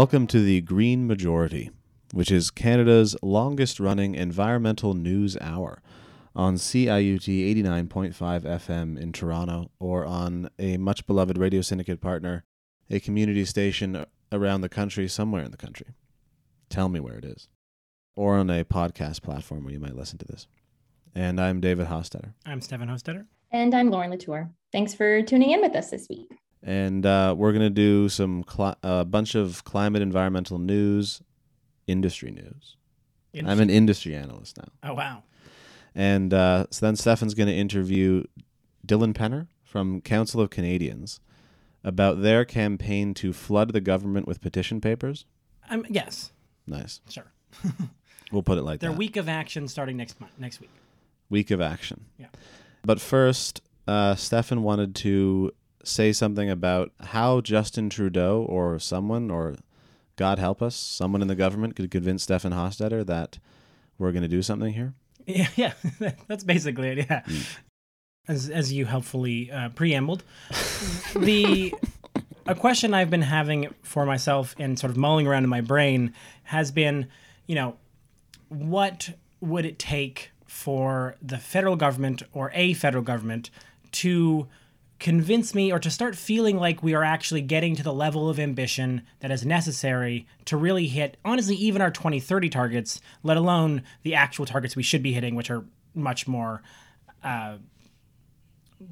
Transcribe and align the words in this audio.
Welcome 0.00 0.28
to 0.28 0.42
the 0.42 0.62
Green 0.62 1.06
Majority, 1.06 1.70
which 2.14 2.30
is 2.30 2.50
Canada's 2.50 3.14
longest 3.20 3.78
running 3.78 4.14
environmental 4.14 4.94
news 4.94 5.36
hour 5.42 5.82
on 6.34 6.54
CIUT 6.54 7.28
89.5 7.28 8.14
FM 8.14 8.98
in 8.98 9.12
Toronto 9.12 9.70
or 9.78 10.06
on 10.06 10.48
a 10.58 10.78
much 10.78 11.06
beloved 11.06 11.36
radio 11.36 11.60
syndicate 11.60 12.00
partner, 12.00 12.44
a 12.88 12.98
community 12.98 13.44
station 13.44 14.06
around 14.32 14.62
the 14.62 14.70
country, 14.70 15.06
somewhere 15.06 15.44
in 15.44 15.50
the 15.50 15.58
country. 15.58 15.88
Tell 16.70 16.88
me 16.88 16.98
where 16.98 17.18
it 17.18 17.26
is. 17.26 17.48
Or 18.16 18.38
on 18.38 18.48
a 18.48 18.64
podcast 18.64 19.20
platform 19.20 19.64
where 19.64 19.74
you 19.74 19.80
might 19.80 19.96
listen 19.96 20.16
to 20.16 20.24
this. 20.24 20.46
And 21.14 21.38
I'm 21.38 21.60
David 21.60 21.88
Hostetter. 21.88 22.32
I'm 22.46 22.62
Stefan 22.62 22.88
Hostetter. 22.88 23.26
And 23.52 23.74
I'm 23.74 23.90
Lauren 23.90 24.08
Latour. 24.08 24.50
Thanks 24.72 24.94
for 24.94 25.20
tuning 25.20 25.50
in 25.50 25.60
with 25.60 25.76
us 25.76 25.90
this 25.90 26.08
week. 26.08 26.30
And 26.62 27.06
uh, 27.06 27.34
we're 27.36 27.52
going 27.52 27.62
to 27.62 27.70
do 27.70 28.08
some 28.08 28.40
a 28.40 28.44
cli- 28.44 28.74
uh, 28.82 29.04
bunch 29.04 29.34
of 29.34 29.64
climate 29.64 30.02
environmental 30.02 30.58
news, 30.58 31.22
industry 31.86 32.30
news. 32.30 32.76
Industry. 33.32 33.50
I'm 33.52 33.60
an 33.60 33.70
industry 33.70 34.14
analyst 34.14 34.58
now. 34.58 34.68
Oh 34.90 34.94
wow. 34.94 35.22
And 35.94 36.34
uh, 36.34 36.66
so 36.70 36.84
then 36.86 36.96
Stefan's 36.96 37.34
going 37.34 37.48
to 37.48 37.54
interview 37.54 38.24
Dylan 38.86 39.12
Penner 39.14 39.46
from 39.64 40.00
Council 40.00 40.40
of 40.40 40.50
Canadians 40.50 41.20
about 41.82 42.20
their 42.22 42.44
campaign 42.44 43.14
to 43.14 43.32
flood 43.32 43.72
the 43.72 43.80
government 43.80 44.28
with 44.28 44.40
petition 44.40 44.80
papers. 44.80 45.24
Um, 45.70 45.86
yes, 45.88 46.32
Nice. 46.66 47.00
sure. 47.08 47.32
We'll 48.32 48.44
put 48.44 48.58
it 48.58 48.62
like 48.62 48.78
Their 48.78 48.90
that. 48.90 48.92
Their 48.94 48.98
week 48.98 49.16
of 49.16 49.28
action 49.28 49.66
starting 49.66 49.96
next 49.96 50.20
month, 50.20 50.32
next 50.38 50.60
week. 50.60 50.70
Week 51.30 51.50
of 51.50 51.60
action. 51.60 52.04
Yeah. 52.16 52.26
But 52.84 53.00
first, 53.00 53.60
uh, 53.88 54.14
Stefan 54.14 54.62
wanted 54.62 54.94
to 54.96 55.50
say 55.84 56.12
something 56.12 56.50
about 56.50 56.92
how 57.00 57.40
Justin 57.40 57.90
Trudeau 57.90 58.42
or 58.48 58.78
someone, 58.78 59.30
or 59.30 59.56
God 60.16 60.38
help 60.38 60.62
us, 60.62 60.76
someone 60.76 61.22
in 61.22 61.28
the 61.28 61.34
government 61.34 61.76
could 61.76 61.90
convince 61.90 62.22
Stefan 62.22 62.52
Hostetter 62.52 63.04
that 63.06 63.38
we're 63.98 64.12
going 64.12 64.22
to 64.22 64.28
do 64.28 64.42
something 64.42 64.72
here. 64.72 64.94
Yeah, 65.26 65.48
yeah. 65.56 65.72
That's 66.28 66.44
basically 66.44 66.88
it. 66.88 67.06
Yeah. 67.08 67.22
As 68.28 68.48
as 68.48 68.72
you 68.72 68.84
helpfully 68.84 69.50
uh, 69.50 69.70
preambled, 69.70 70.22
the 71.16 71.74
a 72.46 72.54
question 72.54 72.94
I've 72.94 73.10
been 73.10 73.22
having 73.22 73.74
for 73.82 74.04
myself 74.04 74.54
and 74.58 74.78
sort 74.78 74.90
of 74.90 74.96
mulling 74.96 75.26
around 75.26 75.44
in 75.44 75.50
my 75.50 75.60
brain 75.60 76.14
has 76.44 76.70
been, 76.70 77.08
you 77.46 77.54
know, 77.54 77.76
what 78.48 79.10
would 79.40 79.64
it 79.64 79.78
take 79.78 80.32
for 80.46 81.16
the 81.22 81.38
federal 81.38 81.76
government 81.76 82.22
or 82.32 82.50
a 82.54 82.74
federal 82.74 83.02
government 83.02 83.50
to 83.92 84.48
convince 85.00 85.54
me 85.54 85.72
or 85.72 85.78
to 85.78 85.90
start 85.90 86.14
feeling 86.14 86.58
like 86.58 86.82
we 86.82 86.94
are 86.94 87.02
actually 87.02 87.40
getting 87.40 87.74
to 87.74 87.82
the 87.82 87.92
level 87.92 88.28
of 88.28 88.38
ambition 88.38 89.02
that 89.20 89.30
is 89.30 89.44
necessary 89.44 90.26
to 90.44 90.56
really 90.56 90.86
hit 90.86 91.16
honestly 91.24 91.56
even 91.56 91.82
our 91.82 91.90
2030 91.90 92.48
targets 92.50 93.00
let 93.22 93.36
alone 93.36 93.82
the 94.02 94.14
actual 94.14 94.46
targets 94.46 94.76
we 94.76 94.82
should 94.82 95.02
be 95.02 95.12
hitting 95.12 95.34
which 95.34 95.50
are 95.50 95.64
much 95.94 96.28
more 96.28 96.62
uh, 97.24 97.56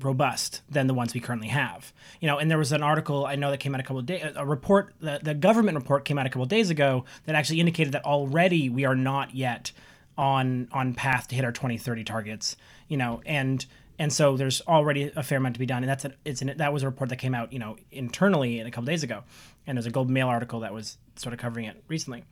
robust 0.01 0.63
than 0.69 0.87
the 0.87 0.95
ones 0.95 1.15
we 1.15 1.21
currently 1.21 1.49
have. 1.49 1.93
You 2.21 2.27
know, 2.27 2.39
and 2.39 2.51
there 2.51 2.59
was 2.59 2.73
an 2.73 2.83
article 2.83 3.27
I 3.27 3.37
know 3.37 3.51
that 3.51 3.59
came 3.59 3.75
out 3.75 3.81
a 3.81 3.83
couple 3.83 3.99
of 3.99 4.07
days, 4.07 4.23
a 4.37 4.45
report, 4.45 4.95
the, 5.01 5.21
the 5.23 5.35
government 5.35 5.77
report 5.77 6.05
came 6.05 6.19
out 6.19 6.27
a 6.27 6.29
couple 6.29 6.43
of 6.43 6.49
days 6.49 6.71
ago 6.71 7.05
that 7.25 7.35
actually 7.35 7.61
indicated 7.61 7.93
that 7.95 8.05
already 8.05 8.69
we 8.69 8.85
are 8.85 8.97
not 8.97 9.35
yet 9.35 9.73
on 10.17 10.69
on 10.73 10.95
path 10.95 11.29
to 11.29 11.37
hit 11.37 11.45
our 11.45 11.53
2030 11.53 12.05
targets. 12.05 12.57
You 12.89 12.97
know, 12.97 13.23
and 13.25 13.65
and 13.99 14.13
so 14.13 14.37
there's 14.37 14.61
already 14.63 15.11
a 15.15 15.23
fair 15.23 15.39
amount 15.39 15.55
to 15.55 15.59
be 15.59 15.67
done, 15.67 15.83
and 15.83 15.91
that's 15.91 16.07
it's 16.25 16.43
an, 16.43 16.55
that 16.57 16.73
was 16.73 16.83
a 16.83 16.87
report 16.87 17.11
that 17.11 17.17
came 17.17 17.35
out 17.35 17.53
you 17.53 17.59
know 17.59 17.77
internally 17.91 18.61
a 18.61 18.71
couple 18.71 18.87
days 18.87 19.03
ago, 19.03 19.23
and 19.67 19.77
there's 19.77 19.87
a 19.87 19.91
Globe 19.91 20.09
Mail 20.09 20.29
article 20.29 20.61
that 20.61 20.73
was 20.73 20.99
sort 21.17 21.33
of 21.33 21.39
covering 21.39 21.67
it 21.67 21.83
recently, 21.89 22.25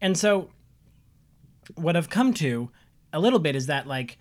and 0.00 0.16
so 0.16 0.50
what 1.76 1.96
I've 1.96 2.10
come 2.10 2.34
to 2.34 2.70
a 3.12 3.20
little 3.20 3.38
bit 3.38 3.56
is 3.56 3.66
that 3.66 3.86
like 3.86 4.18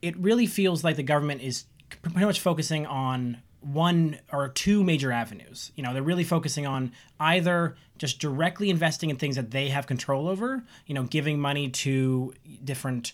it 0.00 0.16
really 0.18 0.46
feels 0.46 0.82
like 0.82 0.96
the 0.96 1.02
government 1.02 1.42
is 1.42 1.64
pretty 2.02 2.26
much 2.26 2.40
focusing 2.40 2.86
on 2.86 3.38
one 3.60 4.18
or 4.32 4.48
two 4.48 4.82
major 4.82 5.12
avenues. 5.12 5.70
You 5.76 5.84
know, 5.84 5.92
they're 5.92 6.02
really 6.02 6.24
focusing 6.24 6.66
on 6.66 6.92
either 7.20 7.76
just 7.96 8.18
directly 8.18 8.70
investing 8.70 9.10
in 9.10 9.16
things 9.16 9.36
that 9.36 9.52
they 9.52 9.68
have 9.68 9.86
control 9.86 10.28
over, 10.28 10.64
you 10.86 10.94
know, 10.94 11.04
giving 11.04 11.38
money 11.38 11.68
to 11.68 12.34
different 12.64 13.12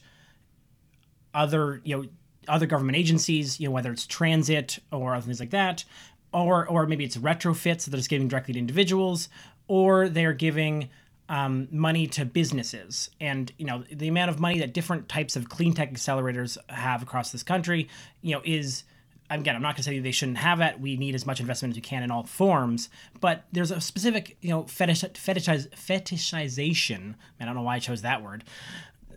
other, 1.38 1.80
you 1.84 1.96
know, 1.96 2.08
other 2.48 2.66
government 2.66 2.96
agencies, 2.96 3.60
you 3.60 3.68
know, 3.68 3.72
whether 3.72 3.92
it's 3.92 4.06
transit 4.06 4.78
or 4.90 5.14
other 5.14 5.24
things 5.24 5.40
like 5.40 5.50
that, 5.50 5.84
or 6.32 6.66
or 6.66 6.86
maybe 6.86 7.04
it's 7.04 7.16
retrofits 7.16 7.84
that 7.84 7.90
they're 7.90 7.98
just 7.98 8.10
giving 8.10 8.28
directly 8.28 8.54
to 8.54 8.58
individuals, 8.58 9.28
or 9.68 10.08
they're 10.08 10.32
giving 10.32 10.90
um, 11.28 11.68
money 11.70 12.06
to 12.08 12.24
businesses. 12.24 13.10
And 13.20 13.52
you 13.56 13.66
know 13.66 13.84
the 13.90 14.08
amount 14.08 14.30
of 14.30 14.40
money 14.40 14.58
that 14.58 14.74
different 14.74 15.08
types 15.08 15.36
of 15.36 15.48
clean 15.48 15.74
tech 15.74 15.92
accelerators 15.92 16.58
have 16.68 17.02
across 17.02 17.32
this 17.32 17.42
country 17.42 17.88
you 18.20 18.34
know 18.34 18.42
is 18.44 18.84
again 19.30 19.54
i'm 19.54 19.62
not 19.62 19.74
going 19.74 19.76
to 19.76 19.82
say 19.82 19.98
they 19.98 20.10
shouldn't 20.10 20.38
have 20.38 20.60
it. 20.60 20.80
We 20.80 20.96
need 20.96 21.14
as 21.14 21.24
much 21.24 21.38
investment 21.40 21.72
as 21.72 21.76
we 21.76 21.82
can 21.82 22.02
in 22.02 22.10
all 22.10 22.24
forms. 22.24 22.88
But 23.20 23.44
there's 23.52 23.70
a 23.70 23.80
specific 23.80 24.36
you 24.40 24.50
know 24.50 24.64
fetish, 24.64 25.02
fetishiz, 25.02 25.68
fetishization 25.70 27.14
i 27.40 27.44
don't 27.44 27.54
know 27.54 27.62
why 27.62 27.76
i 27.76 27.78
chose 27.78 28.02
that 28.02 28.22
word 28.22 28.44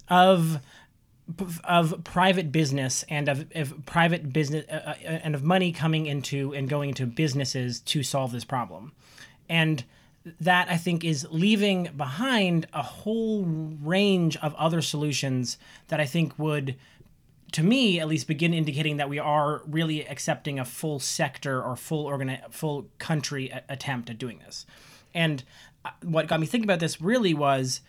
of 0.08 0.59
of 1.64 2.04
private 2.04 2.52
business 2.52 3.06
and 3.08 3.30
of, 3.30 3.46
of 3.56 3.86
private 3.86 4.34
business 4.34 4.66
uh, 4.70 4.74
uh, 4.74 4.94
and 5.04 5.34
of 5.36 5.44
money 5.44 5.72
coming 5.72 6.06
into 6.06 6.54
and 6.54 6.68
going 6.68 6.90
into 6.90 7.06
businesses 7.06 7.80
to 7.80 8.04
solve 8.04 8.32
this 8.32 8.44
problem 8.44 8.92
and 9.48 9.84
that 10.40 10.70
I 10.70 10.78
think 10.78 11.04
is 11.04 11.28
leaving 11.32 11.90
behind 11.98 12.68
a 12.74 12.82
whole 12.82 13.44
range 13.44 14.38
of 14.38 14.54
other 14.56 14.82
solutions 14.82 15.58
that 15.88 16.00
I 16.00 16.06
think 16.06 16.38
would, 16.38 16.76
to 17.53 17.64
me 17.64 18.00
at 18.00 18.08
least, 18.08 18.28
begin 18.28 18.53
indicating 18.53 18.98
that 18.98 19.09
we 19.09 19.20
are 19.20 19.62
really 19.66 20.08
accepting 20.08 20.59
a 20.59 20.66
full 20.66 21.00
sector 21.00 21.62
or 21.62 21.76
full 21.76 22.06
organi- 22.06 22.52
full 22.52 22.88
country 23.00 23.50
a- 23.50 23.64
attempt 23.68 24.09
at 24.09 24.18
doing 24.18 24.40
this. 24.40 24.66
And 25.14 25.44
uh, 25.84 25.90
what 26.03 26.28
got 26.28 26.40
me 26.40 26.46
thinking 26.46 26.70
about 26.70 26.80
this 26.80 27.02
really 27.02 27.34
was, 27.34 27.82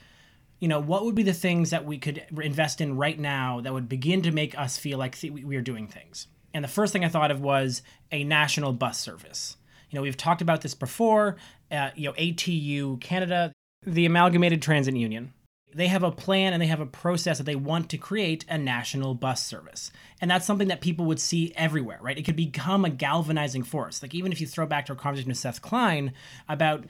you 0.62 0.68
know, 0.68 0.78
what 0.78 1.04
would 1.04 1.16
be 1.16 1.24
the 1.24 1.32
things 1.32 1.70
that 1.70 1.84
we 1.84 1.98
could 1.98 2.24
invest 2.40 2.80
in 2.80 2.96
right 2.96 3.18
now 3.18 3.60
that 3.62 3.72
would 3.72 3.88
begin 3.88 4.22
to 4.22 4.30
make 4.30 4.56
us 4.56 4.78
feel 4.78 4.96
like 4.96 5.18
th- 5.18 5.32
we 5.32 5.56
are 5.56 5.60
doing 5.60 5.88
things. 5.88 6.28
And 6.54 6.62
the 6.62 6.68
first 6.68 6.92
thing 6.92 7.04
I 7.04 7.08
thought 7.08 7.32
of 7.32 7.40
was 7.40 7.82
a 8.12 8.22
national 8.22 8.72
bus 8.72 9.00
service. 9.00 9.56
You 9.90 9.96
know, 9.96 10.02
we've 10.02 10.16
talked 10.16 10.40
about 10.40 10.60
this 10.60 10.74
before. 10.74 11.36
Uh, 11.68 11.90
you 11.96 12.08
know, 12.08 12.12
ATU 12.12 13.00
Canada, 13.00 13.52
the 13.84 14.06
Amalgamated 14.06 14.62
Transit 14.62 14.94
Union, 14.94 15.32
they 15.74 15.88
have 15.88 16.04
a 16.04 16.12
plan 16.12 16.52
and 16.52 16.62
they 16.62 16.66
have 16.66 16.78
a 16.78 16.86
process 16.86 17.38
that 17.38 17.44
they 17.44 17.56
want 17.56 17.90
to 17.90 17.98
create 17.98 18.44
a 18.48 18.56
national 18.56 19.14
bus 19.14 19.44
service. 19.44 19.90
And 20.20 20.30
that's 20.30 20.46
something 20.46 20.68
that 20.68 20.80
people 20.80 21.06
would 21.06 21.18
see 21.18 21.52
everywhere, 21.56 21.98
right? 22.00 22.16
It 22.16 22.22
could 22.22 22.36
become 22.36 22.84
a 22.84 22.90
galvanizing 22.90 23.64
force. 23.64 24.00
Like, 24.00 24.14
even 24.14 24.30
if 24.30 24.40
you 24.40 24.46
throw 24.46 24.66
back 24.66 24.86
to 24.86 24.92
our 24.92 24.98
conversation 24.98 25.30
with 25.30 25.38
Seth 25.38 25.60
Klein 25.60 26.12
about 26.48 26.84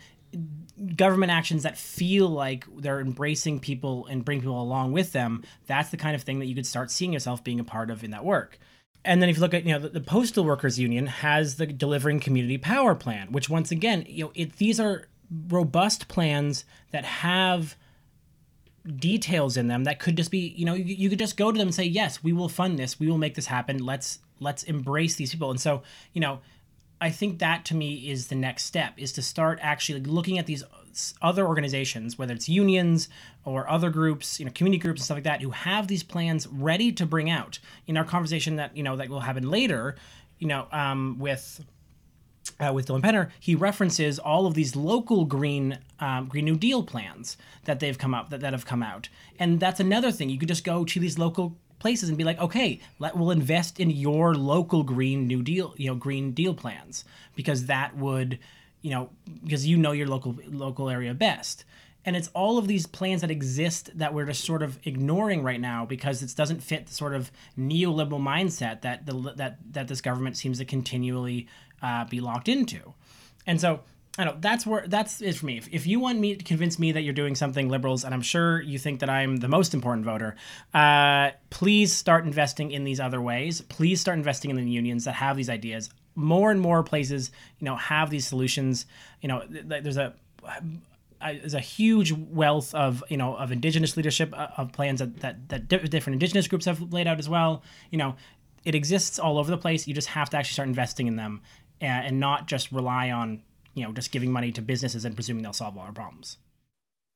government 0.96 1.31
actions 1.31 1.62
that 1.62 1.76
feel 1.76 2.29
like 2.29 2.64
they're 2.76 3.00
embracing 3.00 3.61
people 3.61 4.06
and 4.06 4.25
bring 4.25 4.40
people 4.40 4.61
along 4.61 4.93
with 4.93 5.12
them, 5.12 5.43
that's 5.67 5.90
the 5.90 5.96
kind 5.96 6.14
of 6.14 6.23
thing 6.23 6.38
that 6.38 6.46
you 6.46 6.55
could 6.55 6.67
start 6.67 6.90
seeing 6.90 7.12
yourself 7.12 7.44
being 7.44 7.61
a 7.61 7.64
part 7.64 7.90
of 7.90 8.02
in 8.02 8.11
that 8.11 8.25
work. 8.25 8.58
And 9.05 9.20
then 9.20 9.29
if 9.29 9.37
you 9.37 9.43
look 9.43 9.55
at 9.55 9.64
you 9.64 9.73
know 9.73 9.81
the, 9.81 9.88
the, 9.88 10.00
postal 10.00 10.44
workers 10.44 10.79
union 10.79 11.06
has 11.06 11.56
the 11.56 11.67
delivering 11.67 12.20
community 12.20 12.58
power 12.58 12.94
plan, 12.94 13.32
which 13.32 13.50
once 13.50 13.70
again 13.70 14.05
you 14.08 14.25
know 14.25 14.32
it, 14.34 14.56
these 14.56 14.79
are 14.79 15.08
robust 15.49 16.08
plans 16.08 16.64
that 16.93 17.05
have 17.05 17.76
details 18.96 19.56
in 19.56 19.69
them 19.69 19.85
that 19.85 20.00
could 20.00 20.17
just 20.17 20.31
be 20.31 20.52
you 20.56 20.64
know 20.64 20.75
you, 20.75 20.94
you 20.94 21.08
could 21.08 21.19
just 21.19 21.37
go 21.37 21.52
to 21.52 21.56
them 21.56 21.69
and 21.69 21.75
say 21.75 21.85
yes 21.85 22.23
we 22.23 22.32
will 22.32 22.49
fund 22.49 22.78
this. 22.78 23.00
We 23.00 23.08
will 23.08 23.19
make 23.19 23.35
this 23.35 23.46
happen. 23.46 23.78
Let's 23.78 24.20
let's 24.38 24.62
embrace 24.64 25.17
these 25.17 25.32
people. 25.32 25.50
And 25.50 25.61
so 25.61 25.82
you 26.12 26.20
know 26.20 26.40
I 27.02 27.10
think 27.10 27.40
that 27.40 27.64
to 27.66 27.75
me 27.75 28.08
is 28.08 28.28
the 28.28 28.37
next 28.37 28.64
step 28.64 28.94
is 28.96 29.12
to 29.14 29.22
start 29.22 29.58
actually 29.60 30.00
looking 30.02 30.38
at 30.38 30.46
these 30.46 30.62
other 31.20 31.44
organizations, 31.44 32.16
whether 32.16 32.32
it's 32.32 32.49
unions 32.49 33.08
or 33.44 33.69
other 33.69 33.90
groups, 33.90 34.38
you 34.38 34.46
know, 34.46 34.52
community 34.54 34.81
groups 34.81 35.00
and 35.00 35.04
stuff 35.06 35.16
like 35.16 35.25
that, 35.25 35.43
who 35.43 35.50
have 35.50 35.88
these 35.88 36.04
plans 36.04 36.46
ready 36.46 36.93
to 36.93 37.04
bring 37.04 37.28
out. 37.28 37.58
In 37.88 37.96
our 37.96 38.04
conversation 38.04 38.54
that 38.56 38.76
you 38.76 38.84
know 38.84 38.94
that 38.96 39.08
will 39.08 39.20
happen 39.20 39.50
later, 39.50 39.96
you 40.38 40.46
know, 40.46 40.69
um, 40.70 41.19
with 41.19 41.64
uh, 42.60 42.72
with 42.72 42.87
Dylan 42.87 43.02
Penner, 43.02 43.31
he 43.40 43.56
references 43.56 44.20
all 44.20 44.46
of 44.46 44.54
these 44.54 44.76
local 44.76 45.25
green 45.25 45.81
um, 45.99 46.28
Green 46.28 46.44
New 46.44 46.56
Deal 46.56 46.84
plans 46.84 47.37
that 47.64 47.81
they've 47.81 47.99
come 47.99 48.14
up 48.14 48.31
that, 48.31 48.40
that 48.43 48.52
have 48.52 48.64
come 48.64 48.82
out, 48.82 49.08
and 49.40 49.58
that's 49.58 49.81
another 49.81 50.12
thing. 50.12 50.31
You 50.31 50.38
could 50.38 50.49
just 50.49 50.62
go 50.62 50.84
to 50.84 51.00
these 51.00 51.19
local 51.19 51.56
places 51.82 52.08
and 52.08 52.17
be 52.17 52.25
like, 52.25 52.38
okay, 52.38 52.81
let 53.00 53.17
we'll 53.17 53.32
invest 53.32 53.81
in 53.81 53.90
your 53.90 54.34
local 54.34 54.84
Green 54.84 55.26
New 55.26 55.43
Deal, 55.43 55.75
you 55.76 55.88
know, 55.88 55.96
Green 55.96 56.31
Deal 56.31 56.55
plans 56.55 57.05
because 57.34 57.67
that 57.67 57.96
would, 57.96 58.38
you 58.82 58.90
know, 58.90 59.11
because 59.43 59.67
you 59.67 59.76
know 59.76 59.90
your 59.90 60.06
local 60.06 60.37
local 60.46 60.88
area 60.88 61.12
best. 61.12 61.64
And 62.05 62.17
it's 62.17 62.31
all 62.34 62.56
of 62.56 62.69
these 62.69 62.87
plans 62.87 63.20
that 63.20 63.31
exist 63.31 63.90
that 63.99 64.14
we're 64.14 64.26
just 64.26 64.44
sort 64.44 64.62
of 64.62 64.79
ignoring 64.84 65.43
right 65.43 65.61
now 65.61 65.84
because 65.84 66.23
it 66.23 66.34
doesn't 66.37 66.62
fit 66.62 66.87
the 66.87 66.94
sort 66.94 67.14
of 67.14 67.31
neoliberal 67.58 68.20
mindset 68.20 68.82
that 68.82 69.05
the 69.05 69.35
that 69.37 69.58
that 69.73 69.88
this 69.88 70.00
government 70.00 70.37
seems 70.37 70.58
to 70.58 70.64
continually 70.64 71.49
uh, 71.82 72.05
be 72.05 72.20
locked 72.20 72.49
into. 72.49 72.94
And 73.44 73.61
so 73.61 73.81
I 74.19 74.25
know 74.25 74.37
that's 74.38 74.67
where 74.67 74.87
that's 74.87 75.23
it 75.23 75.37
for 75.37 75.47
me. 75.47 75.56
If, 75.56 75.69
if 75.73 75.87
you 75.87 75.99
want 75.99 76.19
me 76.19 76.37
to 76.37 76.44
convince 76.44 76.79
me 76.79 76.93
that 76.93 77.00
you're 77.00 77.14
doing 77.14 77.35
something 77.35 77.70
liberals, 77.70 78.05
and 78.05 78.12
I'm 78.12 78.20
sure 78.20 78.61
you 78.61 78.79
think 78.79 79.00
that 79.00 79.09
I'm 79.09 79.37
the 79.37 79.49
most 79.49 79.73
important 79.73 80.05
voter, 80.05 80.37
uh, 80.75 81.31
please 81.49 81.94
start 81.94 82.26
investing 82.26 82.73
in 82.73 82.85
these 82.85 83.00
other 83.00 83.23
ways. 83.23 83.62
Please 83.62 84.03
start 84.03 84.19
investing 84.19 84.50
in 84.50 84.56
the 84.56 84.70
unions 84.70 85.06
that 85.06 85.14
have 85.14 85.37
these 85.37 85.49
ideas. 85.49 85.88
More 86.14 86.50
and 86.50 86.61
more 86.61 86.82
places, 86.82 87.31
you 87.59 87.64
know, 87.64 87.76
have 87.76 88.11
these 88.11 88.26
solutions. 88.26 88.85
You 89.23 89.29
know, 89.29 89.47
th- 89.47 89.82
there's 89.82 89.97
a 89.97 90.12
there's 91.23 91.55
a 91.55 91.61
huge 91.61 92.12
wealth 92.12 92.75
of 92.75 93.03
you 93.09 93.17
know 93.17 93.35
of 93.37 93.50
indigenous 93.50 93.97
leadership 93.97 94.35
uh, 94.37 94.49
of 94.59 94.73
plans 94.73 94.99
that 94.99 95.20
that, 95.20 95.49
that 95.49 95.69
different 95.69 96.14
indigenous 96.14 96.49
groups 96.49 96.67
have 96.67 96.93
laid 96.93 97.06
out 97.06 97.19
as 97.19 97.31
well. 97.31 97.62
You 97.91 97.97
know, 97.97 98.17
it 98.62 98.75
exists 98.75 99.19
all 99.19 99.38
over 99.38 99.50
the 99.50 99.56
place. 99.56 99.87
You 99.87 99.94
just 99.94 100.09
have 100.09 100.29
to 100.31 100.37
actually 100.37 100.53
start 100.53 100.69
investing 100.69 101.06
in 101.06 101.17
them 101.17 101.41
and, 101.81 102.06
and 102.09 102.20
not 102.20 102.47
just 102.47 102.73
rely 102.73 103.11
on 103.11 103.43
you 103.75 103.85
know 103.85 103.93
just 103.93 104.13
giving 104.13 104.31
money 104.31 104.53
to 104.53 104.63
businesses 104.63 105.05
and 105.05 105.15
presuming 105.15 105.43
they'll 105.43 105.53
solve 105.53 105.77
all 105.77 105.85
our 105.85 105.93
problems. 105.93 106.39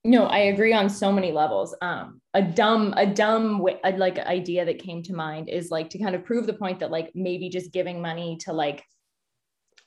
No 0.05 0.26
i 0.26 0.38
agree 0.38 0.73
on 0.73 0.88
so 0.88 1.12
many 1.12 1.32
levels. 1.32 1.75
Um 1.81 2.20
a 2.35 2.43
dumb 2.43 2.94
a 2.97 3.06
dumb 3.06 3.64
like 3.97 4.19
idea 4.19 4.64
that 4.64 4.79
came 4.79 5.03
to 5.05 5.14
mind 5.14 5.49
is 5.49 5.70
like 5.70 5.91
to 5.91 5.99
kind 5.99 6.14
of 6.14 6.25
prove 6.25 6.47
the 6.47 6.53
point 6.53 6.81
that 6.81 6.91
like 6.91 7.11
maybe 7.14 7.49
just 7.49 7.73
giving 7.73 8.00
money 8.00 8.38
to 8.43 8.53
like 8.53 8.85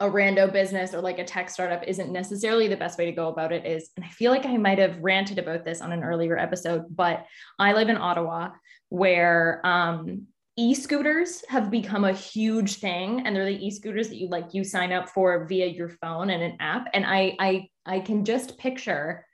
a 0.02 0.10
rando 0.10 0.52
business 0.52 0.94
or 0.94 1.02
like 1.02 1.20
a 1.20 1.26
tech 1.26 1.50
startup 1.50 1.84
isn't 1.86 2.12
necessarily 2.12 2.70
the 2.70 2.78
best 2.78 2.98
way 2.98 3.06
to 3.06 3.12
go 3.12 3.28
about 3.28 3.52
it 3.52 3.66
is 3.66 3.90
and 3.98 4.06
i 4.06 4.08
feel 4.08 4.32
like 4.32 4.46
i 4.46 4.56
might 4.56 4.78
have 4.78 4.98
ranted 5.00 5.38
about 5.38 5.66
this 5.66 5.82
on 5.82 5.92
an 5.92 6.04
earlier 6.04 6.38
episode 6.38 6.86
but 6.90 7.26
i 7.58 7.74
live 7.74 7.90
in 7.90 7.98
ottawa 7.98 8.50
where 8.88 9.60
um 9.66 10.26
e-scooters 10.60 11.44
have 11.48 11.72
become 11.72 12.04
a 12.04 12.12
huge 12.12 12.76
thing 12.76 13.26
and 13.26 13.34
they're 13.34 13.46
the 13.46 13.66
e-scooters 13.66 14.10
that 14.10 14.18
you 14.18 14.28
like 14.28 14.54
you 14.54 14.64
sign 14.64 14.92
up 14.92 15.08
for 15.08 15.46
via 15.48 15.66
your 15.66 15.90
phone 15.90 16.30
and 16.30 16.44
an 16.44 16.58
app. 16.60 16.88
And 16.94 17.06
i 17.06 17.36
i 17.40 17.68
i 17.86 18.00
can 18.00 18.26
just 18.26 18.58
picture 18.58 19.26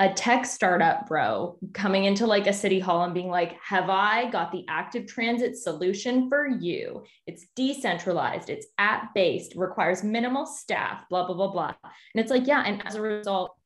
a 0.00 0.12
tech 0.12 0.44
startup 0.44 1.06
bro 1.06 1.56
coming 1.72 2.04
into 2.04 2.26
like 2.26 2.48
a 2.48 2.52
city 2.52 2.80
hall 2.80 3.04
and 3.04 3.14
being 3.14 3.28
like 3.28 3.56
have 3.62 3.88
i 3.88 4.28
got 4.30 4.50
the 4.50 4.64
active 4.68 5.06
transit 5.06 5.56
solution 5.56 6.28
for 6.28 6.48
you? 6.48 7.04
It's 7.28 7.46
decentralized 7.54 8.50
it's 8.50 8.66
app 8.78 9.14
based 9.14 9.54
requires 9.54 10.02
minimal 10.02 10.44
staff 10.44 11.04
blah 11.08 11.24
blah 11.26 11.36
blah 11.36 11.52
blah. 11.52 11.74
And 11.84 12.22
it's 12.22 12.30
like 12.30 12.48
yeah 12.48 12.64
and 12.66 12.84
as 12.84 12.96
a 12.96 13.00
result 13.00 13.56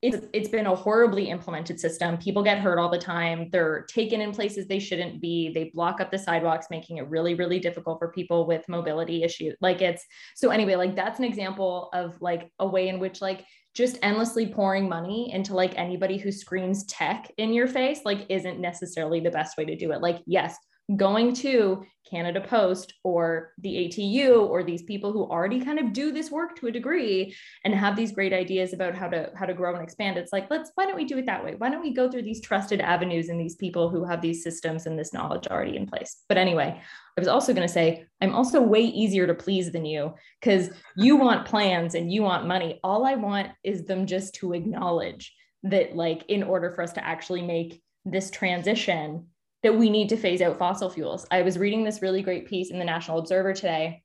it's 0.00 0.24
it's 0.32 0.48
been 0.48 0.66
a 0.66 0.74
horribly 0.74 1.28
implemented 1.28 1.80
system. 1.80 2.16
People 2.18 2.44
get 2.44 2.58
hurt 2.58 2.78
all 2.78 2.88
the 2.88 2.98
time. 2.98 3.48
They're 3.50 3.84
taken 3.88 4.20
in 4.20 4.32
places 4.32 4.66
they 4.66 4.78
shouldn't 4.78 5.20
be. 5.20 5.50
They 5.52 5.70
block 5.74 6.00
up 6.00 6.12
the 6.12 6.18
sidewalks, 6.18 6.68
making 6.70 6.98
it 6.98 7.08
really 7.08 7.34
really 7.34 7.58
difficult 7.58 7.98
for 7.98 8.12
people 8.12 8.46
with 8.46 8.68
mobility 8.68 9.24
issues. 9.24 9.56
Like 9.60 9.82
it's 9.82 10.04
so 10.36 10.50
anyway, 10.50 10.76
like 10.76 10.94
that's 10.94 11.18
an 11.18 11.24
example 11.24 11.90
of 11.92 12.20
like 12.20 12.50
a 12.60 12.66
way 12.66 12.88
in 12.88 13.00
which 13.00 13.20
like 13.20 13.44
just 13.74 13.98
endlessly 14.02 14.46
pouring 14.46 14.88
money 14.88 15.32
into 15.32 15.54
like 15.54 15.76
anybody 15.76 16.16
who 16.16 16.30
screams 16.30 16.84
tech 16.86 17.30
in 17.36 17.52
your 17.52 17.66
face 17.66 18.00
like 18.04 18.26
isn't 18.28 18.60
necessarily 18.60 19.20
the 19.20 19.30
best 19.30 19.56
way 19.58 19.64
to 19.64 19.76
do 19.76 19.90
it. 19.90 20.00
Like 20.00 20.22
yes, 20.26 20.56
going 20.96 21.34
to 21.34 21.84
Canada 22.08 22.40
Post 22.40 22.94
or 23.04 23.52
the 23.58 23.68
ATU 23.68 24.48
or 24.48 24.62
these 24.62 24.82
people 24.82 25.12
who 25.12 25.24
already 25.24 25.60
kind 25.60 25.78
of 25.78 25.92
do 25.92 26.10
this 26.10 26.30
work 26.30 26.56
to 26.56 26.68
a 26.68 26.72
degree 26.72 27.36
and 27.64 27.74
have 27.74 27.94
these 27.94 28.12
great 28.12 28.32
ideas 28.32 28.72
about 28.72 28.94
how 28.94 29.08
to 29.08 29.30
how 29.36 29.44
to 29.44 29.52
grow 29.52 29.74
and 29.74 29.82
expand. 29.82 30.16
It's 30.16 30.32
like 30.32 30.50
let's 30.50 30.70
why 30.74 30.86
don't 30.86 30.96
we 30.96 31.04
do 31.04 31.18
it 31.18 31.26
that 31.26 31.44
way? 31.44 31.54
Why 31.58 31.68
don't 31.68 31.82
we 31.82 31.92
go 31.92 32.10
through 32.10 32.22
these 32.22 32.40
trusted 32.40 32.80
avenues 32.80 33.28
and 33.28 33.38
these 33.38 33.56
people 33.56 33.90
who 33.90 34.04
have 34.04 34.22
these 34.22 34.42
systems 34.42 34.86
and 34.86 34.98
this 34.98 35.12
knowledge 35.12 35.46
already 35.48 35.76
in 35.76 35.86
place? 35.86 36.24
But 36.28 36.38
anyway 36.38 36.80
I 37.16 37.20
was 37.20 37.28
also 37.28 37.52
going 37.52 37.66
to 37.66 37.72
say 37.72 38.06
I'm 38.22 38.34
also 38.34 38.62
way 38.62 38.80
easier 38.80 39.26
to 39.26 39.34
please 39.34 39.70
than 39.70 39.84
you 39.84 40.14
cuz 40.40 40.70
you 40.96 41.16
want 41.16 41.46
plans 41.46 41.94
and 41.94 42.10
you 42.10 42.22
want 42.22 42.46
money. 42.46 42.80
All 42.82 43.04
I 43.04 43.16
want 43.16 43.50
is 43.62 43.84
them 43.84 44.06
just 44.06 44.34
to 44.36 44.54
acknowledge 44.54 45.34
that 45.64 45.94
like 45.94 46.24
in 46.28 46.42
order 46.42 46.70
for 46.70 46.82
us 46.82 46.92
to 46.94 47.04
actually 47.04 47.42
make 47.42 47.82
this 48.06 48.30
transition 48.30 49.26
that 49.62 49.76
we 49.76 49.90
need 49.90 50.08
to 50.10 50.16
phase 50.16 50.40
out 50.40 50.58
fossil 50.58 50.90
fuels. 50.90 51.26
I 51.30 51.42
was 51.42 51.58
reading 51.58 51.84
this 51.84 52.02
really 52.02 52.22
great 52.22 52.46
piece 52.46 52.70
in 52.70 52.78
the 52.78 52.84
National 52.84 53.18
Observer 53.18 53.52
today 53.52 54.02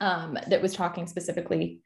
um, 0.00 0.38
that 0.48 0.62
was 0.62 0.74
talking 0.74 1.06
specifically. 1.06 1.80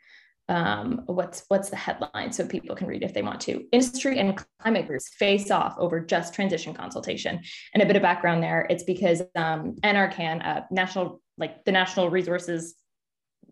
Um, 0.46 1.04
what's 1.06 1.44
what's 1.48 1.70
the 1.70 1.76
headline 1.76 2.30
so 2.30 2.46
people 2.46 2.76
can 2.76 2.86
read 2.86 3.02
if 3.02 3.14
they 3.14 3.22
want 3.22 3.40
to? 3.42 3.64
Industry 3.72 4.18
and 4.18 4.38
climate 4.60 4.86
groups 4.86 5.08
face 5.14 5.50
off 5.50 5.74
over 5.78 6.00
just 6.00 6.34
transition 6.34 6.74
consultation. 6.74 7.40
And 7.72 7.82
a 7.82 7.86
bit 7.86 7.96
of 7.96 8.02
background 8.02 8.42
there. 8.42 8.66
It's 8.68 8.84
because 8.84 9.22
um, 9.34 9.76
NRCan, 9.82 10.46
uh, 10.46 10.60
national 10.70 11.22
like 11.38 11.64
the 11.64 11.72
National 11.72 12.10
Resources 12.10 12.74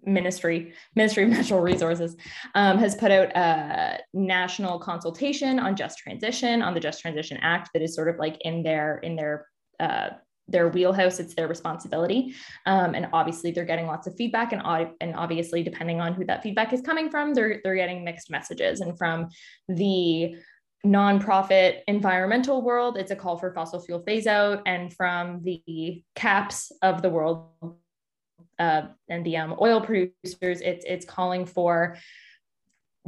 ministry 0.05 0.73
ministry 0.97 1.25
of 1.25 1.31
natural 1.31 1.61
resources 1.61 2.17
um, 2.55 2.79
has 2.79 2.95
put 2.95 3.11
out 3.11 3.29
a 3.37 3.99
national 4.13 4.79
consultation 4.79 5.59
on 5.59 5.77
just 5.77 5.99
transition 5.99 6.63
on 6.63 6.75
the 6.75 6.81
just 6.81 7.01
transition 7.01 7.39
act 7.41 7.71
that 7.73 7.83
is 7.83 7.95
sort 7.95 8.09
of 8.09 8.17
like 8.17 8.37
in 8.41 8.63
their 8.63 8.99
in 8.99 9.17
their 9.17 9.47
uh, 9.81 10.11
their 10.49 10.69
wheelhouse. 10.69 11.21
It's 11.21 11.35
their 11.35 11.49
responsibility. 11.49 12.35
Um, 12.67 12.95
and 12.95 13.09
obviously 13.13 13.53
they're 13.53 13.65
getting 13.65 13.87
lots 13.87 14.07
of 14.07 14.15
feedback 14.17 14.53
and, 14.53 14.63
and 15.01 15.15
obviously 15.15 15.63
depending 15.63 16.01
on 16.01 16.15
who 16.15 16.25
that 16.27 16.43
feedback 16.43 16.73
is 16.73 16.81
coming 16.81 17.11
from 17.11 17.35
they're, 17.35 17.61
they're 17.65 17.77
getting 17.77 18.05
mixed 18.05 18.31
messages. 18.31 18.81
And 18.81 18.97
from 18.97 19.29
the 19.69 20.37
nonprofit 20.85 21.79
environmental 21.87 22.61
world 22.61 22.99
it's 22.99 23.13
a 23.13 23.17
call 23.17 23.39
for 23.39 23.55
fossil 23.55 23.81
fuel 23.81 24.03
phase 24.03 24.27
out. 24.27 24.63
And 24.67 24.93
from 24.93 25.43
the 25.43 26.03
CAPPs 26.17 26.73
of 26.83 27.03
the 27.03 27.11
world 27.11 27.51
uh, 28.59 28.83
and 29.09 29.25
the 29.25 29.37
um, 29.37 29.57
oil 29.61 29.81
producers, 29.81 30.61
it's 30.61 30.85
it's 30.87 31.05
calling 31.05 31.47
for 31.47 31.97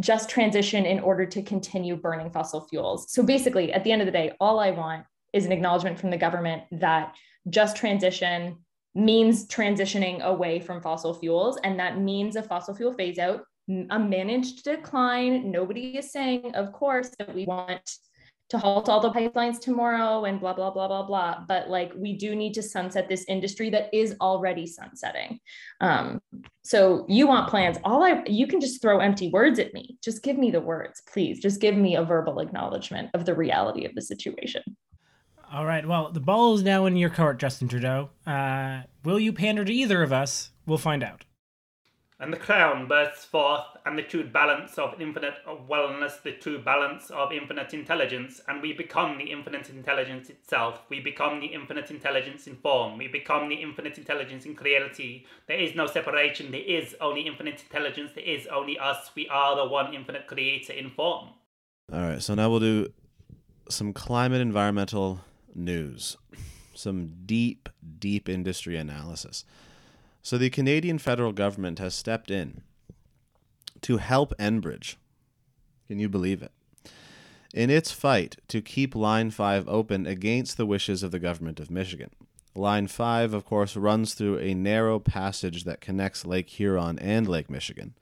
just 0.01 0.29
transition 0.29 0.85
in 0.87 1.01
order 1.01 1.25
to 1.25 1.43
continue 1.43 1.97
burning 1.97 2.31
fossil 2.31 2.67
fuels. 2.69 3.13
So 3.13 3.23
basically, 3.23 3.73
at 3.73 3.85
the 3.85 3.93
end 3.93 4.03
of 4.03 4.07
the 4.07 4.13
day, 4.13 4.33
all 4.41 4.59
I 4.59 4.71
want 4.71 5.05
is 5.33 5.47
an 5.47 5.53
acknowledgement 5.53 5.99
from 5.99 6.11
the 6.11 6.17
government 6.17 6.63
that 6.73 7.15
just 7.49 7.77
transition 7.77 8.59
means 8.95 9.47
transitioning 9.47 10.21
away 10.23 10.61
from 10.61 10.81
fossil 10.81 11.15
fuels, 11.15 11.59
and 11.65 11.79
that 11.79 11.99
means 11.99 12.37
a 12.37 12.43
fossil 12.43 12.75
fuel 12.75 12.93
phase 12.93 13.19
out, 13.19 13.45
a 13.91 13.99
managed 13.99 14.65
decline. 14.65 15.51
Nobody 15.51 15.99
is 15.99 16.13
saying, 16.13 16.55
of 16.55 16.73
course, 16.73 17.11
that 17.19 17.35
we 17.35 17.45
want 17.45 17.89
to 18.51 18.59
halt 18.59 18.89
all 18.89 19.01
the 19.01 19.11
pipelines 19.11 19.61
tomorrow 19.61 20.25
and 20.25 20.39
blah 20.39 20.53
blah 20.53 20.71
blah 20.71 20.87
blah 20.87 21.03
blah. 21.03 21.45
But 21.47 21.69
like 21.69 21.93
we 21.97 22.17
do 22.17 22.35
need 22.35 22.55
to 22.55 22.63
sunset 22.63 23.09
this 23.09 23.25
industry 23.29 23.71
that 23.71 23.89
is 23.93 24.17
already 24.21 24.67
sunsetting. 24.67 25.39
Um, 25.81 26.21
so 26.63 27.07
you 27.09 27.27
want 27.27 27.49
plans. 27.49 27.79
All 27.85 28.03
i 28.03 28.23
you 28.27 28.47
can 28.47 28.61
just 28.61 28.83
throw 28.83 29.01
empty 29.01 29.31
words 29.31 29.59
at 29.59 29.73
me. 29.73 29.99
Just 30.03 30.23
give 30.23 30.37
me 30.37 30.51
the 30.51 30.61
words 30.61 31.03
please. 31.13 31.41
Just 31.41 31.61
give 31.61 31.77
me 31.77 31.97
a 31.97 32.05
verbal 32.05 32.41
acknowledgement 32.41 33.11
of 33.15 33.25
the 33.25 33.35
reality 33.35 33.85
of 33.87 33.95
the 33.95 34.03
situation. 34.03 34.63
All 35.53 35.67
right. 35.67 35.87
Well 35.87 36.13
the 36.13 36.21
ball 36.21 36.55
is 36.55 36.63
now 36.63 36.87
in 36.87 36.97
your 36.97 37.11
court 37.11 37.39
justin 37.39 37.69
trudeau. 37.69 38.11
Uh, 38.27 38.83
will 39.05 39.21
you 39.21 39.33
pander 39.33 39.65
to 39.65 39.73
either 39.73 40.03
of 40.03 40.13
us? 40.13 40.51
We'll 40.67 40.79
find 40.79 41.03
out 41.03 41.25
and 42.25 42.33
the 42.33 42.39
crown 42.39 42.89
bursts 42.89 43.27
forth, 43.27 43.67
and 43.85 43.99
the 43.99 44.03
true 44.03 44.25
balance 44.25 44.79
of 44.79 44.99
infinite 44.99 45.35
wellness, 45.69 46.23
the 46.23 46.33
true 46.33 46.59
balance 46.59 47.11
of 47.11 47.31
infinite 47.33 47.75
intelligence, 47.75 48.41
and 48.49 48.63
we 48.63 48.73
become 48.73 49.19
the 49.19 49.31
infinite 49.31 49.69
intelligence 49.69 50.31
itself. 50.31 50.81
We 50.89 51.01
become 51.01 51.39
the 51.39 51.49
infinite 51.49 51.91
intelligence 51.91 52.47
in 52.47 52.57
form. 52.57 52.97
We 52.97 53.09
become 53.09 53.51
the 53.51 53.57
infinite 53.57 53.99
intelligence 53.99 54.47
in 54.47 54.55
reality. 54.55 55.27
There 55.49 55.61
is 55.61 55.75
no 55.75 55.87
separation. 55.87 56.51
There 56.51 56.63
is 56.63 56.97
only 56.99 57.27
infinite 57.27 57.61
intelligence. 57.61 58.13
There 58.15 58.25
is 58.25 58.47
only 58.47 58.79
us. 58.79 59.11
We 59.15 59.29
are 59.29 59.55
the 59.55 59.67
one 59.67 59.93
infinite 59.93 60.27
creator 60.27 60.73
in 60.73 60.89
form. 60.89 61.29
All 61.93 62.01
right, 62.01 62.23
so 62.23 62.35
now 62.35 62.49
we'll 62.49 62.61
do 62.61 62.89
some 63.69 63.93
climate 63.93 64.41
environmental 64.41 65.21
news, 65.55 66.17
some 66.75 67.13
deep, 67.27 67.69
deep 67.99 68.31
industry 68.31 68.79
analysis. 68.79 69.45
So 70.25 70.39
the 70.39 70.49
Canadian 70.49 70.97
federal 70.97 71.33
government 71.33 71.79
has 71.81 71.95
stepped 71.95 72.31
in 72.31 72.63
to 73.83 73.99
help 73.99 74.33
Enbridge. 74.39 74.97
Can 75.87 75.99
you 75.99 76.09
believe 76.09 76.43
it? 76.43 76.51
In 77.53 77.69
its 77.69 77.93
fight 77.93 78.37
to 78.49 78.63
keep 78.63 78.95
Line 78.95 79.31
5 79.31 79.69
open 79.69 80.07
against 80.07 80.57
the 80.57 80.65
wishes 80.65 81.03
of 81.03 81.11
the 81.11 81.19
government 81.19 81.61
of 81.61 81.71
Michigan. 81.71 82.09
Line 82.55 82.87
5, 82.87 83.35
of 83.35 83.45
course, 83.45 83.77
runs 83.77 84.15
through 84.15 84.39
a 84.39 84.55
narrow 84.55 84.99
passage 84.99 85.65
that 85.65 85.83
connects 85.83 86.25
Lake 86.25 86.49
Huron 86.49 86.99
and 87.01 87.29
Lake 87.29 87.51
Michigan. 87.51 87.93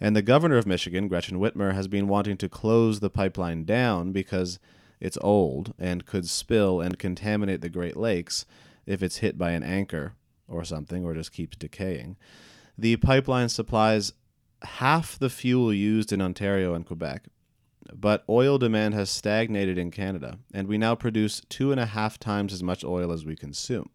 And 0.00 0.14
the 0.14 0.22
governor 0.22 0.56
of 0.56 0.68
Michigan, 0.68 1.08
Gretchen 1.08 1.40
Whitmer, 1.40 1.74
has 1.74 1.88
been 1.88 2.06
wanting 2.06 2.36
to 2.36 2.48
close 2.48 3.00
the 3.00 3.10
pipeline 3.10 3.64
down 3.64 4.12
because 4.12 4.60
it's 5.00 5.18
old 5.20 5.74
and 5.80 6.06
could 6.06 6.28
spill 6.28 6.80
and 6.80 6.96
contaminate 6.96 7.60
the 7.60 7.68
Great 7.68 7.96
Lakes 7.96 8.46
if 8.86 9.02
it's 9.02 9.16
hit 9.16 9.36
by 9.36 9.50
an 9.50 9.64
anchor 9.64 10.14
or 10.50 10.64
something, 10.64 11.04
or 11.04 11.14
just 11.14 11.32
keeps 11.32 11.56
decaying. 11.56 12.16
The 12.76 12.96
pipeline 12.96 13.48
supplies 13.48 14.12
half 14.62 15.18
the 15.18 15.30
fuel 15.30 15.72
used 15.72 16.12
in 16.12 16.20
Ontario 16.20 16.74
and 16.74 16.84
Quebec, 16.84 17.28
but 17.94 18.24
oil 18.28 18.58
demand 18.58 18.94
has 18.94 19.10
stagnated 19.10 19.78
in 19.78 19.90
Canada, 19.90 20.38
and 20.52 20.68
we 20.68 20.78
now 20.78 20.94
produce 20.94 21.40
two 21.48 21.72
and 21.72 21.80
a 21.80 21.86
half 21.86 22.18
times 22.18 22.52
as 22.52 22.62
much 22.62 22.84
oil 22.84 23.12
as 23.12 23.24
we 23.24 23.36
consume. 23.36 23.90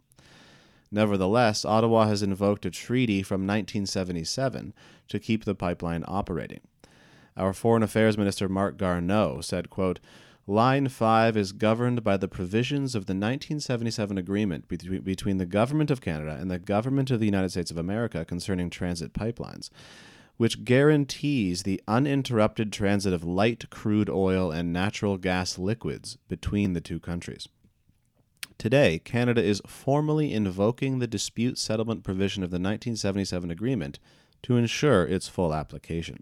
Nevertheless, 0.92 1.66
Ottawa 1.66 2.08
has 2.08 2.24
invoked 2.24 2.66
a 2.66 2.72
treaty 2.72 3.22
from 3.22 3.42
1977 3.42 4.74
to 5.10 5.20
keep 5.20 5.46
the 5.46 5.56
pipeline 5.56 6.04
operating. 6.08 6.62
Our 7.36 7.54
Foreign 7.54 7.84
Affairs 7.84 8.18
Minister 8.18 8.48
Marc 8.48 8.78
Garneau 8.78 9.42
said, 9.42 9.70
quote, 9.70 10.00
Line 10.48 10.90
5 10.90 11.36
is 11.38 11.54
governed 11.54 12.04
by 12.04 12.18
the 12.18 12.28
provisions 12.28 12.94
of 12.94 13.08
the 13.08 13.14
1977 13.14 14.16
agreement 14.16 14.68
between 14.68 15.38
the 15.38 15.46
Government 15.48 15.90
of 15.90 16.02
Canada 16.02 16.38
and 16.40 16.52
the 16.52 16.60
Government 16.60 17.10
of 17.10 17.20
the 17.20 17.26
United 17.26 17.50
States 17.50 17.72
of 17.72 17.80
America 17.80 18.24
concerning 18.24 18.70
transit 18.70 19.12
pipelines, 19.12 19.72
which 20.38 20.64
guarantees 20.64 21.64
the 21.64 21.82
uninterrupted 21.88 22.72
transit 22.72 23.12
of 23.12 23.24
light 23.24 23.72
crude 23.72 24.08
oil 24.08 24.52
and 24.52 24.72
natural 24.72 25.18
gas 25.18 25.58
liquids 25.58 26.20
between 26.28 26.74
the 26.74 26.82
two 26.82 27.00
countries. 27.00 27.48
Today, 28.60 29.00
Canada 29.00 29.42
is 29.44 29.64
formally 29.66 30.32
invoking 30.32 31.00
the 31.00 31.08
dispute 31.08 31.58
settlement 31.58 32.04
provision 32.04 32.44
of 32.44 32.52
the 32.52 32.56
1977 32.56 33.50
agreement 33.50 33.98
to 34.44 34.58
ensure 34.58 35.06
its 35.06 35.28
full 35.28 35.56
application. 35.56 36.22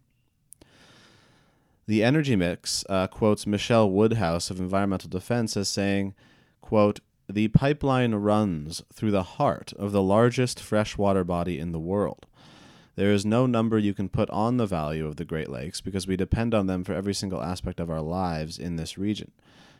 The 1.85 2.03
Energy 2.03 2.37
Mix 2.37 2.85
uh, 2.87 3.07
quotes 3.07 3.45
Michelle 3.45 3.89
Woodhouse 3.89 4.49
of 4.49 4.59
Environmental 4.59 5.09
Defence 5.09 5.57
as 5.57 5.67
saying, 5.67 6.13
quote, 6.61 7.01
the 7.27 7.49
pipeline 7.49 8.15
runs 8.15 8.83
through 8.93 9.11
the 9.11 9.23
heart 9.23 9.73
of 9.73 9.91
the 9.91 10.01
largest 10.01 10.61
freshwater 10.61 11.23
body 11.25 11.59
in 11.59 11.73
the 11.73 11.79
world. 11.79 12.25
There 12.95 13.11
is 13.11 13.25
no 13.25 13.45
number 13.45 13.77
you 13.77 13.93
can 13.93 14.07
put 14.07 14.29
on 14.29 14.57
the 14.57 14.65
value 14.65 15.05
of 15.07 15.17
the 15.17 15.25
Great 15.25 15.49
Lakes 15.49 15.81
because 15.81 16.07
we 16.07 16.15
depend 16.15 16.53
on 16.53 16.67
them 16.67 16.83
for 16.83 16.93
every 16.93 17.13
single 17.13 17.41
aspect 17.41 17.79
of 17.79 17.89
our 17.89 18.01
lives 18.01 18.59
in 18.59 18.77
this 18.77 18.97
region. 18.97 19.31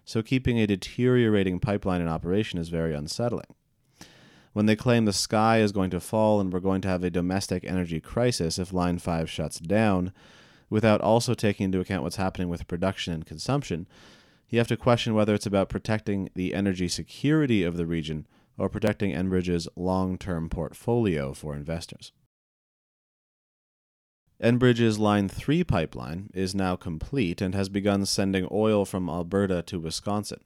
So 0.04 0.22
keeping 0.22 0.60
a 0.60 0.68
deteriorating 0.68 1.60
pipeline 1.60 2.02
in 2.02 2.08
operation 2.08 2.60
is 2.60 2.70
very 2.70 2.94
unsettling. 2.94 3.56
When 4.52 4.66
they 4.66 4.76
claim 4.76 5.06
the 5.06 5.14
sky 5.14 5.60
is 5.60 5.72
going 5.72 5.90
to 5.92 6.00
fall 6.00 6.42
and 6.42 6.52
we're 6.52 6.60
going 6.60 6.82
to 6.82 6.88
have 6.88 7.04
a 7.04 7.10
domestic 7.10 7.64
energy 7.64 8.00
crisis 8.00 8.60
if 8.60 8.74
Line 8.74 9.00
5 9.00 9.30
shuts 9.30 9.60
down, 9.60 10.12
without 10.74 11.02
also 11.02 11.36
taking 11.36 11.66
into 11.66 11.80
account 11.80 12.02
what's 12.02 12.16
happening 12.16 12.50
with 12.50 12.68
production 12.68 13.14
and 13.14 13.28
consumption, 13.28 13.86
you 14.50 14.58
have 14.58 14.68
to 14.68 14.76
question 14.76 15.14
whether 15.14 15.36
it's 15.36 15.46
about 15.46 15.70
protecting 15.70 16.32
the 16.34 16.52
energy 16.56 16.88
security 16.88 17.62
of 17.64 17.78
the 17.78 17.86
region 17.86 18.26
or 18.58 18.68
protecting 18.68 19.12
Enbridge's 19.12 19.68
long 19.76 20.18
term 20.18 20.50
portfolio 20.50 21.32
for 21.32 21.56
investors. 21.56 22.12
Enbridge's 24.42 24.98
Line 24.98 25.30
3 25.30 25.64
pipeline 25.64 26.32
is 26.34 26.56
now 26.56 26.76
complete 26.76 27.40
and 27.40 27.54
has 27.54 27.70
begun 27.70 28.04
sending 28.04 28.48
oil 28.52 28.84
from 28.84 29.08
Alberta 29.08 29.62
to 29.62 29.80
Wisconsin. 29.80 30.40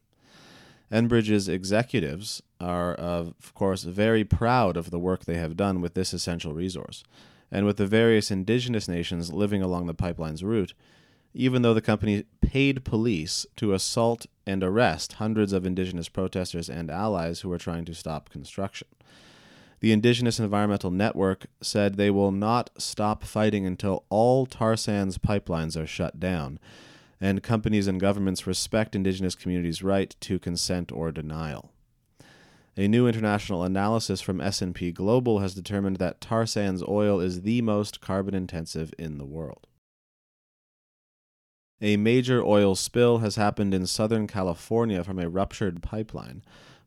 Enbridge's 0.92 1.48
executives 1.48 2.42
are, 2.60 2.94
of 2.94 3.54
course, 3.54 3.84
very 3.84 4.26
proud 4.26 4.76
of 4.76 4.92
the 4.92 5.00
work 5.00 5.24
they 5.24 5.38
have 5.38 5.56
done 5.56 5.80
with 5.80 5.94
this 5.94 6.12
essential 6.12 6.54
resource 6.54 7.06
and 7.52 7.66
with 7.66 7.78
the 7.78 7.88
various 7.88 8.32
indigenous 8.32 8.88
nations 8.88 9.34
living 9.34 9.62
along 9.62 9.88
the 9.88 9.94
pipeline's 9.94 10.44
route, 10.44 10.74
even 11.34 11.62
though 11.62 11.74
the 11.74 11.82
company 11.82 12.26
paid 12.42 12.84
police 12.84 13.46
to 13.56 13.74
assault 13.74 14.26
and 14.46 14.64
arrest 14.64 15.14
hundreds 15.14 15.54
of 15.54 15.66
indigenous 15.66 16.10
protesters 16.10 16.70
and 16.70 16.90
allies 16.90 17.42
who 17.42 17.50
were 17.50 17.58
trying 17.58 17.86
to 17.86 17.94
stop 17.94 18.30
construction. 18.30 18.88
The 19.80 19.92
Indigenous 19.92 20.40
Environmental 20.40 20.90
Network 20.90 21.46
said 21.62 21.96
they 21.96 22.10
will 22.10 22.32
not 22.32 22.72
stop 22.80 23.24
fighting 23.24 23.66
until 23.66 24.06
all 24.10 24.48
tar 24.48 24.76
sands 24.76 25.20
pipelines 25.20 25.80
are 25.80 25.86
shut 25.86 26.20
down, 26.20 26.58
and 27.22 27.44
companies 27.44 27.86
and 27.86 28.00
governments 28.00 28.48
respect 28.48 28.96
Indigenous 28.96 29.36
communities' 29.36 29.84
right 29.84 30.16
to 30.22 30.40
consent 30.40 30.92
or 30.92 31.12
denial. 31.12 31.72
A 32.80 32.88
new 32.88 33.08
international 33.08 33.64
analysis 33.64 34.22
from 34.22 34.40
S&P 34.40 34.92
Global 34.92 35.40
has 35.40 35.56
determined 35.56 35.96
that 35.96 36.22
tar 36.22 36.46
sands 36.46 36.84
oil 36.88 37.20
is 37.20 37.42
the 37.42 37.64
most 37.64 38.02
carbon 38.02 38.36
intensive 38.36 38.94
in 39.00 39.18
the 39.18 39.26
world. 39.26 39.66
A 41.82 41.98
major 41.98 42.44
oil 42.44 42.76
spill 42.76 43.18
has 43.20 43.36
happened 43.36 43.74
in 43.74 43.88
Southern 43.88 44.28
California 44.28 45.04
from 45.04 45.18
a 45.18 45.28
ruptured 45.28 45.82
pipeline, 45.82 46.44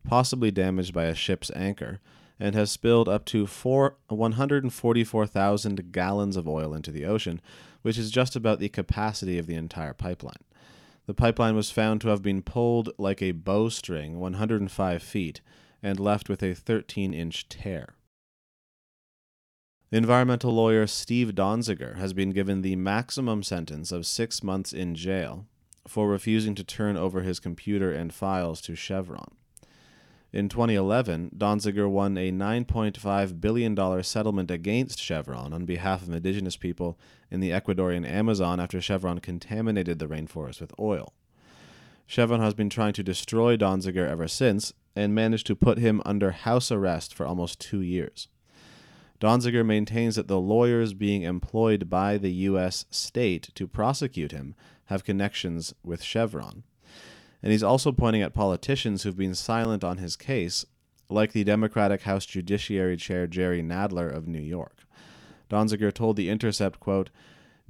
possibly 0.06 0.52
damaged 0.52 0.94
by 0.94 1.04
a 1.06 1.14
ship's 1.14 1.50
anchor, 1.56 1.98
and 2.38 2.54
has 2.54 2.70
spilled 2.70 3.08
up 3.08 3.24
to 3.24 3.48
4, 3.48 3.96
144,000 4.06 5.90
gallons 5.90 6.36
of 6.36 6.48
oil 6.48 6.72
into 6.72 6.92
the 6.92 7.04
ocean, 7.04 7.40
which 7.82 7.98
is 7.98 8.12
just 8.12 8.36
about 8.36 8.60
the 8.60 8.68
capacity 8.68 9.38
of 9.38 9.48
the 9.48 9.56
entire 9.56 9.94
pipeline. 9.94 10.44
The 11.06 11.14
pipeline 11.14 11.56
was 11.56 11.72
found 11.72 12.00
to 12.02 12.08
have 12.08 12.22
been 12.22 12.42
pulled 12.42 12.90
like 12.96 13.20
a 13.20 13.32
bowstring 13.32 14.20
105 14.20 15.02
feet 15.02 15.40
and 15.82 15.98
left 15.98 16.28
with 16.28 16.42
a 16.42 16.54
13 16.54 17.14
inch 17.14 17.48
tear. 17.48 17.94
Environmental 19.92 20.52
lawyer 20.52 20.86
Steve 20.86 21.34
Donziger 21.34 21.96
has 21.96 22.12
been 22.12 22.30
given 22.30 22.62
the 22.62 22.76
maximum 22.76 23.42
sentence 23.42 23.90
of 23.90 24.06
six 24.06 24.42
months 24.42 24.72
in 24.72 24.94
jail 24.94 25.46
for 25.88 26.08
refusing 26.08 26.54
to 26.54 26.62
turn 26.62 26.96
over 26.96 27.22
his 27.22 27.40
computer 27.40 27.90
and 27.92 28.14
files 28.14 28.60
to 28.60 28.76
Chevron. 28.76 29.34
In 30.32 30.48
2011, 30.48 31.32
Donziger 31.36 31.90
won 31.90 32.16
a 32.16 32.30
$9.5 32.30 33.40
billion 33.40 34.02
settlement 34.04 34.48
against 34.48 35.00
Chevron 35.00 35.52
on 35.52 35.64
behalf 35.64 36.02
of 36.02 36.10
indigenous 36.10 36.56
people 36.56 36.96
in 37.32 37.40
the 37.40 37.50
Ecuadorian 37.50 38.08
Amazon 38.08 38.60
after 38.60 38.80
Chevron 38.80 39.18
contaminated 39.18 39.98
the 39.98 40.06
rainforest 40.06 40.60
with 40.60 40.72
oil. 40.78 41.14
Chevron 42.10 42.40
has 42.40 42.54
been 42.54 42.68
trying 42.68 42.92
to 42.94 43.04
destroy 43.04 43.56
Donziger 43.56 44.04
ever 44.04 44.26
since, 44.26 44.72
and 44.96 45.14
managed 45.14 45.46
to 45.46 45.54
put 45.54 45.78
him 45.78 46.02
under 46.04 46.32
house 46.32 46.72
arrest 46.72 47.14
for 47.14 47.24
almost 47.24 47.60
two 47.60 47.82
years. 47.82 48.26
Donziger 49.20 49.64
maintains 49.64 50.16
that 50.16 50.26
the 50.26 50.40
lawyers 50.40 50.92
being 50.92 51.22
employed 51.22 51.88
by 51.88 52.18
the 52.18 52.32
U.S. 52.32 52.84
state 52.90 53.50
to 53.54 53.68
prosecute 53.68 54.32
him 54.32 54.56
have 54.86 55.04
connections 55.04 55.72
with 55.84 56.02
Chevron. 56.02 56.64
And 57.44 57.52
he's 57.52 57.62
also 57.62 57.92
pointing 57.92 58.22
at 58.22 58.34
politicians 58.34 59.04
who've 59.04 59.16
been 59.16 59.36
silent 59.36 59.84
on 59.84 59.98
his 59.98 60.16
case, 60.16 60.66
like 61.08 61.30
the 61.30 61.44
Democratic 61.44 62.02
House 62.02 62.26
Judiciary 62.26 62.96
Chair 62.96 63.28
Jerry 63.28 63.62
Nadler 63.62 64.12
of 64.12 64.26
New 64.26 64.42
York. 64.42 64.78
Donziger 65.48 65.94
told 65.94 66.16
The 66.16 66.28
Intercept, 66.28 66.80
quote, 66.80 67.10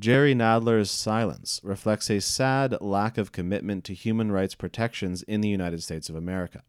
Jerry 0.00 0.34
Nadler's 0.34 0.90
silence 0.90 1.60
reflects 1.62 2.08
a 2.08 2.22
sad 2.22 2.80
lack 2.80 3.18
of 3.18 3.32
commitment 3.32 3.84
to 3.84 3.92
human 3.92 4.32
rights 4.32 4.54
protections 4.54 5.22
in 5.24 5.42
the 5.42 5.48
United 5.48 5.82
States 5.82 6.08
of 6.08 6.16
America. 6.16 6.62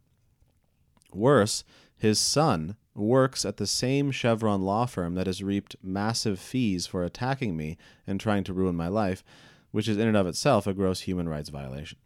Worse, 1.13 1.63
his 1.95 2.19
son 2.19 2.75
works 2.93 3.45
at 3.45 3.55
the 3.55 3.65
same 3.65 4.11
Chevron 4.11 4.63
law 4.63 4.85
firm 4.85 5.15
that 5.15 5.27
has 5.27 5.41
reaped 5.41 5.77
massive 5.81 6.39
fees 6.41 6.85
for 6.87 7.05
attacking 7.05 7.55
me 7.55 7.77
and 8.05 8.19
trying 8.19 8.43
to 8.43 8.53
ruin 8.53 8.75
my 8.75 8.89
life, 8.89 9.23
which 9.71 9.87
is 9.87 9.95
in 9.95 10.09
and 10.09 10.17
of 10.17 10.27
itself 10.27 10.67
a 10.67 10.73
gross 10.73 11.01
human 11.01 11.29
rights 11.29 11.47
violation. 11.47 11.99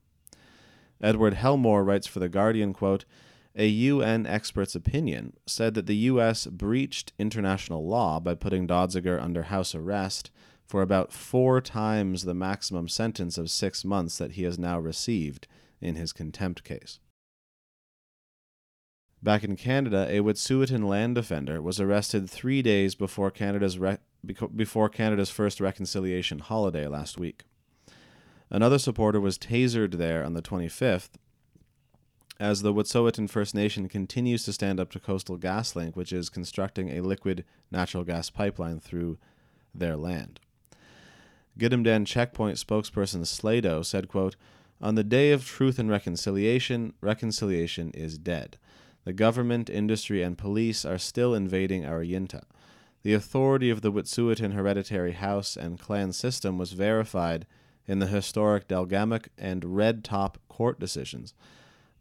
Edward 1.01 1.33
Helmore 1.33 1.83
writes 1.83 2.05
for 2.05 2.19
The 2.19 2.29
Guardian, 2.29 2.71
quote, 2.71 3.03
a 3.55 3.65
UN 3.67 4.27
expert's 4.27 4.75
opinion 4.75 5.33
said 5.47 5.73
that 5.73 5.87
the 5.87 5.95
U.S. 5.95 6.45
breached 6.45 7.13
international 7.17 7.87
law 7.87 8.19
by 8.19 8.35
putting 8.35 8.67
Donziger 8.67 9.19
under 9.19 9.43
house 9.43 9.73
arrest 9.73 10.29
for 10.65 10.81
about 10.81 11.13
four 11.13 11.61
times 11.61 12.23
the 12.23 12.33
maximum 12.33 12.87
sentence 12.87 13.37
of 13.37 13.49
six 13.49 13.85
months 13.85 14.17
that 14.17 14.33
he 14.33 14.43
has 14.43 14.57
now 14.57 14.79
received 14.79 15.47
in 15.79 15.95
his 15.95 16.11
contempt 16.11 16.63
case. 16.63 16.99
Back 19.21 19.43
in 19.43 19.55
Canada, 19.55 20.07
a 20.09 20.19
Wet'suwet'en 20.19 20.87
land 20.87 21.15
defender 21.15 21.61
was 21.61 21.79
arrested 21.79 22.29
three 22.29 22.61
days 22.61 22.95
before 22.95 23.31
Canada's 23.31 23.79
re- 23.79 23.97
before 24.55 24.89
Canada's 24.89 25.29
first 25.29 25.59
reconciliation 25.59 26.39
holiday 26.39 26.87
last 26.87 27.17
week. 27.17 27.43
Another 28.49 28.79
supporter 28.79 29.19
was 29.19 29.37
tasered 29.37 29.93
there 29.93 30.23
on 30.23 30.33
the 30.33 30.41
25th 30.41 31.09
as 32.39 32.61
the 32.61 32.73
Wet'suwet'en 32.73 33.29
First 33.29 33.55
Nation 33.55 33.87
continues 33.87 34.43
to 34.43 34.53
stand 34.53 34.79
up 34.79 34.91
to 34.91 34.99
Coastal 34.99 35.37
GasLink, 35.37 35.95
which 35.95 36.11
is 36.11 36.29
constructing 36.29 36.89
a 36.89 37.01
liquid 37.01 37.45
natural 37.71 38.03
gas 38.03 38.29
pipeline 38.29 38.79
through 38.79 39.17
their 39.73 39.95
land. 39.95 40.39
Gidimt'en 41.57 42.05
checkpoint 42.05 42.57
spokesperson 42.57 43.21
Sleydo' 43.21 43.85
said, 43.85 44.07
quote, 44.07 44.35
On 44.81 44.95
the 44.95 45.03
day 45.03 45.31
of 45.31 45.45
truth 45.45 45.79
and 45.79 45.89
reconciliation, 45.89 46.93
reconciliation 47.01 47.91
is 47.91 48.17
dead. 48.17 48.57
The 49.05 49.13
government, 49.13 49.69
industry, 49.69 50.21
and 50.21 50.37
police 50.37 50.83
are 50.83 50.97
still 50.97 51.33
invading 51.33 51.85
our 51.85 52.03
Yintah. 52.03 52.43
The 53.03 53.13
authority 53.13 53.69
of 53.69 53.81
the 53.81 53.91
Wet'suwet'en 53.91 54.53
hereditary 54.53 55.13
house 55.13 55.55
and 55.55 55.79
clan 55.79 56.11
system 56.11 56.57
was 56.57 56.73
verified 56.73 57.45
in 57.87 57.99
the 57.99 58.07
historic 58.07 58.67
Delgamuukw 58.67 59.27
and 59.37 59.75
Red 59.77 60.03
Top 60.03 60.39
court 60.49 60.79
decisions, 60.79 61.33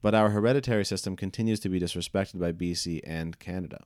but 0.03 0.15
our 0.15 0.31
hereditary 0.31 0.85
system 0.85 1.15
continues 1.15 1.61
to 1.61 1.69
be 1.69 1.79
disrespected 1.79 2.41
by 2.41 2.53
BC 2.53 3.01
and 3.05 3.39
Canada. 3.39 3.85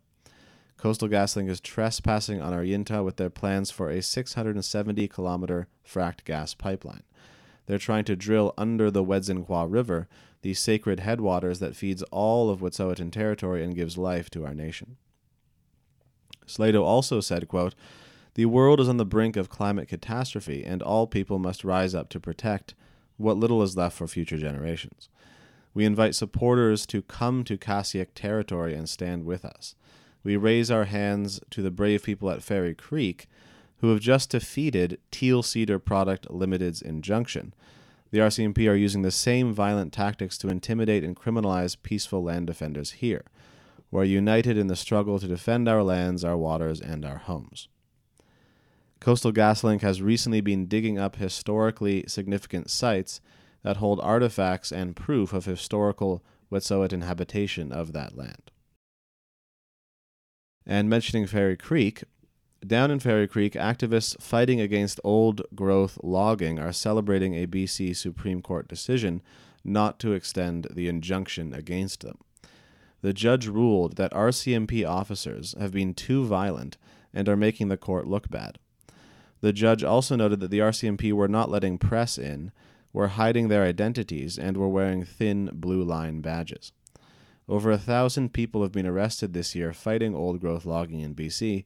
Coastal 0.78 1.08
GasLink 1.08 1.50
is 1.50 1.60
trespassing 1.60 2.40
on 2.40 2.52
our 2.52 2.62
Yintah 2.62 3.04
with 3.04 3.16
their 3.16 3.30
plans 3.30 3.72
for 3.72 3.90
a 3.90 4.00
670 4.00 5.08
kilometer 5.08 5.66
fracked 5.84 6.24
gas 6.24 6.54
pipeline. 6.54 7.02
They're 7.66 7.78
trying 7.78 8.04
to 8.04 8.16
drill 8.16 8.54
under 8.56 8.88
the 8.88 9.04
Wedzin 9.04 9.44
River, 9.70 10.08
the 10.42 10.54
sacred 10.54 11.00
headwaters 11.00 11.58
that 11.58 11.74
feeds 11.74 12.04
all 12.04 12.48
of 12.48 12.60
Wet'suwet'en 12.60 13.10
territory 13.10 13.64
and 13.64 13.74
gives 13.74 13.98
life 13.98 14.30
to 14.30 14.46
our 14.46 14.54
nation. 14.54 14.96
Sleydo' 16.46 16.84
also 16.84 17.20
said, 17.20 17.48
quote, 17.48 17.74
The 18.34 18.46
world 18.46 18.80
is 18.80 18.88
on 18.88 18.98
the 18.98 19.04
brink 19.04 19.36
of 19.36 19.50
climate 19.50 19.88
catastrophe, 19.88 20.64
and 20.64 20.80
all 20.80 21.08
people 21.08 21.40
must 21.40 21.64
rise 21.64 21.94
up 21.94 22.08
to 22.10 22.20
protect 22.20 22.74
what 23.16 23.36
little 23.36 23.62
is 23.62 23.76
left 23.76 23.96
for 23.96 24.06
future 24.06 24.38
generations. 24.38 25.08
We 25.74 25.84
invite 25.84 26.14
supporters 26.14 26.86
to 26.86 27.02
come 27.02 27.42
to 27.44 27.58
Cas 27.58 27.90
Yikh 27.92 28.14
territory 28.14 28.74
and 28.74 28.88
stand 28.88 29.24
with 29.24 29.44
us. 29.44 29.74
We 30.28 30.36
raise 30.36 30.70
our 30.70 30.84
hands 30.84 31.40
to 31.48 31.62
the 31.62 31.70
brave 31.70 32.02
people 32.02 32.30
at 32.30 32.42
Fairy 32.42 32.74
Creek 32.74 33.28
who 33.78 33.88
have 33.88 34.00
just 34.00 34.28
defeated 34.28 35.00
Teal 35.10 35.42
Cedar 35.42 35.78
Product 35.78 36.30
Limited's 36.30 36.82
injunction. 36.82 37.54
The 38.10 38.18
RCMP 38.18 38.70
are 38.70 38.74
using 38.74 39.00
the 39.00 39.10
same 39.10 39.54
violent 39.54 39.90
tactics 39.90 40.36
to 40.36 40.50
intimidate 40.50 41.02
and 41.02 41.16
criminalize 41.16 41.78
peaceful 41.82 42.22
land 42.22 42.46
defenders 42.46 42.90
here. 42.90 43.24
We're 43.90 44.04
united 44.04 44.58
in 44.58 44.66
the 44.66 44.76
struggle 44.76 45.18
to 45.18 45.26
defend 45.26 45.66
our 45.66 45.82
lands, 45.82 46.26
our 46.26 46.36
waters, 46.36 46.78
and 46.78 47.06
our 47.06 47.16
homes. 47.16 47.68
Coastal 49.00 49.32
GasLink 49.32 49.80
has 49.80 50.02
recently 50.02 50.42
been 50.42 50.66
digging 50.66 50.98
up 50.98 51.16
historically 51.16 52.04
significant 52.06 52.68
sites 52.68 53.22
that 53.62 53.78
hold 53.78 53.98
artifacts 54.00 54.72
and 54.72 54.94
proof 54.94 55.32
of 55.32 55.46
historical 55.46 56.22
Wet'suwet'en 56.52 57.02
habitation 57.02 57.72
of 57.72 57.94
that 57.94 58.14
land. 58.14 58.50
And 60.68 60.90
mentioning 60.90 61.26
Fairy 61.26 61.56
Creek, 61.56 62.04
down 62.66 62.90
in 62.90 63.00
Fairy 63.00 63.26
Creek, 63.26 63.54
activists 63.54 64.20
fighting 64.20 64.60
against 64.60 65.00
old 65.02 65.40
growth 65.54 65.98
logging 66.02 66.58
are 66.58 66.74
celebrating 66.74 67.34
a 67.34 67.46
BC 67.46 67.96
Supreme 67.96 68.42
Court 68.42 68.68
decision 68.68 69.22
not 69.64 69.98
to 70.00 70.12
extend 70.12 70.66
the 70.70 70.86
injunction 70.86 71.54
against 71.54 72.02
them. 72.02 72.18
The 73.00 73.14
judge 73.14 73.46
ruled 73.46 73.96
that 73.96 74.12
RCMP 74.12 74.86
officers 74.86 75.54
have 75.58 75.72
been 75.72 75.94
too 75.94 76.26
violent 76.26 76.76
and 77.14 77.28
are 77.30 77.36
making 77.36 77.68
the 77.68 77.76
court 77.78 78.06
look 78.06 78.28
bad. 78.28 78.58
The 79.40 79.54
judge 79.54 79.82
also 79.82 80.16
noted 80.16 80.40
that 80.40 80.50
the 80.50 80.58
RCMP 80.58 81.12
were 81.14 81.28
not 81.28 81.50
letting 81.50 81.78
press 81.78 82.18
in, 82.18 82.52
were 82.92 83.08
hiding 83.08 83.48
their 83.48 83.62
identities, 83.62 84.36
and 84.36 84.56
were 84.56 84.68
wearing 84.68 85.04
thin 85.04 85.48
blue 85.52 85.82
line 85.82 86.20
badges. 86.20 86.72
Over 87.48 87.70
a 87.70 87.78
thousand 87.78 88.34
people 88.34 88.62
have 88.62 88.72
been 88.72 88.86
arrested 88.86 89.32
this 89.32 89.54
year 89.54 89.72
fighting 89.72 90.14
old 90.14 90.40
growth 90.40 90.66
logging 90.66 91.00
in 91.00 91.14
BC, 91.14 91.64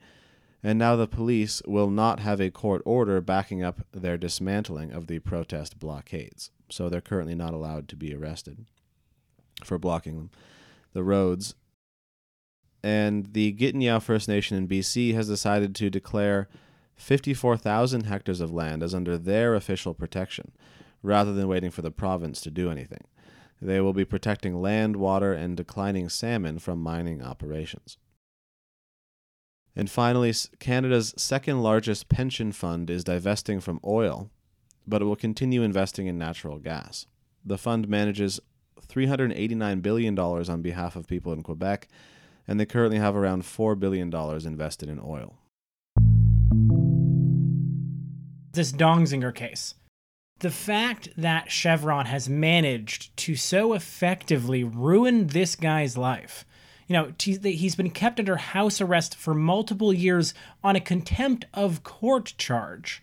and 0.63 0.79
now 0.79 0.95
the 0.95 1.09
police 1.09 1.61
will 1.67 1.91
not 1.91 2.21
have 2.21 2.41
a 2.41 2.51
court 2.51 2.83
order 2.85 3.21
backing 3.21 3.65
up 3.65 3.85
their 3.91 4.17
dismantling 4.17 4.93
of 4.93 5.09
the 5.09 5.19
protest 5.19 5.81
blockades. 5.81 6.51
So 6.71 6.89
they're 6.89 7.01
currently 7.01 7.35
not 7.35 7.53
allowed 7.53 7.89
to 7.89 7.97
be 7.97 8.15
arrested 8.15 8.65
for 9.65 9.79
blocking 9.79 10.17
them. 10.17 10.31
the 10.93 11.03
roads. 11.03 11.55
And 12.83 13.33
the 13.33 13.53
Gitanyow 13.53 14.03
First 14.03 14.29
Nation 14.29 14.57
in 14.57 14.69
BC 14.69 15.15
has 15.15 15.29
decided 15.29 15.75
to 15.77 15.91
declare 15.91 16.49
54,000 16.97 18.05
hectares 18.07 18.41
of 18.41 18.53
land 18.53 18.83
as 18.83 18.95
under 18.95 19.17
their 19.17 19.55
official 19.55 19.95
protection, 19.95 20.53
rather 21.03 21.33
than 21.33 21.49
waiting 21.49 21.71
for 21.71 21.83
the 21.83 21.91
province 21.91 22.41
to 22.43 22.51
do 22.51 22.71
anything. 22.71 23.05
They 23.63 23.81
will 23.81 23.93
be 23.93 24.05
protecting 24.05 24.61
land, 24.61 24.97
water, 24.97 25.33
and 25.33 25.57
declining 25.57 26.09
salmon 26.09 26.59
from 26.59 26.83
mining 26.83 27.23
operations. 27.23 27.97
And 29.77 29.89
finally, 29.89 30.35
Canada's 30.59 31.15
second 31.17 31.63
largest 31.63 32.09
pension 32.09 32.51
fund 32.51 32.91
is 32.91 33.05
divesting 33.05 33.61
from 33.61 33.79
oil, 33.85 34.31
but 34.85 35.01
it 35.01 35.05
will 35.05 35.15
continue 35.15 35.63
investing 35.63 36.09
in 36.09 36.19
natural 36.19 36.59
gas. 36.59 37.07
The 37.45 37.57
fund 37.57 37.89
manages 37.89 38.41
$389 38.89 39.81
billion 39.81 40.19
on 40.19 40.61
behalf 40.61 40.97
of 40.97 41.07
people 41.07 41.33
in 41.33 41.45
Quebec, 41.45 41.87
and 42.49 42.59
they 42.59 42.67
currently 42.67 42.99
have 42.99 43.15
around 43.15 43.45
$4 43.45 43.79
billion 43.79 44.13
invested 44.45 44.89
in 44.89 44.99
oil. 44.99 45.39
This 48.53 48.73
Dongzinger 48.73 49.33
case. 49.33 49.75
The 50.43 50.51
fact 50.51 51.09
that 51.17 51.51
Chevron 51.51 52.07
has 52.07 52.29
managed 52.29 53.17
to 53.17 53.35
so 53.35 53.73
effectively 53.73 54.63
ruin 54.63 55.29
this 55.29 55.57
guy's 55.57 55.97
life 55.97 56.45
you 56.93 56.99
know, 56.99 57.13
he's 57.19 57.75
been 57.75 57.89
kept 57.89 58.19
under 58.19 58.37
house 58.37 58.79
arrest 58.79 59.15
for 59.15 59.33
multiple 59.33 59.95
years 59.95 60.35
on 60.63 60.77
a 60.77 60.81
contempt 60.81 61.47
of 61.55 61.83
court 61.83 62.35
charge. 62.37 63.03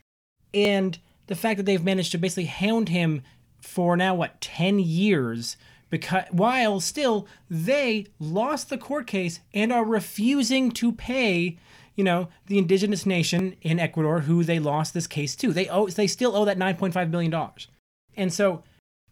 And 0.54 1.00
the 1.26 1.34
fact 1.34 1.58
that 1.58 1.66
they've 1.66 1.84
managed 1.84 2.12
to 2.12 2.20
basically 2.20 2.46
hound 2.46 2.90
him 2.90 3.24
for 3.62 3.98
now, 3.98 4.14
what, 4.14 4.42
10 4.42 4.78
years, 4.78 5.58
because 5.90 6.26
while 6.30 6.80
still 6.80 7.28
they 7.50 8.06
lost 8.20 8.70
the 8.70 8.78
court 8.78 9.08
case 9.08 9.40
and 9.56 9.74
are 9.74 9.84
refusing 9.84 10.70
to 10.74 10.92
pay 10.92 11.58
you 12.00 12.06
know 12.06 12.30
the 12.46 12.58
indigenous 12.58 13.06
nation 13.06 13.58
in 13.62 13.78
Ecuador 13.78 14.22
who 14.22 14.42
they 14.42 14.58
lost 14.58 14.94
this 14.94 15.06
case 15.06 15.36
to. 15.36 15.52
They 15.52 15.68
owe 15.68 15.88
they 15.88 16.08
still 16.08 16.34
owe 16.34 16.46
that 16.46 16.58
9.5 16.58 17.12
billion 17.12 17.30
dollars. 17.30 17.68
And 18.16 18.32
so 18.32 18.64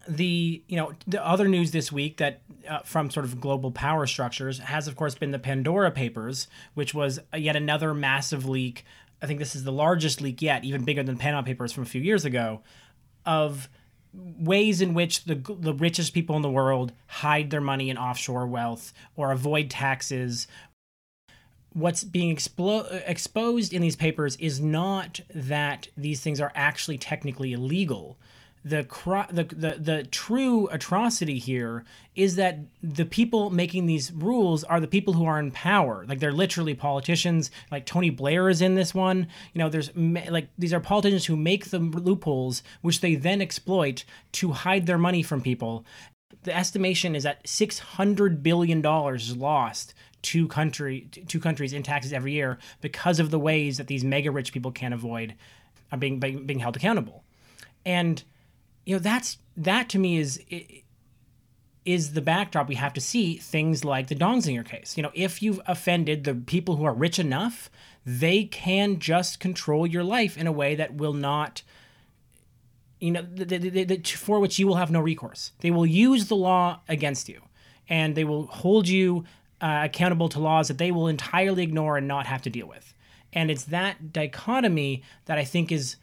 the 0.07 0.63
you 0.69 0.77
know 0.77 0.93
the 1.05 1.21
other 1.27 1.49
news 1.49 1.71
this 1.71 1.91
week 1.91 2.15
that 2.15 2.43
uh, 2.65 2.79
from 2.85 3.09
sort 3.09 3.25
of 3.25 3.41
global 3.41 3.71
power 3.71 4.07
structures 4.07 4.59
has 4.59 4.87
of 4.87 4.95
course 4.95 5.15
been 5.15 5.31
the 5.31 5.37
Pandora 5.37 5.91
Papers, 5.91 6.47
which 6.75 6.93
was 6.93 7.19
yet 7.35 7.57
another 7.57 7.93
massive 7.93 8.47
leak. 8.47 8.85
I 9.21 9.25
think 9.25 9.39
this 9.39 9.53
is 9.53 9.65
the 9.65 9.73
largest 9.73 10.21
leak 10.21 10.41
yet, 10.41 10.63
even 10.63 10.85
bigger 10.85 11.03
than 11.03 11.17
Panama 11.17 11.41
Papers 11.41 11.73
from 11.73 11.83
a 11.83 11.87
few 11.87 11.99
years 11.99 12.23
ago, 12.23 12.61
of 13.25 13.67
ways 14.13 14.79
in 14.79 14.93
which 14.93 15.25
the 15.25 15.35
the 15.59 15.73
richest 15.73 16.13
people 16.13 16.37
in 16.37 16.41
the 16.41 16.49
world 16.49 16.93
hide 17.07 17.49
their 17.49 17.59
money 17.59 17.89
in 17.89 17.97
offshore 17.97 18.47
wealth 18.47 18.93
or 19.17 19.33
avoid 19.33 19.69
taxes. 19.69 20.47
What's 21.77 22.03
being 22.03 22.35
explo- 22.35 23.03
exposed 23.05 23.73
in 23.73 23.81
these 23.81 23.95
papers 23.95 24.35
is 24.37 24.59
not 24.59 25.19
that 25.33 25.89
these 25.95 26.21
things 26.21 26.41
are 26.41 26.51
actually 26.55 26.97
technically 26.97 27.53
illegal 27.53 28.17
the, 28.67 28.85
the 29.31 29.43
the 29.43 29.77
the 29.79 30.03
true 30.03 30.67
atrocity 30.67 31.39
here 31.39 31.85
is 32.15 32.35
that 32.35 32.59
the 32.83 33.05
people 33.05 33.49
making 33.49 33.85
these 33.85 34.11
rules 34.11 34.63
are 34.63 34.79
the 34.79 34.87
people 34.87 35.13
who 35.13 35.25
are 35.25 35.39
in 35.39 35.51
power. 35.51 36.05
Like 36.07 36.19
they're 36.19 36.33
literally 36.33 36.73
politicians. 36.73 37.49
Like 37.71 37.85
Tony 37.85 38.09
Blair 38.09 38.49
is 38.49 38.61
in 38.61 38.75
this 38.75 38.93
one. 38.93 39.27
You 39.53 39.59
know, 39.59 39.69
there's 39.69 39.95
like 39.95 40.49
these 40.57 40.73
are 40.73 40.79
politicians 40.79 41.25
who 41.25 41.37
make 41.37 41.69
the 41.69 41.79
loopholes, 41.79 42.63
which 42.81 43.01
they 43.01 43.15
then 43.15 43.41
exploit 43.41 44.03
to 44.33 44.51
hide 44.51 44.85
their 44.85 44.97
money 44.97 45.23
from 45.23 45.41
people. 45.41 45.85
The 46.43 46.55
estimation 46.55 47.15
is 47.15 47.23
that 47.23 47.47
six 47.47 47.79
hundred 47.79 48.43
billion 48.43 48.81
dollars 48.81 49.29
is 49.29 49.37
lost 49.37 49.93
to 50.23 50.47
country 50.47 51.09
to 51.27 51.39
countries 51.39 51.73
in 51.73 51.83
taxes 51.83 52.13
every 52.13 52.33
year 52.33 52.57
because 52.81 53.19
of 53.19 53.31
the 53.31 53.39
ways 53.39 53.77
that 53.77 53.87
these 53.87 54.03
mega 54.03 54.31
rich 54.31 54.51
people 54.51 54.71
can't 54.71 54.93
avoid 54.93 55.35
are 55.91 55.97
being 55.97 56.19
being 56.19 56.59
held 56.59 56.75
accountable. 56.75 57.23
And 57.85 58.23
you 58.85 58.95
know 58.95 58.99
that's 58.99 59.37
that 59.55 59.89
to 59.89 59.99
me 59.99 60.17
is 60.17 60.41
is 61.85 62.11
the 62.11 62.21
backdrop 62.21 62.67
we 62.67 62.75
have 62.75 62.93
to 62.93 63.01
see 63.01 63.37
things 63.37 63.85
like 63.85 64.07
the 64.07 64.15
Dongzinger 64.15 64.65
case. 64.65 64.97
You 64.97 65.03
know, 65.03 65.11
if 65.13 65.41
you've 65.41 65.61
offended 65.65 66.25
the 66.25 66.35
people 66.35 66.75
who 66.75 66.83
are 66.83 66.93
rich 66.93 67.17
enough, 67.17 67.69
they 68.05 68.43
can 68.43 68.99
just 68.99 69.39
control 69.39 69.87
your 69.87 70.03
life 70.03 70.37
in 70.37 70.47
a 70.47 70.51
way 70.51 70.75
that 70.75 70.95
will 70.95 71.13
not 71.13 71.61
you 72.99 73.11
know 73.11 73.21
the, 73.21 73.45
the, 73.45 73.83
the, 73.83 74.01
for 74.03 74.39
which 74.39 74.59
you 74.59 74.67
will 74.67 74.75
have 74.75 74.91
no 74.91 74.99
recourse. 74.99 75.51
They 75.59 75.71
will 75.71 75.85
use 75.85 76.27
the 76.27 76.35
law 76.35 76.81
against 76.87 77.29
you 77.29 77.41
and 77.89 78.15
they 78.15 78.23
will 78.23 78.47
hold 78.47 78.87
you 78.87 79.25
uh, 79.61 79.81
accountable 79.83 80.29
to 80.29 80.39
laws 80.39 80.67
that 80.67 80.77
they 80.77 80.91
will 80.91 81.07
entirely 81.07 81.63
ignore 81.63 81.97
and 81.97 82.07
not 82.07 82.27
have 82.27 82.41
to 82.43 82.49
deal 82.49 82.67
with. 82.67 82.93
And 83.33 83.49
it's 83.51 83.65
that 83.65 84.13
dichotomy 84.13 85.03
that 85.25 85.37
I 85.37 85.43
think 85.43 85.71
is 85.71 85.97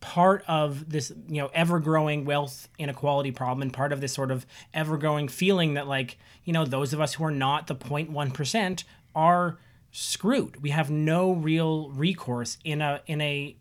part 0.00 0.44
of 0.46 0.90
this 0.90 1.10
you 1.28 1.40
know 1.40 1.50
ever 1.52 1.80
growing 1.80 2.24
wealth 2.24 2.68
inequality 2.78 3.32
problem 3.32 3.62
and 3.62 3.72
part 3.72 3.92
of 3.92 4.00
this 4.00 4.12
sort 4.12 4.30
of 4.30 4.46
ever 4.72 4.96
growing 4.96 5.26
feeling 5.26 5.74
that 5.74 5.88
like 5.88 6.18
you 6.44 6.52
know 6.52 6.64
those 6.64 6.92
of 6.92 7.00
us 7.00 7.14
who 7.14 7.24
are 7.24 7.32
not 7.32 7.66
the 7.66 7.74
0.1% 7.74 8.84
are 9.16 9.58
screwed 9.90 10.62
we 10.62 10.70
have 10.70 10.88
no 10.88 11.32
real 11.32 11.90
recourse 11.90 12.58
in 12.64 12.80
a 12.80 13.00
in 13.06 13.20
a 13.20 13.56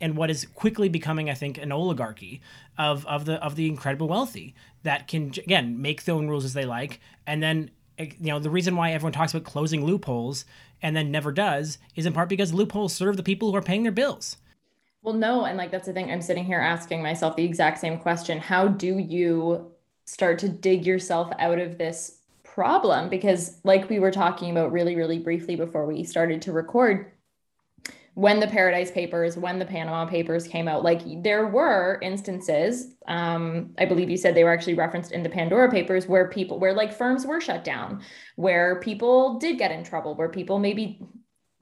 in 0.00 0.14
what 0.14 0.30
is 0.30 0.46
quickly 0.54 0.88
becoming 0.88 1.30
i 1.30 1.34
think 1.34 1.58
an 1.58 1.72
oligarchy 1.72 2.40
of 2.78 3.06
of 3.06 3.24
the 3.24 3.34
of 3.44 3.56
the 3.56 3.68
incredible 3.68 4.08
wealthy 4.08 4.54
that 4.82 5.08
can 5.08 5.28
again 5.38 5.80
make 5.80 6.04
their 6.04 6.14
own 6.14 6.28
rules 6.28 6.44
as 6.44 6.54
they 6.54 6.64
like 6.64 7.00
and 7.26 7.42
then 7.42 7.70
eh, 7.98 8.10
you 8.18 8.28
know 8.32 8.38
the 8.38 8.50
reason 8.50 8.76
why 8.76 8.92
everyone 8.92 9.12
talks 9.12 9.34
about 9.34 9.44
closing 9.44 9.84
loopholes 9.84 10.44
and 10.82 10.96
then 10.96 11.10
never 11.10 11.32
does 11.32 11.78
is 11.94 12.06
in 12.06 12.12
part 12.12 12.28
because 12.28 12.52
loopholes 12.52 12.94
serve 12.94 13.16
the 13.16 13.22
people 13.22 13.50
who 13.50 13.56
are 13.56 13.62
paying 13.62 13.82
their 13.82 13.92
bills 13.92 14.36
well, 15.02 15.14
no. 15.14 15.44
And 15.44 15.56
like, 15.56 15.70
that's 15.70 15.86
the 15.86 15.92
thing 15.92 16.10
I'm 16.10 16.20
sitting 16.20 16.44
here 16.44 16.60
asking 16.60 17.02
myself 17.02 17.36
the 17.36 17.44
exact 17.44 17.78
same 17.78 17.98
question. 17.98 18.38
How 18.38 18.68
do 18.68 18.98
you 18.98 19.70
start 20.04 20.38
to 20.40 20.48
dig 20.48 20.84
yourself 20.84 21.32
out 21.38 21.58
of 21.58 21.78
this 21.78 22.18
problem? 22.42 23.08
Because, 23.08 23.58
like 23.64 23.88
we 23.88 23.98
were 23.98 24.10
talking 24.10 24.50
about 24.50 24.72
really, 24.72 24.96
really 24.96 25.18
briefly 25.18 25.56
before 25.56 25.86
we 25.86 26.04
started 26.04 26.42
to 26.42 26.52
record, 26.52 27.10
when 28.20 28.38
the 28.38 28.46
Paradise 28.46 28.90
Papers, 28.90 29.38
when 29.38 29.58
the 29.58 29.64
Panama 29.64 30.04
Papers 30.04 30.46
came 30.46 30.68
out, 30.68 30.84
like 30.84 31.00
there 31.22 31.46
were 31.46 31.98
instances, 32.02 32.94
um, 33.08 33.70
I 33.78 33.86
believe 33.86 34.10
you 34.10 34.18
said 34.18 34.34
they 34.34 34.44
were 34.44 34.52
actually 34.52 34.74
referenced 34.74 35.12
in 35.12 35.22
the 35.22 35.30
Pandora 35.30 35.70
Papers, 35.70 36.06
where 36.06 36.28
people, 36.28 36.58
where 36.58 36.74
like 36.74 36.92
firms 36.92 37.24
were 37.24 37.40
shut 37.40 37.64
down, 37.64 38.02
where 38.36 38.78
people 38.80 39.38
did 39.38 39.56
get 39.56 39.70
in 39.70 39.84
trouble, 39.84 40.14
where 40.16 40.28
people 40.28 40.58
maybe 40.58 41.00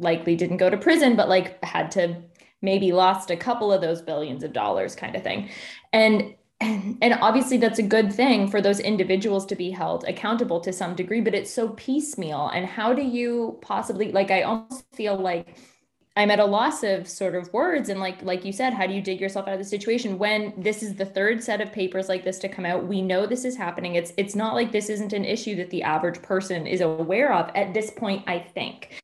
likely 0.01 0.35
didn't 0.35 0.57
go 0.57 0.69
to 0.69 0.77
prison, 0.77 1.15
but 1.15 1.29
like 1.29 1.63
had 1.65 1.93
to 1.93 2.17
maybe 2.61 2.91
lost 2.91 3.31
a 3.31 3.37
couple 3.37 3.73
of 3.73 3.81
those 3.81 4.03
billions 4.03 4.43
of 4.43 4.53
dollars 4.53 4.97
kind 4.97 5.15
of 5.15 5.23
thing. 5.23 5.51
And 5.93 6.35
and, 6.61 7.15
obviously 7.21 7.57
that's 7.57 7.79
a 7.79 7.85
good 7.85 8.13
thing 8.13 8.49
for 8.49 8.61
those 8.61 8.81
individuals 8.81 9.47
to 9.47 9.55
be 9.55 9.71
held 9.71 10.03
accountable 10.09 10.59
to 10.63 10.73
some 10.73 10.97
degree, 10.97 11.21
but 11.21 11.37
it's 11.37 11.53
so 11.53 11.69
piecemeal. 11.69 12.49
And 12.49 12.67
how 12.67 12.93
do 12.93 13.03
you 13.03 13.61
possibly 13.63 14.11
like 14.11 14.33
I 14.33 14.43
almost 14.43 14.85
feel 14.93 15.17
like 15.17 15.57
I'm 16.19 16.33
at 16.33 16.41
a 16.41 16.45
loss 16.45 16.83
of 16.83 17.07
sort 17.07 17.37
of 17.37 17.53
words 17.53 17.89
and 17.89 18.01
like 18.01 18.21
like 18.25 18.45
you 18.45 18.53
said, 18.53 18.73
how 18.73 18.89
do 18.89 18.93
you 18.93 19.01
dig 19.01 19.21
yourself 19.21 19.47
out 19.47 19.53
of 19.55 19.61
the 19.61 19.65
situation 19.65 20.19
when 20.19 20.53
this 20.57 20.83
is 20.83 20.97
the 20.97 21.05
third 21.05 21.45
set 21.45 21.61
of 21.61 21.73
papers 21.73 22.09
like 22.09 22.25
this 22.25 22.41
to 22.41 22.49
come 22.49 22.67
out? 22.67 22.89
We 22.89 23.01
know 23.01 23.25
this 23.25 23.45
is 23.45 23.57
happening. 23.57 23.95
It's 23.95 24.13
it's 24.17 24.35
not 24.35 24.55
like 24.55 24.73
this 24.73 24.89
isn't 24.89 25.13
an 25.13 25.25
issue 25.25 25.55
that 25.55 25.71
the 25.71 25.85
average 25.85 26.21
person 26.21 26.67
is 26.67 26.81
aware 26.81 27.33
of 27.33 27.53
at 27.55 27.73
this 27.73 27.93
point, 27.93 28.25
I 28.27 28.41
think. 28.41 29.01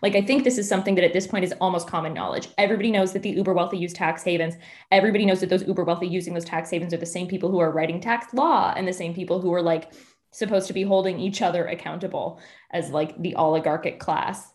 Like, 0.00 0.16
I 0.16 0.22
think 0.22 0.42
this 0.42 0.56
is 0.56 0.66
something 0.66 0.94
that 0.94 1.04
at 1.04 1.12
this 1.12 1.26
point 1.26 1.44
is 1.44 1.52
almost 1.60 1.86
common 1.86 2.14
knowledge. 2.14 2.48
Everybody 2.56 2.90
knows 2.90 3.12
that 3.12 3.22
the 3.22 3.30
uber 3.30 3.52
wealthy 3.52 3.76
use 3.76 3.92
tax 3.92 4.24
havens. 4.24 4.54
Everybody 4.90 5.26
knows 5.26 5.40
that 5.40 5.50
those 5.50 5.66
uber 5.68 5.84
wealthy 5.84 6.06
using 6.06 6.32
those 6.32 6.46
tax 6.46 6.70
havens 6.70 6.94
are 6.94 6.98
the 6.98 7.04
same 7.04 7.28
people 7.28 7.50
who 7.50 7.58
are 7.58 7.70
writing 7.70 8.00
tax 8.00 8.32
law 8.32 8.72
and 8.74 8.88
the 8.88 8.92
same 8.94 9.12
people 9.12 9.38
who 9.38 9.52
are 9.52 9.62
like 9.62 9.92
supposed 10.32 10.66
to 10.68 10.72
be 10.72 10.82
holding 10.82 11.20
each 11.20 11.42
other 11.42 11.66
accountable 11.66 12.40
as 12.70 12.88
like 12.88 13.20
the 13.20 13.36
oligarchic 13.36 14.00
class. 14.00 14.53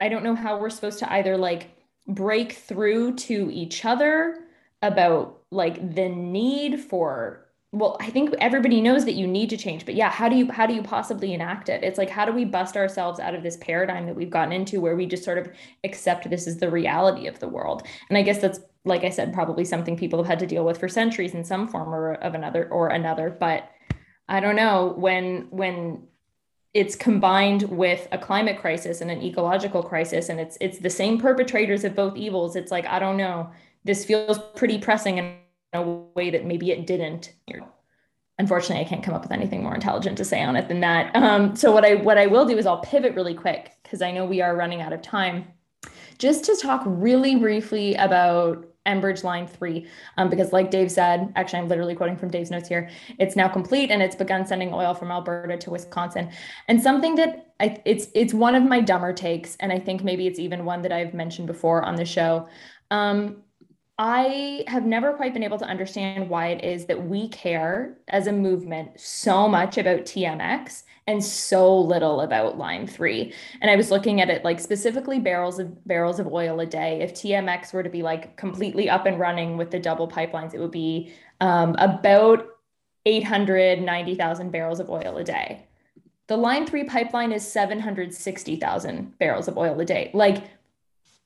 I 0.00 0.08
don't 0.08 0.24
know 0.24 0.34
how 0.34 0.58
we're 0.58 0.70
supposed 0.70 0.98
to 1.00 1.12
either 1.12 1.36
like 1.36 1.70
break 2.06 2.52
through 2.52 3.14
to 3.14 3.50
each 3.52 3.84
other 3.84 4.38
about 4.82 5.42
like 5.50 5.94
the 5.94 6.08
need 6.08 6.80
for 6.80 7.44
well 7.72 7.96
i 8.00 8.08
think 8.08 8.34
everybody 8.38 8.80
knows 8.80 9.04
that 9.04 9.12
you 9.12 9.26
need 9.26 9.50
to 9.50 9.56
change 9.56 9.84
but 9.84 9.94
yeah 9.94 10.08
how 10.08 10.28
do 10.28 10.36
you 10.36 10.50
how 10.50 10.66
do 10.66 10.72
you 10.72 10.82
possibly 10.82 11.34
enact 11.34 11.68
it? 11.68 11.82
It's 11.84 11.98
like 11.98 12.08
how 12.08 12.24
do 12.24 12.32
we 12.32 12.44
bust 12.44 12.76
ourselves 12.76 13.20
out 13.20 13.34
of 13.34 13.42
this 13.42 13.58
paradigm 13.58 14.06
that 14.06 14.16
we've 14.16 14.30
gotten 14.30 14.52
into 14.52 14.80
where 14.80 14.96
we 14.96 15.04
just 15.04 15.24
sort 15.24 15.38
of 15.38 15.50
accept 15.84 16.30
this 16.30 16.46
is 16.46 16.58
the 16.58 16.70
reality 16.70 17.26
of 17.26 17.40
the 17.40 17.48
world? 17.48 17.82
And 18.08 18.16
i 18.16 18.22
guess 18.22 18.38
that's 18.38 18.60
like 18.84 19.04
i 19.04 19.10
said 19.10 19.34
probably 19.34 19.64
something 19.64 19.96
people 19.96 20.18
have 20.20 20.28
had 20.28 20.38
to 20.38 20.46
deal 20.46 20.64
with 20.64 20.78
for 20.78 20.88
centuries 20.88 21.34
in 21.34 21.44
some 21.44 21.68
form 21.68 21.94
or 21.94 22.14
of 22.14 22.34
another 22.34 22.68
or 22.70 22.88
another 22.88 23.28
but 23.28 23.68
i 24.28 24.40
don't 24.40 24.56
know 24.56 24.94
when 24.96 25.48
when 25.50 26.06
it's 26.74 26.94
combined 26.94 27.62
with 27.62 28.06
a 28.12 28.18
climate 28.18 28.58
crisis 28.58 29.00
and 29.00 29.10
an 29.10 29.22
ecological 29.22 29.82
crisis 29.82 30.28
and 30.28 30.38
it's 30.38 30.58
it's 30.60 30.78
the 30.78 30.90
same 30.90 31.18
perpetrators 31.18 31.82
of 31.82 31.94
both 31.94 32.16
evils 32.16 32.56
it's 32.56 32.70
like 32.70 32.86
i 32.86 32.98
don't 32.98 33.16
know 33.16 33.50
this 33.84 34.04
feels 34.04 34.38
pretty 34.54 34.78
pressing 34.78 35.18
in 35.18 35.38
a 35.72 35.82
way 35.82 36.30
that 36.30 36.44
maybe 36.44 36.70
it 36.70 36.86
didn't. 36.86 37.32
Unfortunately, 38.38 38.84
I 38.84 38.88
can't 38.88 39.02
come 39.02 39.14
up 39.14 39.22
with 39.22 39.32
anything 39.32 39.62
more 39.62 39.74
intelligent 39.74 40.16
to 40.18 40.24
say 40.24 40.42
on 40.42 40.56
it 40.56 40.68
than 40.68 40.80
that. 40.80 41.14
Um, 41.16 41.56
so 41.56 41.72
what 41.72 41.84
I 41.84 41.96
what 41.96 42.18
I 42.18 42.26
will 42.26 42.46
do 42.46 42.56
is 42.56 42.66
I'll 42.66 42.80
pivot 42.80 43.14
really 43.14 43.34
quick 43.34 43.72
because 43.82 44.00
I 44.00 44.12
know 44.12 44.24
we 44.24 44.40
are 44.40 44.54
running 44.54 44.80
out 44.80 44.92
of 44.92 45.02
time, 45.02 45.46
just 46.18 46.44
to 46.44 46.56
talk 46.56 46.82
really 46.84 47.36
briefly 47.36 47.94
about 47.96 48.66
Enbridge 48.88 49.22
Line 49.22 49.46
3, 49.46 49.86
um, 50.16 50.30
because 50.30 50.52
like 50.52 50.70
Dave 50.70 50.90
said, 50.90 51.32
actually, 51.36 51.60
I'm 51.60 51.68
literally 51.68 51.94
quoting 51.94 52.16
from 52.16 52.30
Dave's 52.30 52.50
notes 52.50 52.68
here, 52.68 52.88
it's 53.18 53.36
now 53.36 53.48
complete 53.48 53.90
and 53.90 54.02
it's 54.02 54.16
begun 54.16 54.46
sending 54.46 54.72
oil 54.72 54.94
from 54.94 55.10
Alberta 55.10 55.56
to 55.56 55.70
Wisconsin. 55.70 56.30
And 56.66 56.82
something 56.82 57.14
that 57.16 57.52
I, 57.60 57.80
it's, 57.84 58.08
it's 58.14 58.32
one 58.32 58.54
of 58.54 58.62
my 58.62 58.80
dumber 58.80 59.12
takes, 59.12 59.56
and 59.60 59.72
I 59.72 59.78
think 59.78 60.02
maybe 60.02 60.26
it's 60.26 60.38
even 60.38 60.64
one 60.64 60.82
that 60.82 60.92
I've 60.92 61.14
mentioned 61.14 61.46
before 61.46 61.84
on 61.84 61.96
the 61.96 62.04
show. 62.04 62.48
Um, 62.90 63.42
I 63.98 64.64
have 64.68 64.86
never 64.86 65.12
quite 65.12 65.34
been 65.34 65.42
able 65.42 65.58
to 65.58 65.64
understand 65.64 66.30
why 66.30 66.48
it 66.48 66.64
is 66.64 66.86
that 66.86 67.08
we 67.08 67.28
care 67.28 67.98
as 68.06 68.28
a 68.28 68.32
movement 68.32 69.00
so 69.00 69.48
much 69.48 69.76
about 69.76 70.02
TMX 70.02 70.84
and 71.08 71.24
so 71.24 71.74
little 71.80 72.20
about 72.20 72.58
line 72.58 72.86
3. 72.86 73.32
And 73.62 73.70
I 73.70 73.76
was 73.76 73.90
looking 73.90 74.20
at 74.20 74.28
it 74.28 74.44
like 74.44 74.60
specifically 74.60 75.18
barrels 75.18 75.58
of 75.58 75.86
barrels 75.86 76.20
of 76.20 76.26
oil 76.26 76.60
a 76.60 76.66
day. 76.66 77.00
If 77.00 77.14
TMX 77.14 77.72
were 77.72 77.82
to 77.82 77.88
be 77.88 78.02
like 78.02 78.36
completely 78.36 78.90
up 78.90 79.06
and 79.06 79.18
running 79.18 79.56
with 79.56 79.70
the 79.70 79.78
double 79.78 80.06
pipelines, 80.06 80.52
it 80.52 80.60
would 80.60 80.70
be 80.70 81.14
um, 81.40 81.74
about 81.78 82.46
890,000 83.06 84.52
barrels 84.52 84.80
of 84.80 84.90
oil 84.90 85.16
a 85.16 85.24
day. 85.24 85.66
The 86.26 86.36
line 86.36 86.66
3 86.66 86.84
pipeline 86.84 87.32
is 87.32 87.50
760,000 87.50 89.18
barrels 89.18 89.48
of 89.48 89.56
oil 89.56 89.80
a 89.80 89.86
day. 89.86 90.10
Like 90.12 90.44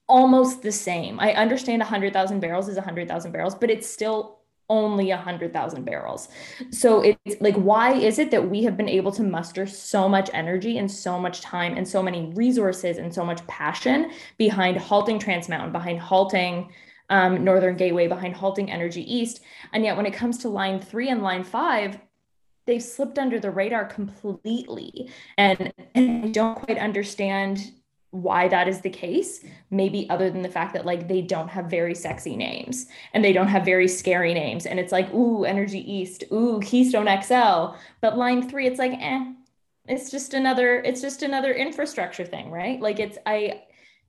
almost 0.09 0.63
the 0.63 0.71
same. 0.71 1.19
I 1.19 1.33
understand 1.33 1.81
100,000 1.81 2.39
barrels 2.39 2.69
is 2.69 2.77
100,000 2.77 3.33
barrels, 3.33 3.57
but 3.57 3.69
it's 3.69 3.91
still 3.91 4.42
only 4.73 5.09
100,000 5.09 5.85
barrels. 5.85 6.29
So 6.71 7.03
it's 7.03 7.41
like, 7.41 7.55
why 7.57 7.93
is 7.93 8.19
it 8.19 8.31
that 8.31 8.49
we 8.49 8.63
have 8.63 8.77
been 8.79 8.89
able 8.89 9.13
to 9.13 9.23
muster 9.23 9.67
so 9.67 10.09
much 10.09 10.31
energy 10.33 10.79
and 10.79 10.91
so 10.91 11.19
much 11.19 11.43
time 11.43 11.77
and 11.77 11.87
so 11.87 12.03
many 12.03 12.33
resources 12.35 12.97
and 12.97 13.13
so 13.13 13.23
much 13.23 13.47
passion 13.47 14.11
behind 14.39 14.79
halting 14.79 15.19
Trans 15.19 15.49
Mountain, 15.49 15.73
behind 15.73 16.01
halting 16.01 16.73
um, 17.11 17.45
Northern 17.45 17.77
Gateway, 17.77 18.09
behind 18.09 18.35
halting 18.35 18.71
Energy 18.71 19.03
East? 19.15 19.43
And 19.75 19.85
yet, 19.85 19.97
when 19.99 20.07
it 20.07 20.15
comes 20.15 20.39
to 20.39 20.49
line 20.49 20.81
three 20.81 21.11
and 21.11 21.23
line 21.23 21.45
five, 21.45 21.99
they've 22.67 22.83
slipped 22.83 23.19
under 23.19 23.39
the 23.39 23.51
radar 23.51 23.85
completely. 23.85 25.11
And, 25.37 25.73
and 25.95 26.25
I 26.25 26.29
don't 26.29 26.55
quite 26.55 26.79
understand 26.79 27.73
why 28.13 28.47
that 28.47 28.69
is 28.69 28.83
the 28.83 28.91
case 28.91 29.43
maybe 29.71 30.09
other 30.11 30.31
than 30.31 30.43
the 30.43 30.49
fact 30.49 30.75
that 30.75 30.85
like 30.85 31.09
they 31.09 31.23
don't 31.23 31.49
have 31.49 31.65
very 31.67 31.95
sexy 31.95 32.37
names 32.37 32.87
and 33.15 33.25
they 33.25 33.33
don't 33.33 33.49
have 33.49 33.65
very 33.65 33.89
scary 33.89 34.35
names. 34.35 34.67
And 34.67 34.79
it's 34.79 34.93
like 34.93 35.13
ooh 35.15 35.45
energy 35.45 35.81
east. 35.91 36.25
Ooh 36.31 36.61
keystone 36.63 37.09
xl 37.23 37.75
but 38.03 38.19
line 38.19 38.49
3 38.49 38.67
it's 38.67 38.79
like 38.79 38.93
eh 39.01 39.33
it's 39.89 40.11
just 40.11 40.35
another 40.35 40.77
it's 40.83 41.01
just 41.01 41.23
another 41.23 41.55
infrastructure 41.55 42.25
thing 42.25 42.51
right? 42.51 42.81
Like 42.81 43.01
it's 43.01 43.19
i 43.27 43.63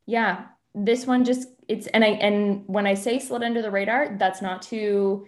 yeah 0.06 0.46
this 0.76 1.08
one 1.08 1.24
just 1.24 1.48
it's 1.70 1.88
and 1.88 2.04
i 2.04 2.08
and 2.08 2.64
when 2.68 2.86
i 2.86 2.94
say 2.94 3.20
slid 3.20 3.42
under 3.42 3.62
the 3.62 3.72
radar 3.72 4.18
that's 4.18 4.42
not 4.42 4.62
to 4.64 5.26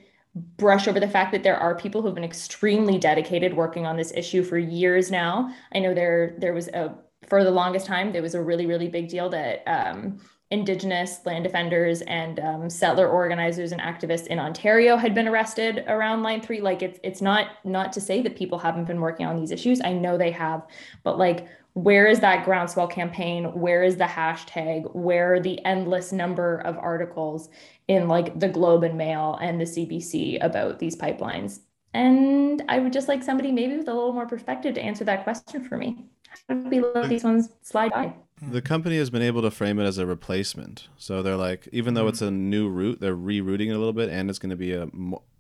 brush 0.58 0.88
over 0.88 1.00
the 1.00 1.08
fact 1.08 1.32
that 1.32 1.44
there 1.44 1.58
are 1.58 1.76
people 1.76 2.02
who've 2.02 2.16
been 2.16 2.24
extremely 2.24 2.98
dedicated 2.98 3.54
working 3.54 3.86
on 3.86 3.96
this 3.96 4.12
issue 4.14 4.44
for 4.44 4.58
years 4.58 5.10
now. 5.10 5.54
I 5.74 5.80
know 5.80 5.94
there 5.94 6.36
there 6.40 6.54
was 6.54 6.68
a 6.70 6.94
for 7.28 7.44
the 7.44 7.52
longest 7.52 7.86
time, 7.86 8.12
there 8.12 8.22
was 8.22 8.36
a 8.36 8.42
really, 8.42 8.66
really 8.66 8.88
big 8.88 9.10
deal 9.10 9.30
that 9.30 9.64
um, 9.68 10.20
Indigenous 10.52 11.26
land 11.26 11.44
defenders 11.44 12.02
and 12.04 12.40
um, 12.40 12.70
settler 12.70 13.08
organizers 13.08 13.72
and 13.72 13.82
activists 13.82 14.28
in 14.28 14.38
Ontario 14.38 14.96
had 14.96 15.16
been 15.16 15.28
arrested 15.28 15.84
around 15.88 16.22
Line 16.22 16.40
Three. 16.40 16.62
Like 16.62 16.84
it's 16.84 17.00
it's 17.04 17.22
not 17.22 17.48
not 17.64 17.92
to 17.94 18.02
say 18.02 18.22
that 18.22 18.36
people 18.36 18.60
haven't 18.60 18.86
been 18.86 19.02
working 19.02 19.26
on 19.26 19.36
these 19.36 19.52
issues. 19.52 19.82
I 19.84 19.94
know 19.94 20.18
they 20.18 20.32
have, 20.32 20.68
but 21.04 21.18
like 21.18 21.48
where 21.74 22.08
is 22.08 22.20
that 22.22 22.46
groundswell 22.46 22.88
campaign? 22.88 23.46
Where 23.60 23.84
is 23.84 23.98
the 23.98 24.06
hashtag? 24.06 24.96
Where 24.96 25.42
the 25.42 25.64
endless 25.66 26.12
number 26.12 26.60
of 26.60 26.78
articles 26.78 27.50
in 27.88 28.08
like 28.08 28.40
the 28.40 28.48
Globe 28.48 28.84
and 28.84 28.98
Mail 28.98 29.38
and 29.42 29.60
the 29.60 29.66
CBC 29.66 30.38
about 30.42 30.80
these 30.80 30.96
pipelines? 30.96 31.62
And 31.94 32.64
I 32.70 32.80
would 32.80 32.94
just 32.94 33.08
like 33.08 33.24
somebody 33.24 33.52
maybe 33.52 33.78
with 33.78 33.88
a 33.88 33.94
little 33.94 34.14
more 34.14 34.28
perspective 34.28 34.76
to 34.76 34.82
answer 34.82 35.04
that 35.06 35.24
question 35.24 35.68
for 35.68 35.76
me 35.76 36.06
we 36.50 36.80
let 36.80 37.10
these 37.10 37.24
ones 37.24 37.50
slide 37.62 37.92
by. 37.92 38.14
The 38.42 38.62
company 38.62 38.98
has 38.98 39.10
been 39.10 39.22
able 39.22 39.42
to 39.44 39.52
frame 39.52 39.80
it 39.80 39.86
as 39.86 39.98
a 39.98 40.06
replacement. 40.06 40.88
So 40.98 41.22
they're 41.22 41.38
like, 41.38 41.68
even 41.72 41.94
though 41.94 42.08
it's 42.08 42.22
a 42.22 42.32
new 42.32 42.68
route, 42.68 43.00
they're 43.00 43.16
rerouting 43.16 43.70
it 43.70 43.76
a 43.76 43.78
little 43.78 43.94
bit, 43.94 44.10
and 44.10 44.30
it's 44.30 44.40
going 44.40 44.50
to 44.50 44.56
be 44.56 44.74
a 44.74 44.90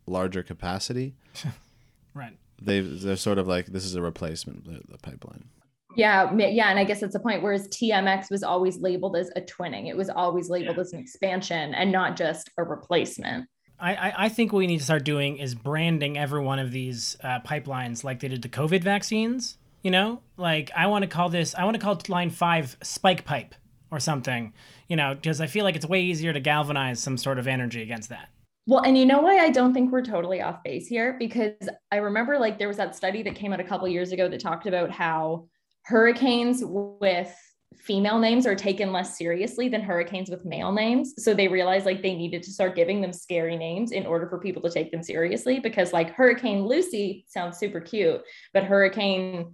larger 0.07 0.43
capacity. 0.43 1.13
right. 2.13 2.37
They 2.61 2.79
they're 2.79 3.17
sort 3.17 3.37
of 3.37 3.47
like 3.47 3.67
this 3.67 3.83
is 3.83 3.95
a 3.95 4.01
replacement 4.01 4.65
the, 4.65 4.81
the 4.89 4.97
pipeline. 4.97 5.45
Yeah, 5.97 6.33
yeah, 6.35 6.69
and 6.69 6.77
I 6.77 6.83
guess 6.83 7.01
that's 7.01 7.13
the 7.13 7.19
point. 7.19 7.41
Whereas 7.41 7.67
TMX 7.69 8.29
was 8.29 8.43
always 8.43 8.77
labeled 8.77 9.15
as 9.15 9.29
a 9.35 9.41
twinning, 9.41 9.87
it 9.87 9.95
was 9.95 10.09
always 10.09 10.49
labeled 10.49 10.75
yeah. 10.77 10.81
as 10.81 10.93
an 10.93 10.99
expansion 10.99 11.73
and 11.73 11.91
not 11.91 12.17
just 12.17 12.49
a 12.57 12.63
replacement. 12.63 13.47
I, 13.77 14.13
I 14.17 14.29
think 14.29 14.53
what 14.53 14.59
we 14.59 14.67
need 14.67 14.77
to 14.77 14.85
start 14.85 15.03
doing 15.03 15.37
is 15.37 15.53
branding 15.53 16.17
every 16.17 16.41
one 16.41 16.59
of 16.59 16.71
these 16.71 17.17
uh, 17.21 17.39
pipelines 17.41 18.05
like 18.05 18.21
they 18.21 18.29
did 18.29 18.41
the 18.41 18.49
COVID 18.49 18.81
vaccines. 18.81 19.57
You 19.85 19.91
know, 19.91 20.23
like 20.35 20.71
I 20.75 20.87
want 20.87 21.03
to 21.03 21.07
call 21.07 21.29
this, 21.29 21.53
I 21.53 21.63
want 21.63 21.75
to 21.75 21.79
call 21.79 22.01
line 22.07 22.31
five 22.31 22.75
spike 22.81 23.23
pipe 23.23 23.53
or 23.91 23.99
something, 23.99 24.51
you 24.89 24.95
know, 24.95 25.13
because 25.13 25.39
I 25.39 25.45
feel 25.45 25.63
like 25.63 25.75
it's 25.75 25.85
way 25.85 26.01
easier 26.01 26.33
to 26.33 26.39
galvanize 26.39 26.99
some 26.99 27.17
sort 27.17 27.37
of 27.37 27.47
energy 27.47 27.83
against 27.83 28.09
that. 28.09 28.29
Well, 28.65 28.81
and 28.81 28.97
you 28.97 29.05
know 29.05 29.21
why 29.21 29.37
I 29.37 29.51
don't 29.51 29.75
think 29.75 29.91
we're 29.91 30.01
totally 30.01 30.41
off 30.41 30.63
base 30.63 30.87
here? 30.87 31.15
Because 31.19 31.69
I 31.91 31.97
remember 31.97 32.39
like 32.39 32.57
there 32.57 32.67
was 32.67 32.77
that 32.77 32.95
study 32.95 33.21
that 33.21 33.35
came 33.35 33.53
out 33.53 33.59
a 33.59 33.63
couple 33.63 33.87
years 33.87 34.11
ago 34.11 34.27
that 34.27 34.39
talked 34.39 34.65
about 34.65 34.89
how 34.89 35.49
hurricanes 35.83 36.63
with 36.65 37.31
female 37.75 38.17
names 38.17 38.47
are 38.47 38.55
taken 38.55 38.91
less 38.91 39.15
seriously 39.15 39.69
than 39.69 39.81
hurricanes 39.81 40.31
with 40.31 40.45
male 40.45 40.71
names. 40.71 41.13
So 41.19 41.35
they 41.35 41.47
realized 41.47 41.85
like 41.85 42.01
they 42.01 42.15
needed 42.15 42.41
to 42.41 42.51
start 42.51 42.75
giving 42.75 43.01
them 43.01 43.13
scary 43.13 43.55
names 43.55 43.91
in 43.91 44.07
order 44.07 44.27
for 44.27 44.39
people 44.39 44.63
to 44.63 44.71
take 44.71 44.91
them 44.91 45.03
seriously 45.03 45.59
because 45.59 45.93
like 45.93 46.09
Hurricane 46.15 46.65
Lucy 46.65 47.23
sounds 47.27 47.59
super 47.59 47.79
cute, 47.79 48.23
but 48.51 48.63
Hurricane 48.63 49.53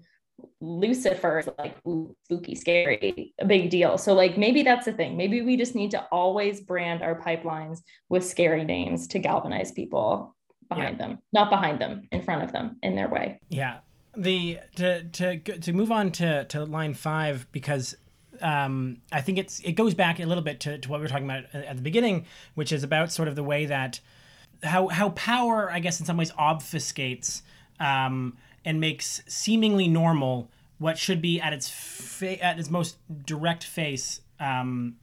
Lucifer 0.60 1.40
is 1.40 1.50
like 1.58 1.76
ooh, 1.88 2.16
spooky, 2.26 2.56
scary, 2.56 3.34
a 3.40 3.46
big 3.46 3.70
deal. 3.70 3.98
So 3.98 4.14
like 4.14 4.38
maybe 4.38 4.64
that's 4.64 4.86
the 4.86 4.94
thing. 4.94 5.18
Maybe 5.18 5.42
we 5.42 5.58
just 5.58 5.76
need 5.76 5.92
to 5.92 6.04
always 6.12 6.62
brand 6.62 7.02
our 7.02 7.20
pipelines 7.20 7.82
with 8.10 8.26
scary 8.26 8.64
names 8.64 9.08
to 9.08 9.20
galvanize 9.20 9.72
people 9.72 10.36
behind 10.70 10.98
yeah. 10.98 11.08
them, 11.08 11.20
not 11.34 11.50
behind 11.50 11.80
them, 11.80 12.08
in 12.12 12.22
front 12.22 12.44
of 12.44 12.52
them, 12.52 12.78
in 12.84 12.96
their 12.96 13.10
way. 13.10 13.40
Yeah. 13.50 13.80
The 14.16 14.60
to 14.76 15.04
to 15.04 15.40
to 15.40 15.74
move 15.74 15.92
on 15.92 16.12
to 16.14 16.46
to 16.46 16.66
line 16.66 16.94
five 16.94 17.48
because 17.52 17.96
um, 18.42 18.98
I 19.12 19.22
think 19.22 19.38
it's 19.38 19.60
it 19.62 19.74
goes 19.74 19.94
back 19.94 20.20
a 20.20 20.26
little 20.26 20.44
bit 20.44 20.60
to, 20.62 20.78
to 20.78 20.90
what 20.90 21.00
we 21.00 21.04
were 21.04 21.10
talking 21.10 21.30
about 21.30 21.46
at 21.54 21.76
the 21.78 21.82
beginning, 21.82 22.26
which 22.56 22.72
is 22.72 22.84
about 22.84 23.12
sort 23.12 23.28
of 23.28 23.36
the 23.36 23.44
way 23.44 23.66
that 23.68 24.00
how 24.64 24.88
how 24.88 25.10
power, 25.10 25.72
I 25.72 25.80
guess, 25.80 26.00
in 26.00 26.06
some 26.06 26.18
ways 26.18 26.32
obfuscates 26.34 27.42
um, 27.80 28.38
and 28.64 28.80
makes 28.80 29.22
seemingly 29.28 29.88
normal 29.88 30.50
what 30.78 30.98
should 30.98 31.22
be 31.22 31.40
at 31.40 31.54
its 31.54 31.70
fa- 31.70 32.44
at 32.44 32.60
its 32.60 32.70
most 32.70 32.98
direct 33.26 33.64
face 33.64 34.22
um, 34.40 34.96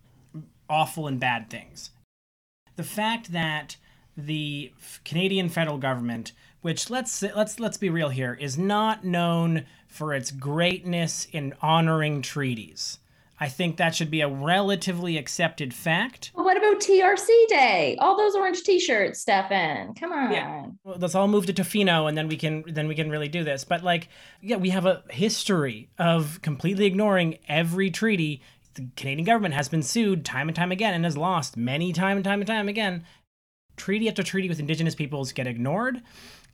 awful 0.69 1.07
and 1.07 1.21
bad 1.21 1.49
things. 1.51 1.91
The 2.77 2.85
fact 2.85 3.33
that 3.33 3.77
the 4.17 4.73
Canadian 5.05 5.49
federal 5.49 5.79
government, 5.79 6.33
which 6.61 6.91
let's 6.91 7.23
let's 7.23 7.61
let's 7.61 7.77
be 7.77 7.91
real 7.91 8.09
here, 8.09 8.35
is 8.35 8.59
not 8.59 9.05
known 9.05 9.65
for 9.87 10.13
its 10.13 10.31
greatness 10.31 11.27
in 11.33 11.55
honoring 11.63 12.23
treaties. 12.23 12.99
I 13.41 13.49
think 13.49 13.77
that 13.77 13.95
should 13.95 14.11
be 14.11 14.21
a 14.21 14.29
relatively 14.29 15.17
accepted 15.17 15.73
fact. 15.73 16.33
what 16.35 16.57
about 16.57 16.81
TRC 16.81 17.29
Day? 17.49 17.97
All 18.01 18.17
those 18.17 18.35
orange 18.35 18.63
T-shirts, 18.63 19.21
Stefan. 19.21 19.95
Come 19.95 20.13
on. 20.13 20.33
Yeah. 20.33 20.67
Well, 20.83 20.97
let's 20.99 21.15
all 21.15 21.29
move 21.29 21.47
to 21.47 21.53
Tofino, 21.53 22.09
and 22.09 22.19
then 22.19 22.29
we 22.29 22.37
can 22.37 22.65
then 22.67 22.89
we 22.89 22.95
can 22.95 23.11
really 23.11 23.29
do 23.29 23.45
this. 23.45 23.65
But 23.65 23.85
like, 23.85 24.09
yeah, 24.43 24.57
we 24.57 24.71
have 24.71 24.87
a 24.87 25.05
history 25.11 25.89
of 25.99 26.41
completely 26.43 26.87
ignoring 26.87 27.39
every 27.49 27.91
treaty. 27.91 28.43
The 28.75 28.89
Canadian 28.97 29.25
government 29.25 29.55
has 29.55 29.69
been 29.69 29.83
sued 29.83 30.25
time 30.25 30.49
and 30.49 30.57
time 30.57 30.73
again 30.73 30.95
and 30.95 31.05
has 31.05 31.17
lost 31.17 31.57
many 31.57 31.93
time 31.93 32.17
and 32.17 32.25
time 32.25 32.41
and 32.41 32.47
time 32.47 32.69
again. 32.69 33.05
Treaty 33.77 34.09
after 34.09 34.25
treaty 34.25 34.49
with 34.49 34.59
Indigenous 34.59 34.97
peoples 34.97 35.33
get 35.33 35.47
ignored 35.47 36.03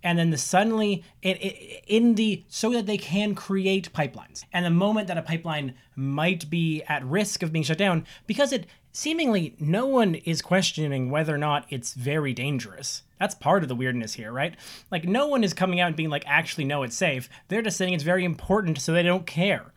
and 0.04 0.18
then 0.18 0.30
the 0.30 0.38
suddenly 0.38 1.02
in, 1.22 1.36
in 1.36 2.14
the 2.14 2.44
so 2.48 2.70
that 2.70 2.86
they 2.86 2.98
can 2.98 3.34
create 3.34 3.92
pipelines. 3.92 4.44
And 4.52 4.64
the 4.64 4.70
moment 4.70 5.08
that 5.08 5.18
a 5.18 5.22
pipeline 5.22 5.74
might 5.96 6.48
be 6.50 6.82
at 6.82 7.04
risk 7.04 7.42
of 7.42 7.52
being 7.52 7.64
shut 7.64 7.78
down 7.78 8.06
because 8.26 8.52
it 8.52 8.66
seemingly 8.92 9.56
no 9.58 9.86
one 9.86 10.14
is 10.14 10.42
questioning 10.42 11.10
whether 11.10 11.34
or 11.34 11.38
not 11.38 11.64
it's 11.70 11.94
very 11.94 12.34
dangerous. 12.34 13.02
That's 13.18 13.34
part 13.34 13.62
of 13.62 13.68
the 13.68 13.74
weirdness 13.74 14.12
here 14.14 14.30
right? 14.30 14.54
Like 14.90 15.04
no 15.04 15.26
one 15.26 15.42
is 15.42 15.54
coming 15.54 15.80
out 15.80 15.88
and 15.88 15.96
being 15.96 16.10
like 16.10 16.24
actually 16.26 16.64
no 16.64 16.82
it's 16.82 16.94
safe. 16.94 17.30
They're 17.48 17.62
just 17.62 17.78
saying 17.78 17.94
it's 17.94 18.04
very 18.04 18.24
important 18.24 18.78
so 18.78 18.92
they 18.92 19.02
don't 19.02 19.26
care. 19.26 19.72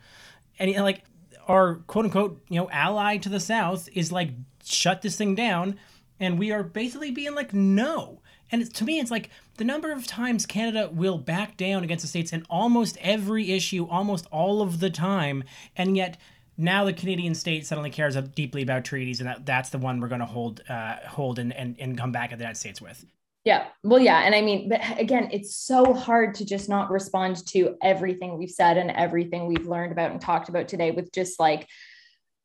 And 0.59 0.75
like 0.75 1.03
our 1.47 1.75
quote 1.87 2.05
unquote 2.05 2.41
you 2.49 2.59
know 2.59 2.69
ally 2.69 3.15
to 3.15 3.29
the 3.29 3.39
south 3.39 3.87
is 3.93 4.11
like 4.11 4.31
shut 4.65 5.01
this 5.01 5.15
thing 5.15 5.33
down 5.35 5.79
and 6.19 6.37
we 6.37 6.51
are 6.51 6.63
basically 6.63 7.11
being 7.11 7.33
like 7.33 7.53
no 7.53 8.19
and 8.51 8.73
to 8.75 8.83
me, 8.83 8.99
it's 8.99 9.11
like 9.11 9.29
the 9.57 9.63
number 9.63 9.91
of 9.91 10.07
times 10.07 10.45
Canada 10.45 10.89
will 10.91 11.17
back 11.17 11.57
down 11.57 11.83
against 11.83 12.03
the 12.03 12.07
states 12.07 12.31
in 12.33 12.45
almost 12.49 12.97
every 13.01 13.51
issue, 13.51 13.87
almost 13.89 14.27
all 14.31 14.61
of 14.61 14.79
the 14.79 14.89
time, 14.89 15.43
and 15.75 15.97
yet 15.97 16.17
now 16.57 16.85
the 16.85 16.93
Canadian 16.93 17.35
state 17.35 17.65
suddenly 17.65 17.89
cares 17.89 18.15
deeply 18.15 18.63
about 18.63 18.83
treaties, 18.83 19.19
and 19.19 19.29
that, 19.29 19.45
that's 19.45 19.69
the 19.69 19.77
one 19.77 19.99
we're 19.99 20.07
going 20.07 20.21
to 20.21 20.25
hold, 20.25 20.61
uh, 20.69 20.95
hold, 21.07 21.39
and, 21.39 21.53
and 21.53 21.75
and 21.79 21.97
come 21.97 22.11
back 22.11 22.31
at 22.31 22.39
the 22.39 22.43
United 22.43 22.59
States 22.59 22.81
with. 22.81 23.05
Yeah. 23.47 23.67
Well, 23.81 23.99
yeah. 23.99 24.23
And 24.25 24.35
I 24.35 24.41
mean, 24.41 24.67
but 24.67 24.81
again, 24.99 25.29
it's 25.31 25.55
so 25.55 25.93
hard 25.93 26.35
to 26.35 26.45
just 26.45 26.67
not 26.67 26.91
respond 26.91 27.45
to 27.47 27.77
everything 27.81 28.37
we've 28.37 28.51
said 28.51 28.75
and 28.75 28.91
everything 28.91 29.47
we've 29.47 29.67
learned 29.67 29.93
about 29.93 30.11
and 30.11 30.19
talked 30.19 30.49
about 30.49 30.67
today 30.67 30.91
with 30.91 31.13
just 31.13 31.39
like 31.39 31.65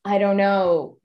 I 0.04 0.18
don't 0.18 0.36
know, 0.36 0.98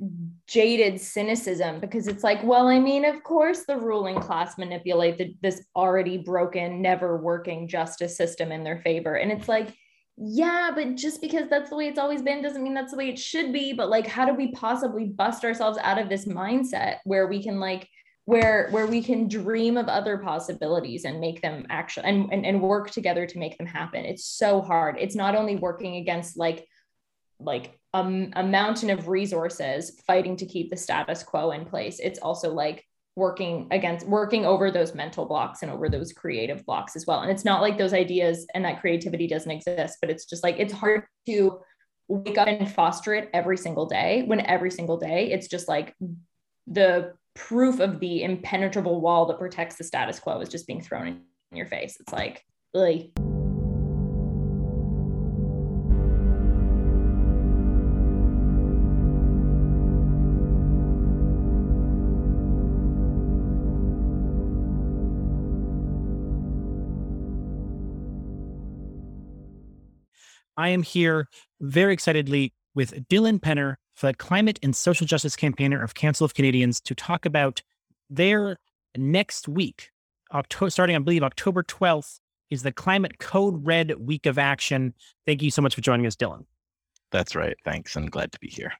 jaded 0.47 0.99
cynicism 0.99 1.79
because 1.79 2.07
it's 2.07 2.23
like, 2.23 2.43
well, 2.43 2.67
I 2.67 2.79
mean, 2.79 3.05
of 3.05 3.21
course, 3.23 3.63
the 3.67 3.77
ruling 3.77 4.19
class 4.19 4.57
manipulate 4.57 5.19
the, 5.19 5.35
this 5.41 5.63
already 5.75 6.17
broken, 6.17 6.81
never 6.81 7.17
working 7.17 7.67
justice 7.67 8.17
system 8.17 8.51
in 8.51 8.63
their 8.63 8.79
favor. 8.79 9.15
And 9.15 9.31
it's 9.31 9.47
like, 9.47 9.69
yeah, 10.17 10.71
but 10.73 10.95
just 10.95 11.21
because 11.21 11.47
that's 11.47 11.69
the 11.69 11.75
way 11.75 11.87
it's 11.87 11.99
always 11.99 12.23
been 12.23 12.41
doesn't 12.41 12.63
mean 12.63 12.73
that's 12.73 12.91
the 12.91 12.97
way 12.97 13.09
it 13.09 13.19
should 13.19 13.53
be. 13.53 13.71
But 13.71 13.89
like, 13.89 14.07
how 14.07 14.25
do 14.25 14.33
we 14.33 14.51
possibly 14.51 15.05
bust 15.05 15.45
ourselves 15.45 15.77
out 15.83 15.99
of 15.99 16.09
this 16.09 16.25
mindset 16.25 16.97
where 17.03 17.27
we 17.27 17.43
can 17.43 17.59
like, 17.59 17.87
where 18.25 18.67
where 18.71 18.87
we 18.87 19.01
can 19.01 19.29
dream 19.29 19.77
of 19.77 19.87
other 19.87 20.17
possibilities 20.17 21.05
and 21.05 21.21
make 21.21 21.41
them 21.41 21.65
actually 21.69 22.05
and, 22.07 22.29
and 22.33 22.45
and 22.45 22.61
work 22.61 22.91
together 22.91 23.25
to 23.25 23.39
make 23.39 23.57
them 23.57 23.65
happen 23.65 24.03
it's 24.03 24.25
so 24.25 24.61
hard 24.61 24.97
it's 24.99 25.15
not 25.15 25.33
only 25.33 25.55
working 25.55 25.95
against 25.95 26.37
like 26.37 26.67
like 27.39 27.79
a, 27.93 27.99
a 28.35 28.43
mountain 28.43 28.89
of 28.89 29.07
resources 29.07 30.01
fighting 30.05 30.35
to 30.37 30.45
keep 30.45 30.69
the 30.69 30.77
status 30.77 31.23
quo 31.23 31.51
in 31.51 31.65
place. 31.65 31.99
It's 31.99 32.19
also 32.19 32.53
like 32.53 32.83
working 33.15 33.67
against 33.71 34.07
working 34.07 34.45
over 34.45 34.69
those 34.69 34.93
mental 34.93 35.25
blocks 35.25 35.63
and 35.63 35.71
over 35.71 35.89
those 35.89 36.13
creative 36.13 36.63
blocks 36.65 36.95
as 36.95 37.05
well. 37.07 37.21
And 37.21 37.31
it's 37.31 37.45
not 37.45 37.61
like 37.61 37.77
those 37.77 37.93
ideas 37.93 38.45
and 38.53 38.63
that 38.65 38.79
creativity 38.79 39.27
doesn't 39.27 39.49
exist 39.49 39.97
but 40.01 40.09
it's 40.09 40.25
just 40.25 40.43
like 40.43 40.57
it's 40.59 40.73
hard 40.73 41.03
to 41.25 41.59
wake 42.07 42.37
up 42.37 42.47
and 42.47 42.71
foster 42.71 43.15
it 43.15 43.29
every 43.33 43.57
single 43.57 43.85
day 43.85 44.23
when 44.27 44.45
every 44.45 44.71
single 44.71 44.97
day 44.97 45.31
it's 45.31 45.47
just 45.47 45.67
like 45.67 45.95
the 46.67 47.13
proof 47.35 47.79
of 47.79 47.99
the 47.99 48.23
impenetrable 48.23 49.01
wall 49.01 49.25
that 49.25 49.39
protects 49.39 49.77
the 49.77 49.83
status 49.83 50.19
quo 50.19 50.39
is 50.39 50.49
just 50.49 50.67
being 50.67 50.81
thrown 50.81 51.07
in 51.07 51.57
your 51.57 51.67
face. 51.67 51.97
It's 51.99 52.13
like 52.13 52.43
really 52.73 53.13
I 70.57 70.69
am 70.69 70.83
here 70.83 71.27
very 71.61 71.93
excitedly 71.93 72.53
with 72.73 73.07
Dylan 73.07 73.39
Penner, 73.39 73.75
the 74.01 74.13
climate 74.13 74.59
and 74.61 74.75
social 74.75 75.07
justice 75.07 75.35
campaigner 75.35 75.81
of 75.81 75.93
Council 75.93 76.25
of 76.25 76.33
Canadians, 76.33 76.81
to 76.81 76.95
talk 76.95 77.25
about 77.25 77.61
their 78.09 78.57
next 78.95 79.47
week, 79.47 79.91
October, 80.33 80.69
starting, 80.69 80.95
I 80.95 80.99
believe, 80.99 81.23
October 81.23 81.63
12th, 81.63 82.19
is 82.49 82.63
the 82.63 82.71
Climate 82.71 83.19
Code 83.19 83.65
Red 83.65 83.99
Week 83.99 84.25
of 84.25 84.37
Action. 84.37 84.93
Thank 85.25 85.41
you 85.41 85.51
so 85.51 85.61
much 85.61 85.75
for 85.75 85.81
joining 85.81 86.05
us, 86.05 86.15
Dylan. 86.15 86.45
That's 87.11 87.35
right. 87.35 87.55
Thanks. 87.63 87.95
I'm 87.95 88.07
glad 88.07 88.31
to 88.31 88.39
be 88.39 88.47
here. 88.47 88.73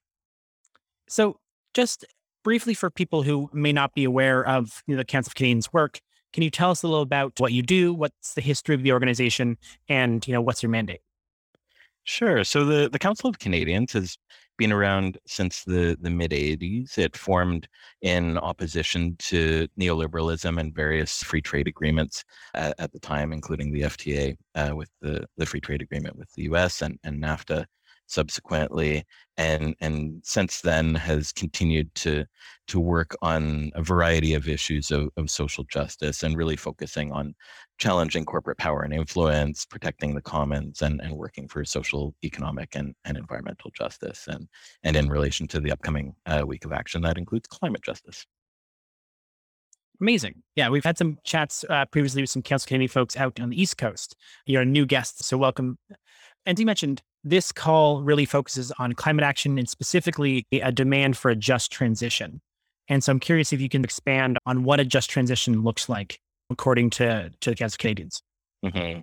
So, 1.08 1.40
just 1.74 2.06
briefly 2.44 2.74
for 2.74 2.90
people 2.90 3.24
who 3.24 3.50
may 3.54 3.74
not 3.74 3.94
be 3.94 4.04
aware 4.04 4.46
of 4.46 4.84
you 4.88 4.96
know, 4.96 5.00
the 5.00 5.06
Council 5.06 5.30
of 5.30 5.36
Canadians' 5.36 5.72
work, 5.72 6.00
can 6.34 6.44
you 6.44 6.50
tell 6.50 6.72
us 6.72 6.84
a 6.84 6.88
little 6.88 7.02
about 7.02 7.40
what 7.40 7.54
you 7.54 7.62
do, 7.62 7.94
what's 7.94 8.34
the 8.34 8.42
history 8.42 8.76
of 8.76 8.84
the 8.84 8.92
organization, 8.92 9.58
and 9.88 10.26
you 10.28 10.34
know 10.34 10.42
what's 10.42 10.62
your 10.62 10.70
mandate? 10.70 11.02
Sure. 12.08 12.46
So 12.46 12.64
the, 12.64 12.90
the 12.90 13.00
Council 13.00 13.30
of 13.30 13.38
Canadians 13.38 13.92
has 13.92 14.18
been 14.58 14.72
around 14.72 15.18
since 15.28 15.66
the, 15.66 15.98
the 16.00 16.10
mid 16.10 16.32
80s. 16.32 16.98
It 16.98 17.18
formed 17.18 17.68
in 18.02 18.38
opposition 18.38 19.18
to 19.20 19.68
neoliberalism 19.78 20.58
and 20.58 20.74
various 20.74 21.22
free 21.22 21.42
trade 21.42 21.68
agreements 21.68 22.24
at, 22.54 22.74
at 22.80 22.94
the 22.94 23.00
time, 23.00 23.34
including 23.34 23.74
the 23.74 23.82
FTA 23.82 24.38
uh, 24.56 24.74
with 24.74 24.90
the, 25.02 25.26
the 25.36 25.46
free 25.46 25.60
trade 25.60 25.82
agreement 25.82 26.16
with 26.16 26.32
the 26.36 26.44
US 26.44 26.82
and, 26.82 26.98
and 27.04 27.22
NAFTA 27.22 27.66
subsequently 28.08 29.06
and 29.38 29.76
and 29.80 30.22
since 30.24 30.62
then 30.62 30.96
has 30.96 31.32
continued 31.32 31.94
to 31.96 32.26
to 32.68 32.80
work 32.80 33.16
on 33.22 33.72
a 33.76 33.84
variety 33.84 34.34
of 34.34 34.48
issues 34.48 34.92
of, 34.92 35.10
of 35.18 35.30
social 35.30 35.64
justice 35.66 36.24
and 36.24 36.36
really 36.36 36.56
focusing 36.56 37.12
on 37.12 37.36
challenging 37.78 38.26
corporate 38.26 38.58
power 38.58 38.82
and 38.82 38.94
influence 38.94 39.66
protecting 39.66 40.16
the 40.16 40.22
commons 40.22 40.82
and, 40.82 41.00
and 41.02 41.14
working 41.16 41.48
for 41.48 41.64
social 41.64 42.16
economic 42.24 42.76
and, 42.76 42.96
and 43.06 43.18
environmental 43.18 43.72
justice 43.78 44.26
and 44.28 44.48
and 44.84 44.96
in 44.96 45.10
relation 45.10 45.48
to 45.48 45.60
the 45.60 45.72
upcoming 45.72 46.14
uh, 46.26 46.44
week 46.46 46.66
of 46.66 46.72
action 46.72 47.02
that 47.02 47.18
includes 47.18 47.48
climate 47.48 47.84
justice 47.84 48.26
Amazing. 50.00 50.44
Yeah, 50.56 50.70
we've 50.70 50.84
had 50.84 50.98
some 50.98 51.18
chats 51.24 51.66
uh, 51.70 51.86
previously 51.86 52.22
with 52.22 52.30
some 52.30 52.44
Council 52.44 52.68
Canadian 52.68 52.90
folks 52.90 53.18
out 53.18 53.40
on 53.40 53.50
the 53.50 53.60
East 53.60 53.78
Coast. 53.78 54.16
You're 54.46 54.62
a 54.62 54.66
new 54.66 54.86
guest, 54.86 55.24
so 55.24 55.38
welcome. 55.38 55.80
And 56.46 56.60
you 56.60 56.66
mentioned 56.66 57.02
this 57.30 57.52
call 57.52 58.02
really 58.02 58.26
focuses 58.26 58.72
on 58.80 58.94
climate 58.94 59.24
action 59.24 59.58
and 59.58 59.68
specifically 59.68 60.46
a 60.52 60.72
demand 60.72 61.18
for 61.18 61.30
a 61.30 61.36
just 61.36 61.72
transition. 61.72 62.42
And 62.88 63.04
so 63.04 63.12
I'm 63.12 63.20
curious 63.20 63.52
if 63.52 63.60
you 63.60 63.70
can 63.70 63.84
expand 63.84 64.38
on 64.46 64.64
what 64.64 64.80
a 64.80 64.86
just 64.86 65.10
transition 65.10 65.64
looks 65.64 65.90
like 65.90 66.20
according 66.50 66.90
to, 66.92 67.32
to 67.42 67.50
the 67.50 67.56
Council 67.56 67.78
Canadians. 67.78 68.22
Mm-hmm. 68.66 69.02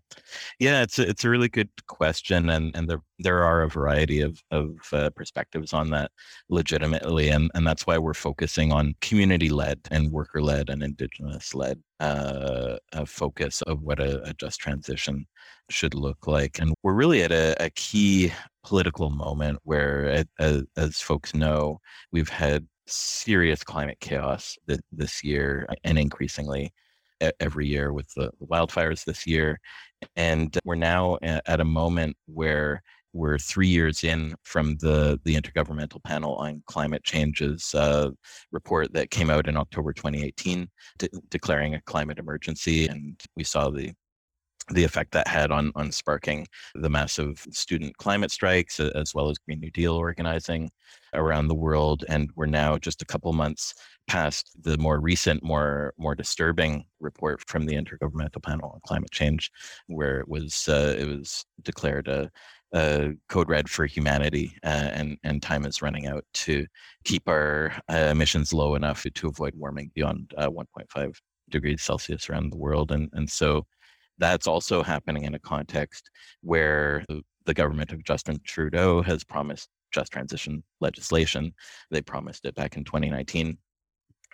Yeah, 0.59 0.83
it's 0.83 0.99
a, 0.99 1.09
it's 1.09 1.25
a 1.25 1.31
really 1.31 1.49
good 1.49 1.71
question, 1.87 2.51
and 2.51 2.75
and 2.77 2.89
there 2.89 2.99
there 3.21 3.45
are 3.45 3.63
a 3.63 3.69
variety 3.69 4.21
of 4.21 4.43
of 4.51 4.73
uh, 4.93 5.11
perspectives 5.11 5.73
on 5.73 5.91
that, 5.91 6.11
legitimately, 6.49 7.29
and 7.29 7.53
and 7.55 7.65
that's 7.65 7.87
why 7.87 7.97
we're 7.99 8.15
focusing 8.15 8.73
on 8.73 8.95
community 9.01 9.49
led 9.51 9.79
and 9.93 10.11
worker 10.11 10.43
led 10.43 10.71
and 10.71 10.83
indigenous 10.83 11.55
led 11.55 11.81
uh, 12.01 12.79
focus 13.07 13.63
of 13.63 13.81
what 13.83 14.01
a, 14.01 14.23
a, 14.29 14.35
just 14.35 14.59
transition 14.61 15.25
should 15.71 15.95
look 15.95 16.27
like, 16.27 16.59
and 16.59 16.75
we're 16.83 16.93
really 16.95 17.23
at 17.23 17.31
a, 17.33 17.55
a 17.63 17.71
key 17.71 18.33
political 18.65 19.09
moment 19.11 19.59
where, 19.63 20.25
as, 20.41 20.65
as 20.77 21.01
folks 21.01 21.33
know, 21.33 21.79
we've 22.13 22.29
had 22.29 22.67
serious 22.87 23.63
climate 23.63 23.99
chaos 24.01 24.57
th- 24.69 24.81
this 24.93 25.23
year, 25.23 25.67
and 25.85 25.97
increasingly 25.99 26.73
every 27.41 27.67
year 27.67 27.93
with 27.93 28.13
the, 28.15 28.31
wildfires 28.43 29.05
this 29.05 29.27
year. 29.27 29.59
And 30.17 30.57
we're 30.65 30.75
now 30.75 31.19
at 31.23 31.61
a 31.61 31.65
moment 31.65 32.17
where 32.27 32.83
we're 33.15 33.39
three 33.39 33.69
years 33.69 34.05
in 34.05 34.35
from 34.43 34.77
the 34.79 35.19
the 35.25 35.37
Intergovernmental 35.37 36.03
Panel 36.03 36.35
on 36.35 36.63
Climate 36.67 37.05
Change's 37.05 37.73
uh, 37.75 38.11
report 38.51 38.93
that 38.93 39.11
came 39.11 39.31
out 39.31 39.49
in 39.49 39.57
October 39.57 39.93
2018, 39.93 40.69
de- 40.99 41.09
declaring 41.31 41.75
a 41.75 41.81
climate 41.83 42.19
emergency, 42.19 42.89
and 42.89 43.19
we 43.37 43.45
saw 43.45 43.71
the 43.71 43.93
the 44.71 44.85
effect 44.85 45.13
that 45.13 45.29
had 45.29 45.51
on 45.51 45.73
on 45.75 45.93
sparking 45.93 46.47
the 46.75 46.89
massive 46.89 47.47
student 47.51 47.97
climate 47.99 48.31
strikes 48.31 48.81
as 48.81 49.15
well 49.15 49.29
as 49.29 49.39
Green 49.39 49.61
New 49.61 49.71
Deal 49.71 49.95
organizing 49.95 50.71
around 51.13 51.49
the 51.49 51.55
world 51.55 52.05
and 52.09 52.31
we're 52.35 52.47
now 52.47 52.79
just 52.79 53.03
a 53.03 53.07
couple 53.07 53.33
months 53.33 53.75
past 54.07 54.51
the 54.63 54.77
more 54.79 55.01
recent 55.01 55.43
more 55.43 55.95
more 55.99 56.15
disturbing 56.15 56.85
report 57.01 57.41
from 57.47 57.67
the 57.67 57.75
intergovernmental 57.75 58.43
panel 58.43 58.71
on 58.75 58.81
climate 58.87 59.11
change 59.11 59.51
where 59.87 60.21
it 60.21 60.29
was 60.29 60.69
uh, 60.69 60.95
it 60.99 61.07
was 61.07 61.45
declared 61.63 62.09
a, 62.09 62.31
code 63.29 63.49
red 63.49 63.71
for 63.71 63.87
humanity 63.87 64.53
uh, 64.65 64.91
and 64.93 65.17
and 65.23 65.41
time 65.43 65.65
is 65.65 65.81
running 65.81 66.09
out 66.09 66.25
to 66.35 66.67
keep 67.05 67.29
our 67.29 67.73
uh, 67.89 68.09
emissions 68.11 68.53
low 68.53 68.75
enough 68.75 69.07
to 69.15 69.29
avoid 69.29 69.55
warming 69.55 69.93
beyond 69.95 70.35
uh, 70.37 70.49
1.5 70.49 71.15
degrees 71.51 71.83
celsius 71.83 72.29
around 72.29 72.51
the 72.51 72.57
world 72.57 72.91
and 72.91 73.09
and 73.13 73.31
so 73.31 73.65
that's 74.19 74.47
also 74.47 74.83
happening 74.83 75.25
in 75.25 75.35
a 75.35 75.39
context 75.39 76.11
where 76.43 77.05
the 77.47 77.55
government 77.55 77.93
of 77.93 78.05
Justin 78.05 78.39
Trudeau 78.45 79.03
has 79.03 79.25
promised 79.25 79.69
just 79.93 80.13
transition 80.13 80.63
legislation. 80.81 81.53
They 81.91 82.03
promised 82.03 82.45
it 82.45 82.55
back 82.55 82.77
in 82.77 82.85
2019. 82.85 83.59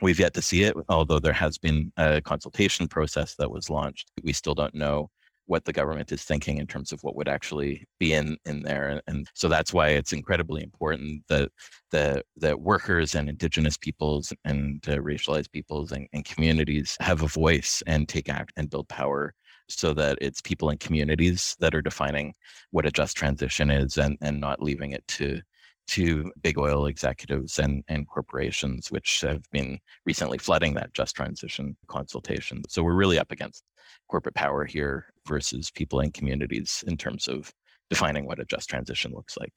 We've 0.02 0.18
yet 0.18 0.32
to 0.34 0.42
see 0.42 0.62
it, 0.62 0.74
although 0.88 1.18
there 1.18 1.32
has 1.32 1.58
been 1.58 1.92
a 1.98 2.22
consultation 2.22 2.88
process 2.88 3.34
that 3.36 3.50
was 3.50 3.68
launched. 3.68 4.10
We 4.22 4.32
still 4.32 4.54
don't 4.54 4.74
know 4.74 5.10
what 5.50 5.64
the 5.64 5.72
government 5.72 6.12
is 6.12 6.22
thinking 6.22 6.58
in 6.58 6.66
terms 6.66 6.92
of 6.92 7.02
what 7.02 7.16
would 7.16 7.26
actually 7.26 7.84
be 7.98 8.12
in 8.12 8.36
in 8.44 8.62
there 8.62 9.02
and 9.08 9.26
so 9.34 9.48
that's 9.48 9.74
why 9.74 9.88
it's 9.88 10.12
incredibly 10.12 10.62
important 10.62 11.24
that 11.28 11.50
that 11.90 12.24
that 12.36 12.60
workers 12.60 13.16
and 13.16 13.28
indigenous 13.28 13.76
peoples 13.76 14.32
and 14.44 14.88
uh, 14.88 14.92
racialized 14.98 15.50
peoples 15.50 15.90
and, 15.90 16.06
and 16.12 16.24
communities 16.24 16.96
have 17.00 17.22
a 17.22 17.26
voice 17.26 17.82
and 17.88 18.08
take 18.08 18.28
act 18.28 18.52
and 18.56 18.70
build 18.70 18.88
power 18.88 19.34
so 19.70 19.94
that 19.94 20.18
it's 20.20 20.40
people 20.40 20.68
and 20.70 20.80
communities 20.80 21.56
that 21.60 21.74
are 21.74 21.82
defining 21.82 22.34
what 22.70 22.86
a 22.86 22.90
just 22.90 23.16
transition 23.16 23.70
is 23.70 23.96
and, 23.96 24.16
and 24.20 24.40
not 24.40 24.62
leaving 24.62 24.92
it 24.92 25.06
to 25.08 25.40
to 25.88 26.30
big 26.40 26.56
oil 26.56 26.86
executives 26.86 27.58
and, 27.58 27.82
and 27.88 28.06
corporations, 28.06 28.92
which 28.92 29.22
have 29.22 29.42
been 29.50 29.76
recently 30.06 30.38
flooding 30.38 30.74
that 30.74 30.94
just 30.94 31.16
transition 31.16 31.76
consultation. 31.88 32.62
So 32.68 32.84
we're 32.84 32.94
really 32.94 33.18
up 33.18 33.32
against 33.32 33.64
corporate 34.08 34.36
power 34.36 34.64
here 34.64 35.06
versus 35.26 35.68
people 35.68 35.98
and 35.98 36.14
communities 36.14 36.84
in 36.86 36.96
terms 36.96 37.26
of 37.26 37.52
defining 37.88 38.24
what 38.24 38.38
a 38.38 38.44
just 38.44 38.70
transition 38.70 39.10
looks 39.12 39.36
like. 39.36 39.52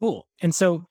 Cool. 0.00 0.24
And 0.40 0.54
so 0.54 0.86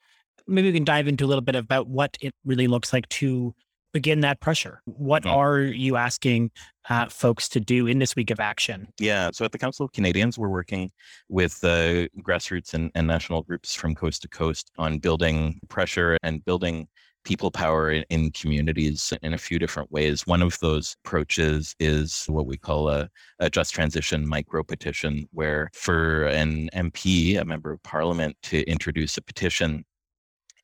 maybe 0.45 0.69
we 0.69 0.73
can 0.73 0.83
dive 0.83 1.07
into 1.07 1.23
a 1.23 1.27
little 1.27 1.41
bit 1.41 1.55
about 1.55 1.87
what 1.87 2.17
it 2.19 2.33
really 2.43 2.67
looks 2.67 2.91
like 2.91 3.07
to 3.09 3.55
begin 3.93 4.21
that 4.21 4.39
pressure? 4.41 4.81
What 4.85 5.23
mm-hmm. 5.23 5.35
are 5.35 5.59
you 5.61 5.95
asking 5.95 6.51
uh, 6.89 7.07
folks 7.07 7.47
to 7.49 7.59
do 7.59 7.87
in 7.87 7.99
this 7.99 8.15
week 8.15 8.31
of 8.31 8.39
action? 8.39 8.87
Yeah, 8.99 9.29
so 9.31 9.45
at 9.45 9.51
the 9.51 9.57
Council 9.57 9.85
of 9.85 9.91
Canadians, 9.93 10.37
we're 10.37 10.49
working 10.49 10.91
with 11.29 11.63
uh, 11.63 12.07
grassroots 12.21 12.73
and, 12.73 12.91
and 12.95 13.07
national 13.07 13.43
groups 13.43 13.73
from 13.73 13.95
coast 13.95 14.23
to 14.23 14.27
coast 14.27 14.71
on 14.77 14.99
building 14.99 15.59
pressure 15.69 16.17
and 16.23 16.43
building 16.43 16.87
people 17.23 17.51
power 17.51 17.91
in, 17.91 18.03
in, 18.09 18.31
communities 18.31 19.13
in 19.21 19.33
a 19.33 19.37
few 19.37 19.57
different 19.57 19.91
ways. 19.91 20.27
One 20.27 20.41
of 20.41 20.59
those 20.59 20.95
approaches 21.05 21.75
is 21.79 22.25
what 22.27 22.45
we 22.45 22.57
call 22.57 22.89
a, 22.89 23.09
a, 23.39 23.49
just 23.49 23.73
transition 23.73 24.27
micro 24.27 24.63
petition, 24.63 25.27
where 25.31 25.69
for 25.73 26.25
an 26.25 26.69
MP, 26.75 27.39
a 27.39 27.45
member 27.45 27.71
of 27.71 27.81
parliament, 27.83 28.35
to 28.43 28.63
introduce 28.63 29.17
a 29.17 29.21
petition 29.21 29.85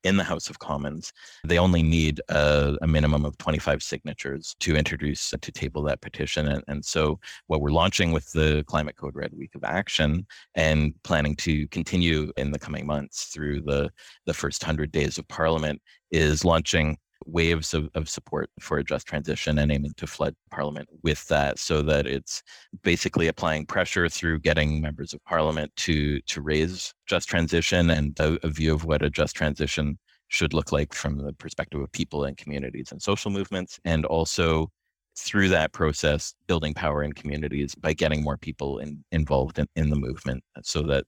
in 0.03 0.17
the 0.17 0.23
House 0.23 0.49
of 0.49 0.59
Commons. 0.59 1.11
They 1.43 1.59
only 1.59 1.83
need 1.83 2.21
a, 2.29 2.77
a, 2.81 2.87
minimum 2.87 3.25
of 3.25 3.37
25 3.37 3.83
signatures 3.83 4.55
to 4.61 4.75
introduce, 4.75 5.31
to 5.31 5.51
table 5.51 5.83
that 5.83 6.01
petition. 6.01 6.47
And, 6.47 6.63
and 6.67 6.83
so, 6.83 7.19
what 7.47 7.61
we're 7.61 7.71
launching 7.71 8.11
with 8.11 8.31
the 8.31 8.63
Climate 8.67 8.95
Code 8.95 9.15
Red 9.15 9.33
Week 9.33 9.53
of 9.55 9.63
Action 9.63 10.25
and 10.55 10.93
planning 11.03 11.35
to 11.37 11.67
continue 11.67 12.31
in 12.37 12.51
the 12.51 12.59
coming 12.59 12.85
months 12.85 13.25
through 13.25 13.61
the, 13.61 13.89
the 14.25 14.33
first 14.33 14.63
100 14.63 14.91
days 14.91 15.17
of 15.17 15.27
Parliament 15.27 15.81
is 16.11 16.45
launching 16.45 16.97
waves 17.31 17.73
of, 17.73 17.89
of 17.95 18.09
support 18.09 18.49
for 18.59 18.77
a 18.77 18.83
just 18.83 19.07
transition 19.07 19.59
and 19.59 19.71
aiming 19.71 19.93
to 19.97 20.07
flood 20.07 20.35
parliament 20.51 20.89
with 21.03 21.27
that 21.27 21.59
so 21.59 21.81
that 21.81 22.07
it's 22.07 22.41
basically 22.83 23.27
applying 23.27 23.65
pressure 23.65 24.09
through 24.09 24.39
getting 24.39 24.81
members 24.81 25.13
of 25.13 25.23
parliament 25.25 25.71
to 25.75 26.19
to 26.21 26.41
raise 26.41 26.93
just 27.07 27.29
transition 27.29 27.89
and 27.89 28.19
a, 28.19 28.37
a 28.43 28.49
view 28.49 28.73
of 28.73 28.85
what 28.85 29.03
a 29.03 29.09
just 29.09 29.35
transition 29.35 29.97
should 30.27 30.53
look 30.53 30.71
like 30.71 30.93
from 30.93 31.17
the 31.17 31.33
perspective 31.33 31.81
of 31.81 31.91
people 31.91 32.23
and 32.23 32.37
communities 32.37 32.91
and 32.91 33.01
social 33.01 33.31
movements 33.31 33.79
and 33.85 34.05
also 34.05 34.69
through 35.17 35.49
that 35.49 35.73
process 35.73 36.33
building 36.47 36.73
power 36.73 37.03
in 37.03 37.11
communities 37.13 37.75
by 37.75 37.93
getting 37.93 38.23
more 38.23 38.37
people 38.37 38.79
in, 38.79 39.03
involved 39.11 39.59
in, 39.59 39.67
in 39.75 39.89
the 39.89 39.95
movement 39.95 40.43
so 40.63 40.81
that 40.81 41.03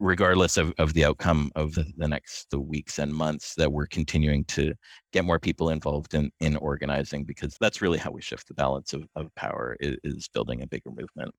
regardless 0.00 0.56
of, 0.56 0.72
of 0.78 0.92
the 0.94 1.04
outcome 1.04 1.50
of 1.54 1.74
the, 1.74 1.84
the 1.96 2.08
next 2.08 2.50
the 2.50 2.60
weeks 2.60 2.98
and 2.98 3.14
months 3.14 3.54
that 3.54 3.72
we're 3.72 3.86
continuing 3.86 4.44
to 4.44 4.74
get 5.12 5.24
more 5.24 5.38
people 5.38 5.70
involved 5.70 6.14
in 6.14 6.30
in 6.40 6.56
organizing 6.56 7.24
because 7.24 7.56
that's 7.60 7.80
really 7.80 7.98
how 7.98 8.10
we 8.10 8.20
shift 8.20 8.48
the 8.48 8.54
balance 8.54 8.92
of, 8.92 9.04
of 9.16 9.34
power 9.34 9.76
is, 9.80 9.96
is 10.04 10.28
building 10.28 10.62
a 10.62 10.66
bigger 10.66 10.90
movement. 10.90 11.32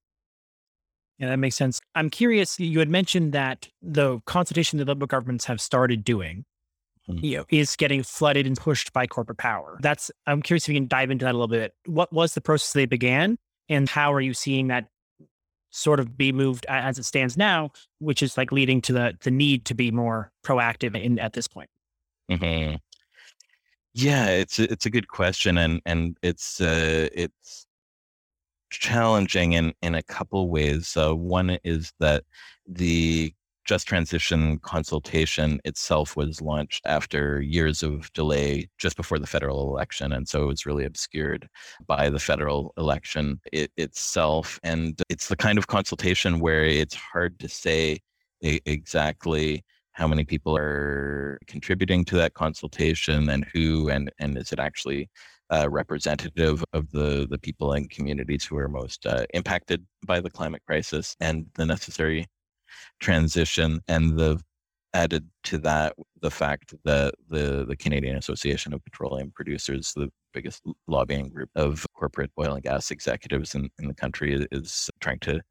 Yeah 1.18 1.30
that 1.30 1.38
makes 1.38 1.56
sense. 1.56 1.80
I'm 1.96 2.10
curious 2.10 2.60
you 2.60 2.80
had 2.80 2.89
mentioned 2.89 3.34
that 3.34 3.68
the 3.82 4.20
consultation 4.26 4.80
the 4.80 4.86
liberal 4.86 5.08
governments 5.08 5.46
have 5.46 5.60
started 5.60 6.04
doing 6.04 6.46
mm-hmm. 7.10 7.24
you 7.24 7.38
know, 7.38 7.46
is 7.50 7.76
getting 7.76 8.04
flooded 8.04 8.48
and 8.48 8.58
pushed 8.58 8.94
by 8.94 9.08
corporate 9.08 9.38
power. 9.38 9.78
That's 9.82 10.12
i'm 10.28 10.41
curious 10.41 10.63
if 10.65 10.70
you 10.70 10.80
can 10.80 10.88
dive 10.88 11.12
into 11.12 11.26
that 11.26 11.32
a 11.32 11.38
little 11.38 11.48
bit. 11.48 11.74
What 11.86 12.12
was 12.13 12.34
the 12.34 12.41
process 12.41 12.74
they 12.74 12.86
began 12.86 13.38
and 13.70 13.89
how 13.89 14.13
are 14.13 14.22
you 14.22 14.34
seeing 14.34 14.68
that 14.68 14.88
sort 15.76 16.00
of 16.00 16.18
be 16.18 16.32
moved 16.32 16.66
as 16.70 16.98
it 16.98 17.04
stands 17.04 17.36
now, 17.36 17.70
which 18.00 18.24
is 18.24 18.38
like 18.38 18.52
leading 18.52 18.82
to 18.82 18.94
the 18.94 19.18
the 19.22 19.32
need 19.32 19.66
to 19.66 19.76
be 19.76 19.92
more 19.92 20.32
proactive 20.44 21.00
in 21.00 21.20
at 21.20 21.34
this 21.34 21.48
point. 21.48 21.70
Mm-hmm. 22.32 22.78
Yeah, 23.94 24.28
it's 24.28 24.58
it's 24.58 24.86
a 24.86 24.90
good 24.90 25.08
question, 25.08 25.58
and 25.58 25.82
and 25.86 26.18
it's 26.22 26.62
uh, 26.62 27.10
it's 27.14 27.68
challenging 28.70 29.54
in 29.54 29.74
in 29.82 29.96
a 29.96 30.04
couple 30.04 30.50
ways. 30.50 30.94
One 30.96 31.58
is 31.64 31.92
that 32.00 32.24
the 32.68 33.34
just 33.65 33.88
Transition 33.88 34.60
consultation 34.60 35.60
itself 35.65 36.15
was 36.15 36.41
launched 36.41 36.86
after 36.86 37.41
years 37.41 37.84
of 37.84 38.12
delay 38.13 38.69
just 38.78 38.95
before 38.95 39.19
the 39.19 39.28
federal 39.28 39.67
election. 39.67 40.13
And 40.13 40.28
so 40.28 40.43
it 40.43 40.47
was 40.47 40.65
really 40.65 40.86
obscured 40.86 41.49
by 41.86 42.10
the 42.10 42.19
federal 42.19 42.73
election 42.78 43.39
it, 43.51 43.71
itself. 43.75 44.60
And 44.63 45.01
it's 45.10 45.28
the 45.28 45.36
kind 45.36 45.58
of 45.58 45.67
consultation 45.67 46.40
where 46.40 46.63
it's 46.63 46.96
hard 46.96 47.40
to 47.40 47.50
say 47.50 48.00
exactly 48.42 49.63
how 49.94 50.08
many 50.08 50.25
people 50.25 50.56
are 50.58 51.40
contributing 51.48 52.06
to 52.06 52.15
that 52.15 52.33
consultation 52.33 53.29
and 53.29 53.46
who, 53.54 53.90
and, 53.90 54.12
and 54.19 54.37
is 54.37 54.52
it 54.52 54.60
actually 54.60 55.10
uh, 55.54 55.69
representative 55.69 56.63
of 56.73 56.92
the, 56.92 57.27
the 57.29 57.37
people 57.37 57.73
and 57.73 57.90
communities 57.90 58.44
who 58.44 58.58
are 58.58 58.67
most 58.67 59.06
uh, 59.06 59.25
impacted 59.33 59.85
by 60.06 60.19
the 60.19 60.29
climate 60.29 60.62
crisis 60.65 61.15
and 61.19 61.46
the 61.56 61.65
necessary 61.65 62.25
transition 63.00 63.82
and 63.88 64.17
the 64.17 64.40
added 64.94 65.28
to 65.44 65.58
that 65.58 65.94
the 66.21 66.32
fact 66.32 66.73
that 66.86 67.13
the 67.30 67.65
the 67.67 67.76
Canadian 67.76 68.15
Association 68.17 68.73
of 68.73 68.84
Petroleum 68.86 69.32
Producers, 69.36 69.94
the 69.94 70.10
biggest 70.34 70.63
lobbying 70.88 71.30
group 71.30 71.50
of 71.56 71.86
corporate 71.94 72.32
oil 72.40 72.54
and 72.54 72.63
gas 72.63 72.92
executives 72.92 73.56
in, 73.56 73.69
in 73.80 73.88
the 73.88 73.94
country, 73.94 74.48
is 74.52 74.90
trying 75.02 75.19
to 75.19 75.42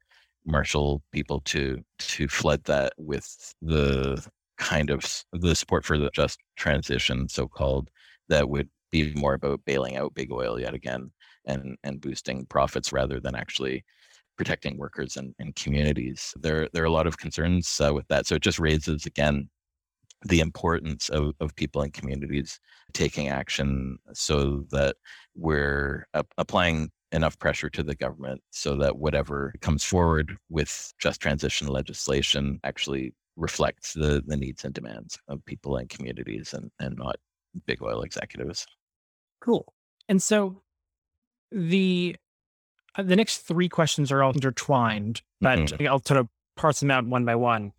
marshal 0.45 1.01
people 1.11 1.41
to 1.41 1.81
to 1.99 2.27
flood 2.27 2.63
that 2.65 2.93
with 2.97 3.53
the 3.61 4.25
kind 4.57 4.89
of 4.89 5.23
the 5.33 5.55
support 5.55 5.85
for 5.85 5.97
the 5.97 6.09
just 6.13 6.39
transition, 6.55 7.27
so 7.29 7.47
called, 7.47 7.89
that 8.29 8.49
would 8.49 8.69
be 8.91 9.13
more 9.15 9.33
about 9.33 9.59
bailing 9.65 9.95
out 9.97 10.13
big 10.15 10.31
oil 10.31 10.59
yet 10.59 10.73
again 10.73 11.11
and 11.45 11.77
and 11.83 12.01
boosting 12.01 12.45
profits 12.47 12.91
rather 12.93 13.19
than 13.19 13.35
actually 13.35 13.83
protecting 14.37 14.77
workers 14.77 15.17
and, 15.17 15.33
and 15.39 15.55
communities. 15.55 16.33
There, 16.39 16.69
there 16.73 16.83
are 16.83 16.87
a 16.87 16.91
lot 16.91 17.07
of 17.07 17.17
concerns 17.17 17.79
uh, 17.79 17.93
with 17.93 18.07
that. 18.07 18.27
So 18.27 18.35
it 18.35 18.41
just 18.41 18.59
raises 18.59 19.05
again 19.05 19.49
the 20.25 20.39
importance 20.39 21.09
of, 21.09 21.33
of 21.39 21.55
people 21.55 21.81
and 21.81 21.93
communities 21.93 22.59
taking 22.93 23.27
action 23.27 23.97
so 24.13 24.65
that 24.71 24.95
we're 25.35 26.07
ap- 26.13 26.33
applying 26.37 26.89
enough 27.11 27.37
pressure 27.37 27.69
to 27.69 27.83
the 27.83 27.95
government 27.95 28.41
so 28.51 28.75
that 28.75 28.97
whatever 28.97 29.53
comes 29.61 29.83
forward 29.83 30.37
with 30.49 30.93
just 30.99 31.21
transition 31.21 31.67
legislation 31.67 32.59
actually 32.63 33.13
reflects 33.35 33.93
the, 33.93 34.23
the 34.25 34.35
needs 34.35 34.65
and 34.65 34.73
demands 34.73 35.17
of 35.27 35.45
people 35.45 35.77
and 35.77 35.89
communities 35.89 36.53
and, 36.53 36.71
and 36.79 36.97
not 36.97 37.17
big 37.65 37.81
oil 37.81 38.01
executives. 38.01 38.65
Cool. 39.41 39.73
And 40.09 40.21
so 40.21 40.61
the 41.51 42.15
the 42.97 43.15
next 43.15 43.39
three 43.39 43.69
questions 43.69 44.11
are 44.11 44.23
all 44.23 44.31
intertwined, 44.31 45.21
but 45.41 45.59
mm-hmm. 45.59 45.87
I'll 45.87 46.03
sort 46.03 46.19
of 46.19 46.27
parse 46.55 46.79
them 46.79 46.91
out 46.91 47.05
one 47.05 47.25
by 47.25 47.35
one. 47.35 47.73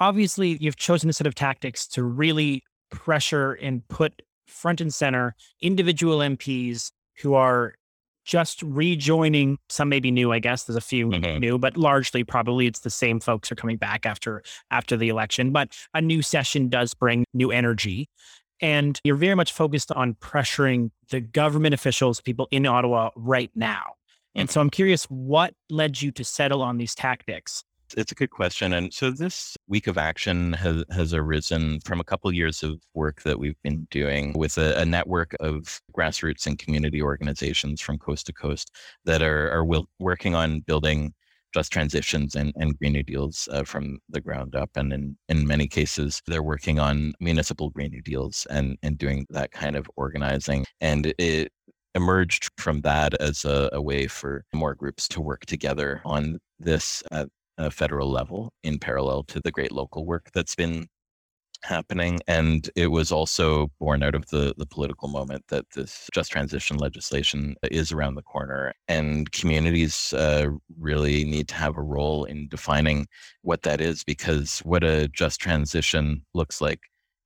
Obviously, 0.00 0.56
you've 0.60 0.76
chosen 0.76 1.08
a 1.08 1.12
set 1.12 1.26
of 1.26 1.34
tactics 1.34 1.86
to 1.88 2.02
really 2.02 2.62
pressure 2.90 3.52
and 3.52 3.86
put 3.88 4.22
front 4.46 4.80
and 4.80 4.92
center 4.92 5.34
individual 5.60 6.18
MPs 6.18 6.90
who 7.20 7.34
are 7.34 7.74
just 8.24 8.60
rejoining. 8.62 9.56
Some 9.68 9.88
may 9.88 10.00
be 10.00 10.10
new, 10.10 10.32
I 10.32 10.40
guess. 10.40 10.64
There's 10.64 10.76
a 10.76 10.80
few 10.80 11.08
mm-hmm. 11.08 11.38
new, 11.38 11.58
but 11.58 11.76
largely 11.76 12.24
probably 12.24 12.66
it's 12.66 12.80
the 12.80 12.90
same 12.90 13.20
folks 13.20 13.50
are 13.52 13.54
coming 13.54 13.76
back 13.76 14.04
after 14.04 14.42
after 14.70 14.96
the 14.96 15.08
election. 15.08 15.52
But 15.52 15.76
a 15.94 16.00
new 16.00 16.22
session 16.22 16.68
does 16.68 16.92
bring 16.92 17.24
new 17.32 17.52
energy. 17.52 18.08
And 18.60 18.98
you're 19.04 19.16
very 19.16 19.34
much 19.34 19.52
focused 19.52 19.92
on 19.92 20.14
pressuring 20.14 20.90
the 21.10 21.20
government 21.20 21.74
officials, 21.74 22.20
people 22.20 22.48
in 22.50 22.66
Ottawa 22.66 23.10
right 23.14 23.50
now. 23.54 23.95
And 24.36 24.50
so 24.50 24.60
I'm 24.60 24.70
curious 24.70 25.04
what 25.04 25.54
led 25.70 26.00
you 26.02 26.12
to 26.12 26.22
settle 26.22 26.62
on 26.62 26.76
these 26.76 26.94
tactics? 26.94 27.64
It's 27.96 28.12
a 28.12 28.14
good 28.14 28.30
question. 28.30 28.72
And 28.72 28.92
so 28.92 29.10
this 29.10 29.56
week 29.66 29.86
of 29.86 29.96
action 29.96 30.52
has, 30.54 30.84
has 30.90 31.14
arisen 31.14 31.80
from 31.80 32.00
a 32.00 32.04
couple 32.04 32.28
of 32.28 32.34
years 32.34 32.62
of 32.62 32.80
work 32.94 33.22
that 33.22 33.38
we've 33.38 33.60
been 33.62 33.86
doing 33.90 34.34
with 34.34 34.58
a, 34.58 34.80
a, 34.80 34.84
network 34.84 35.34
of 35.40 35.80
grassroots 35.96 36.46
and 36.46 36.58
community 36.58 37.00
organizations 37.00 37.80
from 37.80 37.96
coast 37.96 38.26
to 38.26 38.32
coast 38.32 38.72
that 39.04 39.22
are, 39.22 39.50
are 39.52 39.64
will, 39.64 39.86
working 40.00 40.34
on 40.34 40.60
building 40.60 41.14
just 41.54 41.72
transitions 41.72 42.34
and, 42.34 42.52
and 42.56 42.76
Green 42.78 42.92
New 42.92 43.04
Deals 43.04 43.48
uh, 43.52 43.62
from 43.62 43.98
the 44.10 44.20
ground 44.20 44.54
up. 44.54 44.70
And 44.74 44.92
in, 44.92 45.16
in 45.28 45.46
many 45.46 45.68
cases, 45.68 46.20
they're 46.26 46.42
working 46.42 46.78
on 46.78 47.14
municipal 47.20 47.70
Green 47.70 47.92
New 47.92 48.02
Deals 48.02 48.46
and, 48.50 48.76
and 48.82 48.98
doing 48.98 49.26
that 49.30 49.52
kind 49.52 49.76
of 49.76 49.88
organizing. 49.96 50.66
And 50.80 51.14
it 51.18 51.52
emerged 51.96 52.50
from 52.58 52.82
that 52.82 53.14
as 53.20 53.44
a, 53.44 53.68
a 53.72 53.82
way 53.82 54.06
for 54.06 54.44
more 54.54 54.74
groups 54.74 55.08
to 55.08 55.20
work 55.20 55.46
together 55.46 56.00
on 56.04 56.38
this 56.60 57.02
at 57.10 57.28
a 57.58 57.70
federal 57.70 58.10
level 58.10 58.52
in 58.62 58.78
parallel 58.78 59.24
to 59.24 59.40
the 59.40 59.50
great 59.50 59.72
local 59.72 60.04
work 60.04 60.30
that's 60.34 60.54
been 60.54 60.86
happening. 61.62 62.20
And 62.28 62.68
it 62.76 62.88
was 62.88 63.10
also 63.10 63.68
born 63.80 64.02
out 64.02 64.14
of 64.14 64.26
the, 64.26 64.54
the 64.58 64.66
political 64.66 65.08
moment 65.08 65.44
that 65.48 65.64
this 65.74 66.08
just 66.12 66.30
transition 66.30 66.76
legislation 66.76 67.56
is 67.70 67.92
around 67.92 68.14
the 68.14 68.22
corner. 68.22 68.74
And 68.88 69.32
communities 69.32 70.12
uh, 70.12 70.48
really 70.78 71.24
need 71.24 71.48
to 71.48 71.54
have 71.54 71.78
a 71.78 71.82
role 71.82 72.24
in 72.24 72.48
defining 72.48 73.06
what 73.40 73.62
that 73.62 73.80
is, 73.80 74.04
because 74.04 74.60
what 74.60 74.84
a 74.84 75.08
just 75.08 75.40
transition 75.40 76.24
looks 76.34 76.60
like 76.60 76.80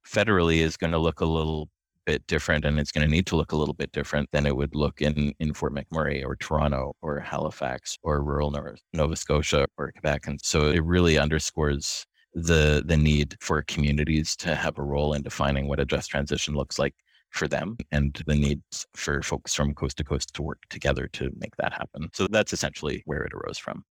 federally 0.07 0.59
is 0.59 0.77
going 0.77 0.93
to 0.93 0.99
look 0.99 1.21
a 1.21 1.27
little 1.27 1.69
bit 2.07 2.27
different 2.27 2.65
and 2.65 2.79
it's 2.79 2.93
going 2.93 3.07
to 3.07 3.11
need 3.11 3.27
to 3.27 3.37
look 3.37 3.53
a 3.53 3.57
little 3.57 3.75
bit 3.75 3.93
different 3.93 4.29
than 4.33 4.47
it 4.47 4.57
would 4.57 4.75
look 4.75 5.01
in, 5.01 5.35
in 5.39 5.53
Fort 5.53 5.75
McMurray 5.75 6.25
or 6.25 6.37
Toronto 6.37 6.95
or 7.03 7.21
Halifax 7.21 7.97
or 8.03 8.23
rural 8.23 8.51
Nova 8.93 9.17
Scotia 9.17 9.67
or 9.79 9.93
Quebec. 9.93 10.27
And 10.27 10.41
so 10.43 10.71
it 10.71 10.85
really 10.85 11.19
underscores 11.19 12.07
the 12.35 12.83
the 12.87 12.97
need 12.97 13.37
for 13.41 13.63
communities 13.63 14.37
to 14.37 14.55
have 14.55 14.79
a 14.79 14.83
role 14.83 15.15
in 15.15 15.23
defining 15.23 15.67
what 15.67 15.81
a 15.81 15.85
just 15.85 16.11
transition 16.11 16.55
looks 16.55 16.79
like 16.79 16.95
for 17.31 17.49
them 17.49 17.77
and 17.91 18.23
the 18.27 18.35
need 18.35 18.61
for 18.95 19.23
folks 19.23 19.55
from 19.55 19.75
coast 19.75 19.97
to 19.97 20.05
coast 20.05 20.35
to 20.35 20.43
work 20.43 20.61
together 20.69 21.09
to 21.09 21.31
make 21.37 21.57
that 21.57 21.73
happen. 21.73 22.09
So 22.13 22.27
that's 22.29 22.53
essentially 22.53 23.03
where 23.07 23.23
it 23.23 23.33
arose 23.33 23.59
from. 23.59 23.85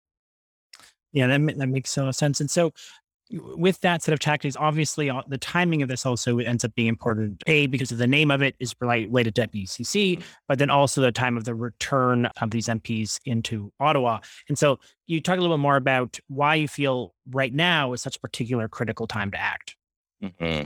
Yeah, 1.14 1.28
that, 1.28 1.58
that 1.58 1.70
makes 1.70 1.92
so 1.92 2.10
sense. 2.12 2.42
And 2.42 2.50
so 2.50 2.72
with 3.32 3.82
that 3.82 4.04
set 4.04 4.14
of 4.14 4.20
tactics, 4.20 4.56
obviously 4.58 5.10
uh, 5.10 5.22
the 5.28 5.38
timing 5.38 5.82
of 5.82 5.90
this 5.90 6.06
also 6.06 6.40
ends 6.40 6.64
up 6.64 6.74
being 6.76 6.88
important. 6.88 7.44
A, 7.48 7.68
because 7.68 7.92
of 7.92 7.98
the 7.98 8.08
name 8.08 8.32
of 8.32 8.42
it 8.42 8.56
is 8.60 8.76
related 8.80 9.36
to 9.36 9.48
IPCC, 9.48 10.22
but 10.48 10.60
then 10.60 10.70
also 10.70 11.02
the 11.02 11.12
time 11.12 11.38
of 11.38 11.46
the 11.46 11.56
return 11.56 12.28
of 12.42 12.52
these 12.52 12.68
MPs 12.68 13.20
into 13.26 13.72
Ottawa. 13.80 14.20
And 14.48 14.58
so 14.58 14.80
you 15.06 15.22
talk 15.22 15.38
a 15.38 15.42
little 15.42 15.58
bit 15.58 15.62
more 15.62 15.76
about 15.76 16.20
why 16.28 16.56
you 16.56 16.68
feel 16.68 17.14
right 17.32 17.54
now 17.54 17.94
is 17.94 18.02
such 18.02 18.18
a 18.18 18.20
particular 18.20 18.68
critical 18.68 19.08
time 19.08 19.32
to 19.32 19.40
act. 19.40 19.76
Mm-hmm. 20.24 20.66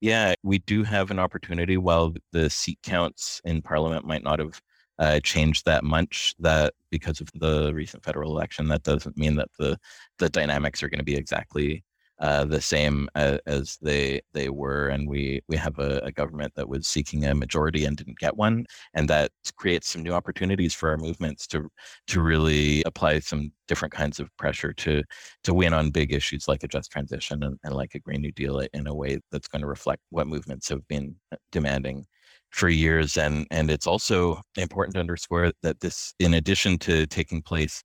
Yeah, 0.00 0.34
we 0.42 0.58
do 0.58 0.82
have 0.82 1.10
an 1.10 1.18
opportunity 1.18 1.76
while 1.76 2.14
the 2.32 2.48
seat 2.48 2.78
counts 2.82 3.40
in 3.44 3.62
Parliament 3.62 4.06
might 4.06 4.24
not 4.24 4.38
have 4.38 4.60
uh, 4.98 5.20
changed 5.20 5.64
that 5.64 5.82
much 5.82 6.34
that 6.38 6.74
because 6.90 7.20
of 7.20 7.28
the 7.34 7.72
recent 7.74 8.04
federal 8.04 8.30
election 8.30 8.68
that 8.68 8.82
doesn't 8.82 9.16
mean 9.16 9.34
that 9.36 9.48
the 9.58 9.78
the 10.18 10.28
dynamics 10.28 10.82
are 10.82 10.90
going 10.90 10.98
to 10.98 11.04
be 11.04 11.16
exactly 11.16 11.82
uh, 12.20 12.44
the 12.44 12.60
same 12.60 13.08
as, 13.14 13.38
as, 13.46 13.78
they 13.80 14.20
they 14.34 14.50
were, 14.50 14.88
and 14.88 15.08
we 15.08 15.40
we 15.48 15.56
have 15.56 15.78
a, 15.78 16.00
a, 16.04 16.12
government 16.12 16.52
that 16.54 16.68
was 16.68 16.86
seeking 16.86 17.24
a 17.24 17.34
majority 17.34 17.86
and 17.86 17.96
didn't 17.96 18.18
get 18.18 18.36
one, 18.36 18.66
and 18.94 19.08
that 19.08 19.30
creates 19.56 19.88
some 19.88 20.02
new 20.02 20.12
opportunities 20.12 20.74
for 20.74 20.90
our 20.90 20.98
movements 20.98 21.46
to 21.46 21.70
to 22.08 22.20
really 22.20 22.82
apply 22.84 23.20
some 23.20 23.50
different 23.68 23.92
kinds 23.92 24.20
of 24.20 24.28
pressure 24.36 24.72
to 24.74 25.02
to 25.44 25.54
win 25.54 25.72
on 25.72 25.90
big 25.90 26.12
issues 26.12 26.46
like 26.46 26.62
a 26.62 26.68
just 26.68 26.90
transition 26.90 27.42
and, 27.42 27.58
and 27.64 27.74
like 27.74 27.94
a 27.94 28.00
Green 28.00 28.20
New 28.20 28.32
Deal 28.32 28.60
in 28.74 28.86
a 28.86 28.94
way 28.94 29.18
that's 29.32 29.48
going 29.48 29.62
to 29.62 29.68
reflect 29.68 30.02
what 30.10 30.26
movements 30.26 30.68
have 30.68 30.86
been 30.88 31.14
uh, 31.32 31.36
demanding 31.52 32.04
for 32.50 32.68
years 32.68 33.16
and 33.16 33.46
and 33.50 33.70
it's 33.70 33.86
also 33.86 34.40
important 34.56 34.94
to 34.94 35.00
underscore 35.00 35.52
that 35.62 35.80
this 35.80 36.14
in 36.18 36.34
addition 36.34 36.78
to 36.78 37.06
taking 37.06 37.40
place 37.40 37.82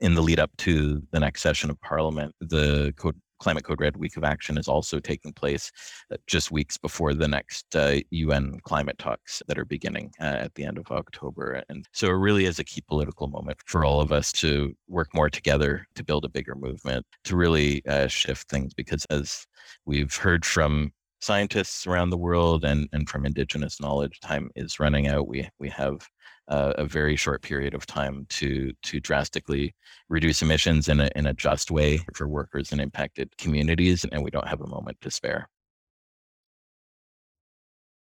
in 0.00 0.14
the 0.14 0.22
lead 0.22 0.38
up 0.38 0.50
to 0.56 1.02
the 1.10 1.20
next 1.20 1.42
session 1.42 1.68
of 1.68 1.80
parliament 1.80 2.32
the 2.40 2.94
code 2.96 3.20
Climate 3.42 3.64
Code 3.64 3.80
Red 3.80 3.96
Week 3.96 4.16
of 4.16 4.22
Action 4.22 4.56
is 4.56 4.68
also 4.68 5.00
taking 5.00 5.32
place 5.32 5.72
uh, 6.12 6.16
just 6.28 6.52
weeks 6.52 6.78
before 6.78 7.12
the 7.12 7.26
next 7.26 7.74
uh, 7.74 7.96
UN 8.10 8.60
climate 8.62 8.98
talks 8.98 9.42
that 9.48 9.58
are 9.58 9.64
beginning 9.64 10.12
uh, 10.20 10.36
at 10.44 10.54
the 10.54 10.64
end 10.64 10.78
of 10.78 10.88
October. 10.92 11.60
And 11.68 11.84
so 11.92 12.06
it 12.06 12.12
really 12.12 12.44
is 12.44 12.60
a 12.60 12.64
key 12.64 12.82
political 12.82 13.26
moment 13.26 13.58
for 13.66 13.84
all 13.84 14.00
of 14.00 14.12
us 14.12 14.30
to 14.34 14.76
work 14.86 15.08
more 15.12 15.28
together 15.28 15.84
to 15.96 16.04
build 16.04 16.24
a 16.24 16.28
bigger 16.28 16.54
movement, 16.54 17.04
to 17.24 17.34
really 17.34 17.84
uh, 17.86 18.06
shift 18.06 18.48
things. 18.48 18.74
Because 18.74 19.04
as 19.06 19.44
we've 19.86 20.14
heard 20.14 20.44
from 20.44 20.92
scientists 21.20 21.84
around 21.84 22.10
the 22.10 22.16
world 22.16 22.64
and, 22.64 22.88
and 22.92 23.08
from 23.08 23.26
indigenous 23.26 23.80
knowledge, 23.80 24.20
time 24.20 24.50
is 24.54 24.78
running 24.78 25.08
out. 25.08 25.26
We, 25.26 25.48
we 25.58 25.68
have 25.70 26.08
uh, 26.48 26.74
a 26.76 26.84
very 26.84 27.16
short 27.16 27.42
period 27.42 27.74
of 27.74 27.86
time 27.86 28.26
to 28.28 28.72
to 28.82 29.00
drastically 29.00 29.74
reduce 30.08 30.42
emissions 30.42 30.88
in 30.88 31.00
a 31.00 31.10
in 31.16 31.26
a 31.26 31.34
just 31.34 31.70
way 31.70 32.00
for 32.14 32.28
workers 32.28 32.72
in 32.72 32.80
impacted 32.80 33.36
communities, 33.38 34.04
and 34.10 34.22
we 34.22 34.30
don't 34.30 34.48
have 34.48 34.60
a 34.60 34.66
moment 34.66 35.00
to 35.00 35.10
spare. 35.10 35.48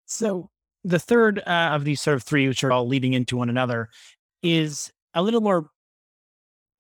So 0.06 0.50
the 0.84 1.00
third 1.00 1.40
uh, 1.40 1.72
of 1.74 1.86
these 1.86 2.02
sort 2.02 2.16
of 2.16 2.24
three, 2.24 2.48
which 2.48 2.64
are 2.64 2.72
all 2.72 2.88
leading 2.88 3.14
into 3.14 3.38
one 3.38 3.50
another, 3.50 3.90
is 4.42 4.92
a 5.14 5.22
little 5.22 5.42
more. 5.42 5.70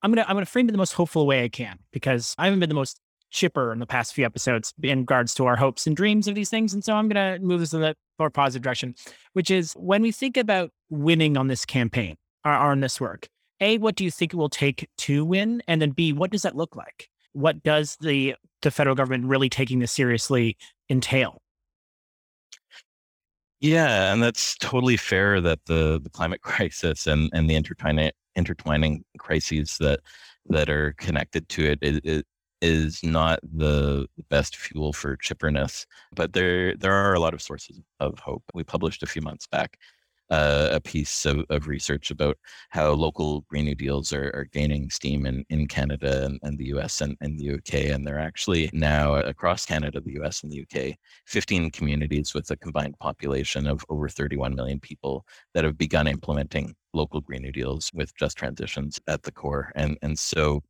I'm 0.01 0.11
gonna 0.11 0.25
I'm 0.27 0.35
gonna 0.35 0.45
frame 0.45 0.67
it 0.67 0.71
the 0.71 0.77
most 0.77 0.93
hopeful 0.93 1.25
way 1.25 1.43
I 1.43 1.49
can 1.49 1.79
because 1.91 2.35
I 2.37 2.45
haven't 2.45 2.59
been 2.59 2.69
the 2.69 2.75
most 2.75 2.99
chipper 3.33 3.73
in 3.73 3.79
the 3.79 3.85
past 3.85 4.13
few 4.13 4.25
episodes 4.25 4.73
in 4.81 4.99
regards 4.99 5.33
to 5.33 5.45
our 5.45 5.57
hopes 5.57 5.85
and 5.85 5.97
dreams 5.97 6.27
of 6.27 6.35
these 6.35 6.49
things. 6.49 6.73
And 6.73 6.83
so 6.83 6.93
I'm 6.93 7.09
going 7.09 7.39
to 7.41 7.45
move 7.45 7.59
this 7.59 7.73
in 7.73 7.83
a 7.83 7.95
more 8.17 8.29
positive 8.29 8.61
direction, 8.61 8.95
which 9.33 9.51
is 9.51 9.73
when 9.73 10.01
we 10.01 10.11
think 10.11 10.37
about 10.37 10.69
winning 10.89 11.35
on 11.35 11.47
this 11.47 11.65
campaign 11.65 12.15
or, 12.45 12.53
or 12.53 12.71
on 12.71 12.79
this 12.79 13.01
work, 13.01 13.27
A, 13.59 13.77
what 13.79 13.95
do 13.95 14.05
you 14.05 14.11
think 14.11 14.33
it 14.33 14.37
will 14.37 14.49
take 14.49 14.87
to 14.99 15.25
win? 15.25 15.61
And 15.67 15.81
then 15.81 15.91
B, 15.91 16.13
what 16.13 16.31
does 16.31 16.43
that 16.43 16.55
look 16.55 16.75
like? 16.75 17.09
What 17.33 17.63
does 17.63 17.97
the, 17.99 18.35
the 18.61 18.71
federal 18.71 18.95
government 18.95 19.25
really 19.25 19.49
taking 19.49 19.79
this 19.79 19.91
seriously 19.91 20.55
entail? 20.89 21.41
Yeah, 23.59 24.11
and 24.11 24.21
that's 24.21 24.57
totally 24.57 24.97
fair 24.97 25.41
that 25.41 25.59
the, 25.65 25.99
the 26.03 26.09
climate 26.09 26.41
crisis 26.43 27.07
and, 27.07 27.29
and 27.33 27.49
the 27.49 27.55
intertwining 27.55 28.11
intertwining 28.35 29.05
crises 29.19 29.77
that 29.79 29.99
that 30.47 30.67
are 30.67 30.93
connected 30.97 31.47
to 31.47 31.63
it, 31.63 31.79
it, 31.81 32.03
it 32.03 32.25
is 32.63 33.03
not 33.03 33.39
the 33.43 34.07
best 34.29 34.55
fuel 34.55 34.93
for 34.93 35.17
chipperness, 35.17 35.85
but 36.15 36.33
there 36.33 36.75
there 36.75 36.93
are 36.93 37.13
a 37.13 37.19
lot 37.19 37.33
of 37.33 37.41
sources 37.41 37.79
of 37.99 38.17
hope. 38.19 38.43
We 38.53 38.63
published 38.63 39.03
a 39.03 39.07
few 39.07 39.21
months 39.21 39.45
back 39.47 39.77
uh, 40.29 40.69
a 40.71 40.79
piece 40.79 41.25
of, 41.25 41.45
of 41.49 41.67
research 41.67 42.09
about 42.09 42.37
how 42.69 42.91
local 42.91 43.41
Green 43.41 43.65
New 43.65 43.75
Deals 43.75 44.11
are, 44.13 44.31
are 44.33 44.47
gaining 44.51 44.89
steam 44.89 45.27
in, 45.27 45.45
in 45.49 45.67
Canada 45.67 46.25
and, 46.25 46.39
and 46.41 46.57
the 46.57 46.65
US 46.75 47.01
and, 47.01 47.15
and 47.21 47.37
the 47.37 47.51
UK. 47.51 47.93
And 47.93 48.05
they're 48.05 48.19
actually 48.19 48.69
now 48.73 49.15
across 49.15 49.65
Canada, 49.65 50.01
the 50.01 50.19
US, 50.23 50.41
and 50.41 50.51
the 50.51 50.61
UK, 50.61 50.95
15 51.27 51.69
communities 51.71 52.33
with 52.33 52.49
a 52.49 52.57
combined 52.57 52.97
population 52.99 53.67
of 53.67 53.85
over 53.89 54.09
31 54.09 54.55
million 54.55 54.79
people 54.79 55.25
that 55.53 55.63
have 55.63 55.77
begun 55.77 56.07
implementing 56.07 56.73
local 56.93 57.21
Green 57.21 57.41
New 57.43 57.51
Deals 57.51 57.91
with 57.93 58.15
just 58.15 58.37
transitions 58.37 58.99
at 59.07 59.23
the 59.23 59.31
core. 59.31 59.71
And, 59.75 59.97
and 60.01 60.17
so 60.17 60.63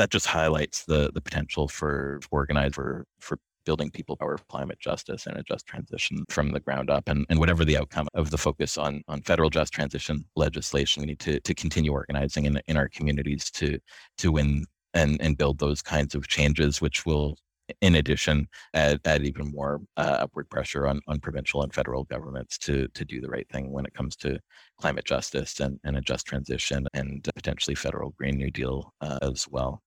that 0.00 0.10
just 0.10 0.26
highlights 0.26 0.84
the 0.84 1.10
the 1.12 1.20
potential 1.20 1.68
for 1.68 2.20
organize 2.30 2.74
for 2.74 3.04
for 3.20 3.38
building 3.66 3.90
people 3.90 4.16
power 4.16 4.38
climate 4.48 4.78
justice 4.80 5.26
and 5.26 5.36
a 5.36 5.42
just 5.42 5.66
transition 5.66 6.24
from 6.30 6.52
the 6.52 6.60
ground 6.60 6.88
up 6.88 7.08
and, 7.08 7.26
and 7.28 7.38
whatever 7.38 7.64
the 7.64 7.76
outcome 7.76 8.08
of 8.14 8.30
the 8.30 8.38
focus 8.38 8.78
on 8.78 9.02
on 9.08 9.20
federal 9.22 9.50
just 9.50 9.72
transition 9.72 10.24
legislation 10.36 11.02
we 11.02 11.08
need 11.08 11.20
to 11.20 11.38
to 11.40 11.54
continue 11.54 11.92
organizing 11.92 12.46
in, 12.46 12.60
in 12.66 12.76
our 12.76 12.88
communities 12.88 13.50
to 13.50 13.78
to 14.16 14.32
win 14.32 14.64
and 14.94 15.20
and 15.20 15.36
build 15.36 15.58
those 15.58 15.82
kinds 15.82 16.14
of 16.14 16.26
changes 16.28 16.80
which 16.80 17.04
will 17.04 17.36
in 17.80 17.94
addition 17.94 18.48
add, 18.74 19.00
add 19.04 19.22
even 19.24 19.52
more 19.52 19.80
uh, 19.96 20.18
upward 20.20 20.48
pressure 20.50 20.86
on, 20.88 21.00
on 21.06 21.20
provincial 21.20 21.62
and 21.62 21.72
federal 21.74 22.04
governments 22.04 22.58
to 22.58 22.88
to 22.94 23.04
do 23.04 23.20
the 23.20 23.28
right 23.28 23.48
thing 23.50 23.70
when 23.70 23.84
it 23.84 23.94
comes 23.94 24.16
to 24.16 24.38
climate 24.80 25.04
justice 25.04 25.60
and, 25.60 25.78
and 25.84 25.96
a 25.96 26.00
just 26.00 26.26
transition 26.26 26.86
and 26.94 27.28
potentially 27.36 27.74
federal 27.74 28.10
green 28.18 28.36
new 28.36 28.50
deal 28.50 28.92
uh, 29.02 29.18
as 29.22 29.46
well 29.48 29.82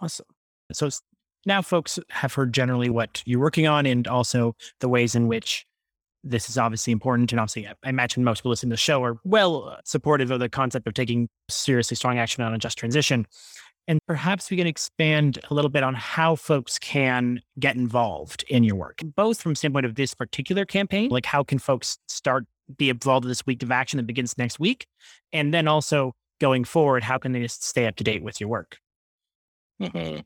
Awesome. 0.00 0.26
So 0.72 0.90
now 1.44 1.62
folks 1.62 1.98
have 2.10 2.34
heard 2.34 2.52
generally 2.52 2.90
what 2.90 3.22
you're 3.24 3.40
working 3.40 3.66
on 3.66 3.86
and 3.86 4.06
also 4.06 4.54
the 4.80 4.88
ways 4.88 5.14
in 5.14 5.28
which 5.28 5.64
this 6.24 6.50
is 6.50 6.58
obviously 6.58 6.92
important. 6.92 7.32
And 7.32 7.40
obviously, 7.40 7.68
I 7.68 7.88
imagine 7.88 8.24
most 8.24 8.40
people 8.40 8.50
listening 8.50 8.70
to 8.70 8.74
the 8.74 8.78
show 8.78 9.02
are 9.04 9.18
well 9.24 9.68
uh, 9.68 9.76
supportive 9.84 10.30
of 10.30 10.40
the 10.40 10.48
concept 10.48 10.86
of 10.86 10.94
taking 10.94 11.28
seriously 11.48 11.94
strong 11.94 12.18
action 12.18 12.42
on 12.42 12.52
a 12.52 12.58
just 12.58 12.76
transition. 12.76 13.26
And 13.88 14.00
perhaps 14.08 14.50
we 14.50 14.56
can 14.56 14.66
expand 14.66 15.38
a 15.48 15.54
little 15.54 15.70
bit 15.70 15.84
on 15.84 15.94
how 15.94 16.34
folks 16.34 16.76
can 16.80 17.40
get 17.60 17.76
involved 17.76 18.44
in 18.48 18.64
your 18.64 18.74
work, 18.74 19.00
both 19.14 19.40
from 19.40 19.54
standpoint 19.54 19.86
of 19.86 19.94
this 19.94 20.12
particular 20.12 20.64
campaign, 20.64 21.08
like 21.10 21.24
how 21.24 21.44
can 21.44 21.60
folks 21.60 21.98
start 22.08 22.46
be 22.76 22.90
involved 22.90 23.24
in 23.24 23.28
this 23.28 23.46
week 23.46 23.62
of 23.62 23.70
action 23.70 23.98
that 23.98 24.06
begins 24.06 24.36
next 24.36 24.58
week, 24.58 24.86
and 25.32 25.54
then 25.54 25.68
also 25.68 26.12
going 26.40 26.64
forward, 26.64 27.04
how 27.04 27.16
can 27.16 27.30
they 27.30 27.40
just 27.40 27.62
stay 27.62 27.86
up 27.86 27.94
to 27.94 28.04
date 28.04 28.24
with 28.24 28.40
your 28.40 28.48
work? 28.48 28.78
Mm-hmm. 29.80 30.20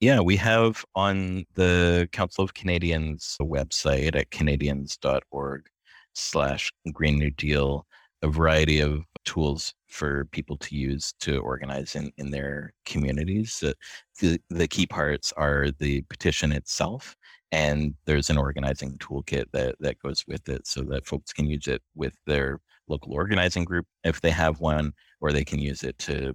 Yeah, 0.00 0.20
we 0.20 0.36
have 0.36 0.84
on 0.94 1.44
the 1.54 2.08
Council 2.12 2.44
of 2.44 2.54
Canadians 2.54 3.36
website 3.40 4.14
at 4.16 4.30
canadians.org 4.30 5.66
slash 6.14 6.72
Green 6.92 7.18
New 7.18 7.30
Deal 7.30 7.86
a 8.24 8.28
variety 8.28 8.80
of 8.80 9.04
tools 9.26 9.74
for 9.88 10.24
people 10.26 10.56
to 10.56 10.74
use 10.74 11.12
to 11.20 11.38
organize 11.38 11.94
in, 11.94 12.10
in 12.16 12.30
their 12.30 12.72
communities. 12.86 13.62
The, 14.20 14.40
the, 14.48 14.66
key 14.66 14.86
parts 14.86 15.32
are 15.36 15.68
the 15.78 16.02
petition 16.02 16.50
itself, 16.50 17.14
and 17.52 17.94
there's 18.06 18.30
an 18.30 18.38
organizing 18.38 18.96
toolkit 18.98 19.44
that, 19.52 19.76
that 19.80 19.98
goes 20.00 20.24
with 20.26 20.48
it 20.48 20.66
so 20.66 20.82
that 20.84 21.06
folks 21.06 21.32
can 21.32 21.46
use 21.46 21.66
it 21.66 21.82
with 21.94 22.14
their 22.26 22.60
local 22.88 23.12
organizing 23.12 23.64
group 23.64 23.86
if 24.04 24.20
they 24.22 24.30
have 24.30 24.58
one, 24.58 24.94
or 25.20 25.30
they 25.30 25.44
can 25.44 25.58
use 25.58 25.82
it 25.82 25.98
to 25.98 26.34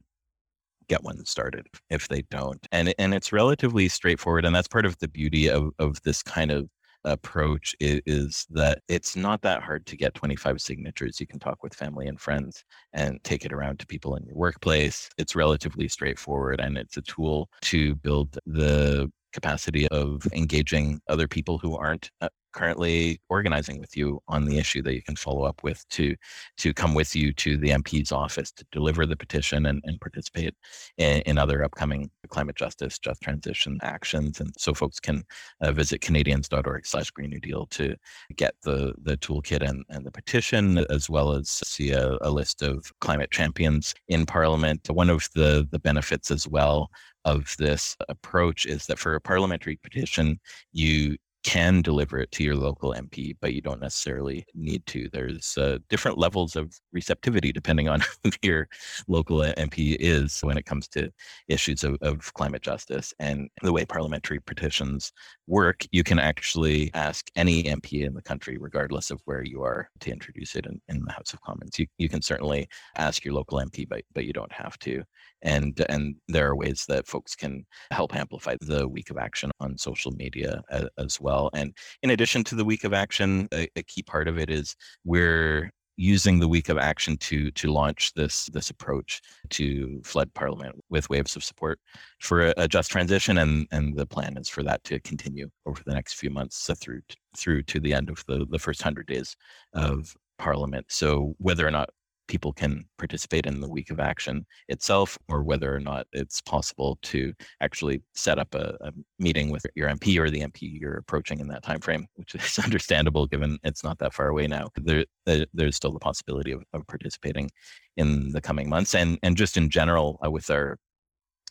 get 0.90 1.04
one 1.04 1.24
started 1.26 1.68
if 1.90 2.08
they 2.10 2.24
don't. 2.24 2.66
And 2.72 2.94
and 3.00 3.14
it's 3.14 3.32
relatively 3.32 3.88
straightforward, 3.88 4.46
and 4.46 4.56
that's 4.56 4.68
part 4.68 4.86
of 4.86 4.98
the 5.00 5.08
beauty 5.08 5.50
of 5.50 5.72
of 5.80 6.02
this 6.04 6.22
kind 6.22 6.52
of 6.52 6.70
approach 7.06 7.76
is, 7.80 8.02
is, 8.06 8.48
that 8.50 8.82
it's 8.88 9.16
not 9.16 9.42
that 9.42 9.64
hard 9.64 9.86
to 9.86 9.96
get 9.96 10.14
25 10.14 10.62
signatures. 10.62 11.20
You 11.20 11.28
can 11.28 11.40
talk 11.40 11.64
with 11.64 11.74
family 11.74 12.08
and 12.08 12.20
friends 12.20 12.64
and 12.94 13.24
take 13.24 13.46
it 13.46 13.54
around 13.54 13.80
to 13.80 13.88
people 13.88 14.16
in 14.16 14.26
your 14.26 14.36
workplace. 14.36 15.10
It's 15.18 15.36
relatively 15.36 15.88
straightforward 15.88 16.60
and 16.60 16.78
it's 16.78 16.98
a 16.98 17.02
tool 17.02 17.50
to 17.62 17.96
build 17.96 18.38
the 18.46 19.10
capacity 19.32 19.88
of 19.90 20.28
engaging 20.34 21.00
other 21.08 21.28
people 21.28 21.58
who 21.58 21.78
aren't 21.78 22.10
uh, 22.22 22.30
currently 22.60 23.22
organizing 23.30 23.80
with 23.80 23.96
you 23.96 24.20
on 24.28 24.44
the 24.44 24.58
issue 24.58 24.82
that 24.82 24.94
you 24.94 25.02
can 25.02 25.16
follow 25.16 25.44
up 25.44 25.64
with 25.64 25.88
to 25.88 26.14
to 26.58 26.74
come 26.74 26.94
with 26.94 27.16
you 27.16 27.32
to 27.32 27.56
the 27.56 27.70
MP's 27.70 28.12
office 28.12 28.52
to 28.52 28.66
deliver 28.72 29.06
the 29.06 29.16
petition 29.16 29.66
and, 29.66 29.82
and 29.86 30.02
participate 30.02 30.54
in, 30.98 31.22
in 31.22 31.38
other 31.38 31.64
upcoming 31.64 32.12
climate 32.28 32.58
justice, 32.58 33.00
just 33.00 33.22
transition 33.22 33.80
actions. 33.82 34.42
And 34.42 34.54
so 34.58 34.74
folks 34.74 35.00
can 35.00 35.24
uh, 35.62 35.72
visit 35.72 36.02
canadians.org 36.02 36.86
slash 36.86 37.10
Green 37.12 37.30
New 37.30 37.40
Deal 37.40 37.66
to 37.68 37.96
get 38.36 38.56
the, 38.64 38.94
the 39.02 39.16
toolkit 39.18 39.68
and, 39.68 39.86
and 39.90 40.06
the 40.06 40.12
petition, 40.12 40.80
as 40.90 41.10
well 41.10 41.32
as 41.32 41.50
see 41.50 41.92
a, 41.92 42.18
a 42.22 42.30
list 42.30 42.62
of 42.62 42.92
climate 43.00 43.32
champions 43.32 43.96
in 44.10 44.26
Parliament. 44.26 44.90
One 44.90 45.10
of 45.10 45.30
the, 45.34 45.66
the 45.72 45.80
benefits 45.80 46.30
as 46.30 46.46
well 46.46 46.90
of 47.26 47.56
this 47.58 47.96
approach 48.08 48.66
is 48.66 48.86
that 48.88 49.00
for 49.00 49.16
a 49.16 49.22
parliamentary 49.22 49.78
petition, 49.78 50.40
you 50.74 51.18
can 51.44 51.82
deliver 51.82 52.20
it 52.20 52.32
to 52.32 52.44
your 52.44 52.56
local 52.56 52.94
MP, 52.94 53.36
but 53.40 53.54
you 53.54 53.62
don't 53.62 53.82
necessarily 53.82 54.46
need 54.54 54.86
to. 54.88 55.10
There's 55.12 55.58
uh, 55.58 55.80
different 55.90 56.18
levels 56.18 56.56
of 56.56 56.74
receptivity 56.92 57.52
depending 57.52 57.88
on 57.88 58.02
who 58.24 58.32
your 58.42 58.68
local 59.08 59.40
MP 59.40 59.96
is 60.00 60.40
when 60.42 60.58
it 60.58 60.66
comes 60.66 60.88
to 60.90 61.12
issues 61.48 61.84
of, 61.84 61.98
of 62.02 62.34
climate 62.34 62.62
justice. 62.62 63.14
And 63.20 63.50
the 63.64 63.72
way 63.72 63.86
parliamentary 63.86 64.40
petitions 64.42 65.12
work, 65.48 65.86
you 65.92 66.04
can 66.04 66.20
actually 66.20 66.92
ask 66.94 67.30
any 67.36 67.64
MP 67.64 68.06
in 68.06 68.14
the 68.14 68.22
country, 68.22 68.58
regardless 68.58 69.10
of 69.10 69.22
where 69.26 69.44
you 69.44 69.64
are, 69.64 69.90
to 70.02 70.12
introduce 70.12 70.56
it 70.56 70.66
in, 70.66 70.82
in 70.90 71.04
the 71.06 71.12
House 71.12 71.34
of 71.34 71.42
Commons. 71.42 71.80
You, 71.80 71.88
you 71.98 72.10
can 72.10 72.22
certainly 72.22 72.68
ask 72.98 73.24
your 73.24 73.34
local 73.34 73.60
MP, 73.60 73.88
but, 73.88 74.04
but 74.14 74.26
you 74.26 74.34
don't 74.34 74.52
have 74.52 74.78
to 74.80 75.04
and 75.42 75.84
and 75.90 76.16
there 76.28 76.48
are 76.48 76.56
ways 76.56 76.86
that 76.88 77.08
folks 77.08 77.36
can 77.36 77.66
help 77.92 78.16
amplify 78.16 78.56
the 78.62 78.88
week 78.88 79.10
of 79.10 79.18
action 79.18 79.52
on 79.60 79.78
social 79.78 80.12
media 80.12 80.62
as, 80.70 80.88
as 80.98 81.22
well 81.22 81.50
and 81.54 81.76
in 82.04 82.10
addition 82.12 82.44
to 82.44 82.56
the 82.56 82.66
week 82.66 82.84
of 82.84 82.94
action 82.94 83.48
a, 83.54 83.68
a, 83.76 83.84
key 83.84 84.04
part 84.04 84.28
of 84.28 84.38
it 84.38 84.50
is 84.50 84.76
we're 85.06 85.72
using 85.98 86.40
the 86.40 86.48
week 86.48 86.70
of 86.70 86.78
action 86.78 87.18
to 87.18 87.52
to 87.52 87.72
launch 87.72 88.14
this 88.14 88.46
this 88.54 88.70
approach 88.70 89.22
to 89.50 90.02
flood 90.04 90.34
parliament 90.34 90.76
with 90.90 91.10
waves 91.10 91.36
of 91.36 91.44
support 91.44 91.80
for 92.20 92.48
a, 92.48 92.54
a 92.58 92.68
just 92.68 92.90
transition 92.90 93.38
and 93.40 93.68
and 93.72 93.98
the 93.98 94.06
plan 94.06 94.38
is 94.38 94.48
for 94.48 94.64
that 94.64 94.84
to 94.84 95.00
continue 95.02 95.50
over 95.66 95.82
the 95.86 95.94
next 95.94 96.14
few 96.14 96.30
months 96.30 96.58
so 96.58 96.74
through 96.74 97.02
through 97.38 97.62
to 97.64 97.80
the 97.80 97.94
end 97.94 98.10
of 98.10 98.24
the 98.28 98.46
the 98.50 98.60
first 98.60 98.82
100 98.82 99.06
days 99.08 99.36
of 99.74 100.16
parliament. 100.40 100.88
So 100.90 101.36
whether 101.38 101.68
or 101.68 101.72
not 101.72 101.90
people 102.30 102.54
can 102.54 102.86
participate 102.98 103.46
in 103.46 103.60
the 103.60 103.70
week 103.70 103.92
of 103.92 104.00
action 104.00 104.46
itself 104.70 105.18
or 105.28 105.44
whether 105.44 105.76
or 105.76 105.80
not 105.80 106.08
it's 106.14 106.40
possible 106.40 106.98
to 107.02 107.34
actually 107.60 108.02
set 108.14 108.40
up 108.40 108.56
a, 108.56 108.78
a, 108.80 108.92
meeting 109.22 109.52
with 109.52 109.66
your 109.76 109.90
mp 109.90 110.18
or 110.18 110.30
the 110.30 110.42
mp 110.42 110.60
you're 110.62 110.96
approaching 110.96 111.42
in 111.42 111.48
that 111.48 111.64
time 111.64 111.82
frame 111.82 112.06
which 112.16 112.36
is 112.36 112.60
understandable 112.64 113.26
given 113.26 113.58
it's 113.64 113.84
not 113.84 113.98
that 114.00 114.14
far 114.14 114.30
away 114.30 114.48
now. 114.48 114.70
There, 114.78 115.06
there's 115.26 115.76
still 115.76 115.92
the 115.92 116.00
possibility 116.00 116.52
of, 116.52 116.64
of, 116.74 116.86
participating 116.88 117.50
in 117.98 118.32
the 118.32 118.42
coming 118.42 118.70
months 118.70 118.96
and 118.96 119.18
and 119.24 119.38
just 119.38 119.58
in 119.58 119.70
general 119.70 120.20
uh, 120.26 120.32
with 120.32 120.50
our 120.50 120.78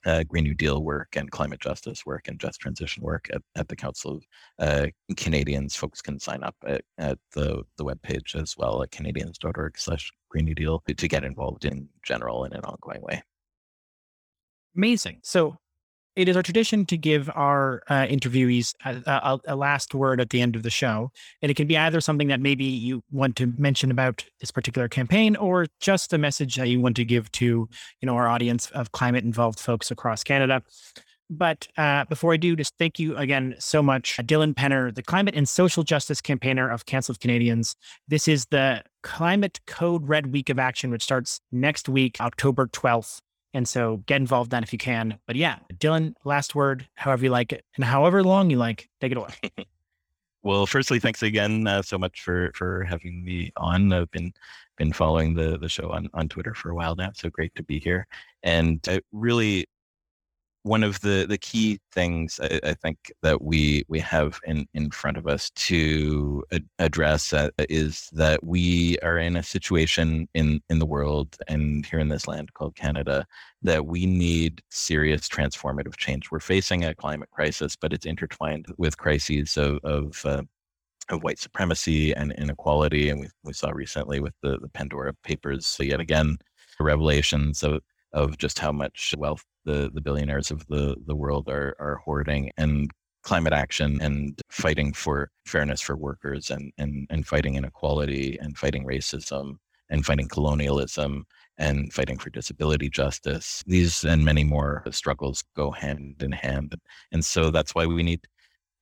uh, 0.07 0.23
Green 0.25 0.45
New 0.45 0.55
Deal 0.55 0.83
work 0.83 1.17
and 1.17 1.31
climate 1.31 1.61
justice 1.61 2.05
work 2.07 2.29
and 2.29 2.39
just 2.39 2.61
transition 2.61 3.03
work 3.03 3.29
at, 3.33 3.43
at 3.57 3.69
the 3.69 3.77
Council 3.77 4.17
of 4.17 4.25
uh, 4.59 4.87
Canadians. 5.17 5.75
Folks 5.77 6.01
can 6.01 6.19
sign 6.19 6.43
up 6.43 6.57
at, 6.67 6.83
at 6.99 7.19
the, 7.35 7.63
the 7.77 7.85
webpage 7.85 8.41
as 8.41 8.57
well 8.57 8.83
at 8.83 8.91
canadians.org 8.91 9.79
slash 9.79 10.11
Green 10.29 10.45
New 10.45 10.55
Deal 10.55 10.83
to 10.87 11.09
get 11.09 11.25
involved 11.25 11.65
in 11.65 11.89
general 12.05 12.45
in 12.45 12.53
an 12.53 12.65
ongoing 12.65 13.03
way. 13.03 13.23
Amazing. 14.77 15.21
So 15.23 15.59
it 16.19 16.29
is 16.29 16.37
our 16.37 16.43
tradition 16.43 16.85
to 16.85 16.97
give 16.97 17.31
our 17.37 17.81
uh, 17.89 18.05
interviewees 18.07 18.75
a, 18.85 19.01
a, 19.07 19.39
a, 19.53 19.57
last 19.57 19.95
word 19.95 20.21
at 20.21 20.31
the 20.31 20.41
end 20.41 20.57
of 20.57 20.65
the 20.65 20.71
show. 20.71 21.13
And 21.41 21.51
it 21.51 21.55
can 21.55 21.69
be 21.69 21.79
either 21.79 22.01
something 22.01 22.27
that 22.27 22.41
maybe 22.41 22.65
you 22.65 23.05
want 23.13 23.37
to 23.37 23.55
mention 23.57 23.93
about 23.93 24.25
this 24.41 24.51
particular 24.51 24.89
campaign 24.89 25.37
or 25.37 25.67
just 25.79 26.13
a 26.13 26.19
message 26.19 26.57
that 26.57 26.67
you 26.67 26.81
want 26.81 26.97
to 26.97 27.05
give 27.05 27.31
to, 27.33 27.45
you 27.45 28.07
know, 28.07 28.17
our 28.17 28.27
audience 28.27 28.69
of 28.71 28.91
climate 28.91 29.23
involved 29.23 29.61
folks 29.61 29.93
across 29.93 30.25
Canada. 30.25 30.61
But 31.31 31.69
uh, 31.77 32.05
before 32.07 32.33
I 32.33 32.37
do, 32.37 32.57
just 32.57 32.75
thank 32.79 32.99
you 32.99 33.17
again 33.17 33.55
so 33.61 33.81
much, 33.81 34.17
Dylan 34.17 34.55
Penner, 34.55 34.93
the 34.93 35.05
climate 35.05 35.37
and 35.37 35.49
social 35.49 35.85
justice 35.85 36.21
campaigner 36.21 36.69
of 36.69 36.83
of 37.09 37.21
Canadians. 37.21 37.77
This 38.09 38.27
is 38.27 38.47
the 38.47 38.83
Climate 39.05 39.61
Code 39.69 40.09
Red 40.09 40.33
Week 40.33 40.51
of 40.51 40.59
Action, 40.59 40.91
which 40.91 41.05
starts 41.05 41.41
next 41.53 41.89
week, 41.89 42.17
October 42.21 42.67
12th. 42.67 43.21
And 43.55 43.67
so 43.69 43.99
get 44.07 44.21
involved 44.21 44.51
then 44.51 44.63
if 44.63 44.73
you 44.73 44.79
can. 44.79 45.19
But 45.27 45.37
yeah, 45.37 45.59
Dylan, 45.75 46.15
last 46.25 46.55
word, 46.55 46.87
however 46.95 47.25
you 47.25 47.31
like 47.31 47.53
it, 47.53 47.65
and 47.77 47.85
however 47.85 48.23
long 48.23 48.51
you 48.51 48.59
like, 48.59 48.89
take 49.01 49.13
it 49.13 49.19
away. 49.19 49.35
well, 50.43 50.67
firstly, 50.67 51.01
thanks 51.01 51.23
again 51.23 51.67
uh, 51.67 51.83
so 51.83 51.99
much 51.99 52.23
for 52.23 52.51
for 52.55 52.85
having 52.85 53.25
me 53.25 53.53
on. 53.57 53.93
I've 53.93 54.11
been 54.11 54.33
been 54.77 54.93
following 54.93 55.35
the 55.35 55.59
the 55.59 55.69
show 55.69 55.91
on 55.91 56.09
on 56.15 56.29
Twitter 56.29 56.55
for 56.55 56.71
a 56.71 56.75
while 56.75 56.95
now, 56.95 57.11
so 57.15 57.31
great 57.31 57.55
to 57.55 57.63
be 57.63 57.79
here. 57.79 58.07
And 58.43 58.81
I 58.87 59.01
really 59.13 59.67
one 60.69 60.85
of 60.85 61.01
the 61.01 61.27
the 61.27 61.39
key 61.39 61.81
things 61.93 62.39
I, 62.43 62.61
I, 62.63 62.75
think 62.75 63.11
that 63.23 63.41
we 63.41 63.85
we 63.89 63.99
have 64.01 64.39
in 64.47 64.67
in 64.75 64.91
front 64.91 65.17
of 65.17 65.27
us 65.27 65.51
to 65.51 66.45
address 66.79 67.33
uh, 67.33 67.49
is 67.59 68.09
that 68.13 68.45
we 68.45 68.99
are 68.99 69.19
in 69.19 69.37
a 69.37 69.43
situation 69.43 70.29
in 70.35 70.61
in 70.69 70.79
the 70.79 70.87
world 70.87 71.37
and 71.49 71.87
here 71.87 71.99
in 71.99 72.09
this 72.09 72.29
land 72.29 72.53
called 72.53 72.77
Canada 72.77 73.27
that 73.63 73.87
we 73.87 74.05
need 74.05 74.63
serious 74.71 75.27
transformative 75.27 75.97
change. 75.97 76.31
We're 76.31 76.41
facing 76.41 76.85
a 76.85 76.95
climate 76.95 77.31
crisis, 77.31 77.75
but 77.75 77.95
it's 77.95 78.07
intertwined 78.07 78.67
with 78.77 78.99
crises 78.99 79.57
of 79.57 79.79
of 79.85 80.21
uh, 80.27 80.43
of 81.09 81.23
white 81.23 81.39
supremacy 81.39 82.13
and 82.13 82.33
inequality, 82.33 83.09
and 83.09 83.21
we, 83.21 83.29
we 83.43 83.55
saw 83.55 83.71
recently 83.71 84.21
with 84.21 84.35
the, 84.43 84.59
the 84.59 84.69
Pandora 84.69 85.15
Papers 85.25 85.67
so 85.67 85.83
yet 85.83 86.01
again 86.01 86.37
revelations 86.81 87.63
of 87.63 87.81
of 88.13 88.39
just 88.39 88.59
how 88.59 88.73
much 88.73 89.15
wealth 89.19 89.45
the, 89.65 89.91
the 89.93 90.01
billionaires 90.01 90.51
of 90.51 90.67
the, 90.69 90.97
the 91.07 91.15
world 91.15 91.49
are, 91.49 91.77
are 91.79 91.97
hoarding 92.05 92.51
and 92.57 92.91
climate 93.23 93.53
action 93.53 94.01
and 94.01 94.41
fighting 94.51 94.93
for 94.93 95.31
fairness 95.45 95.81
for 95.81 95.97
workers 95.97 96.51
and, 96.51 96.73
and, 96.79 97.07
and 97.11 97.27
fighting 97.27 97.57
inequality 97.57 98.39
and 98.41 98.57
fighting 98.57 98.87
racism 98.87 99.57
and 99.91 100.07
fighting 100.07 100.29
colonialism 100.29 101.27
and 101.59 101.93
fighting 101.93 102.19
for 102.19 102.31
disability 102.31 102.89
justice. 102.89 103.63
These 103.67 104.05
and 104.05 104.25
many 104.25 104.45
more 104.45 104.85
struggles 104.91 105.45
go 105.57 105.71
hand 105.71 106.23
in 106.23 106.33
hand. 106.33 106.75
And 107.13 107.25
so 107.25 107.51
that's 107.51 107.75
why 107.75 107.87
we 107.87 108.03
need 108.03 108.21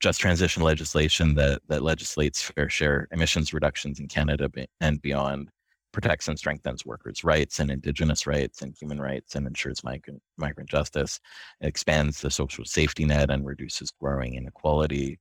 just 0.01 0.21
transition 0.21 0.63
legislation 0.63 1.35
that, 1.37 1.63
that 1.69 1.83
legislates 1.83 2.43
fair 2.43 2.69
share 2.69 3.09
emissions 3.13 3.55
reductions 3.55 3.99
in 3.99 4.09
Canada 4.09 4.51
and 4.81 5.01
beyond 5.01 5.51
protects 5.93 6.29
and 6.29 6.39
strengthens 6.39 6.85
workers' 6.85 7.25
rights 7.25 7.59
and 7.59 7.71
indigenous 7.71 8.27
rights 8.27 8.63
and 8.63 8.75
human 8.79 9.01
rights 9.01 9.35
and 9.35 9.47
ensures 9.47 9.83
migrant, 9.85 10.21
migrant 10.37 10.69
justice, 10.69 11.21
expands 11.61 12.21
the 12.21 12.31
social 12.31 12.65
safety 12.65 13.05
net 13.05 13.31
and 13.31 13.47
reduces 13.47 13.91
growing 14.01 14.35
inequality, 14.35 15.19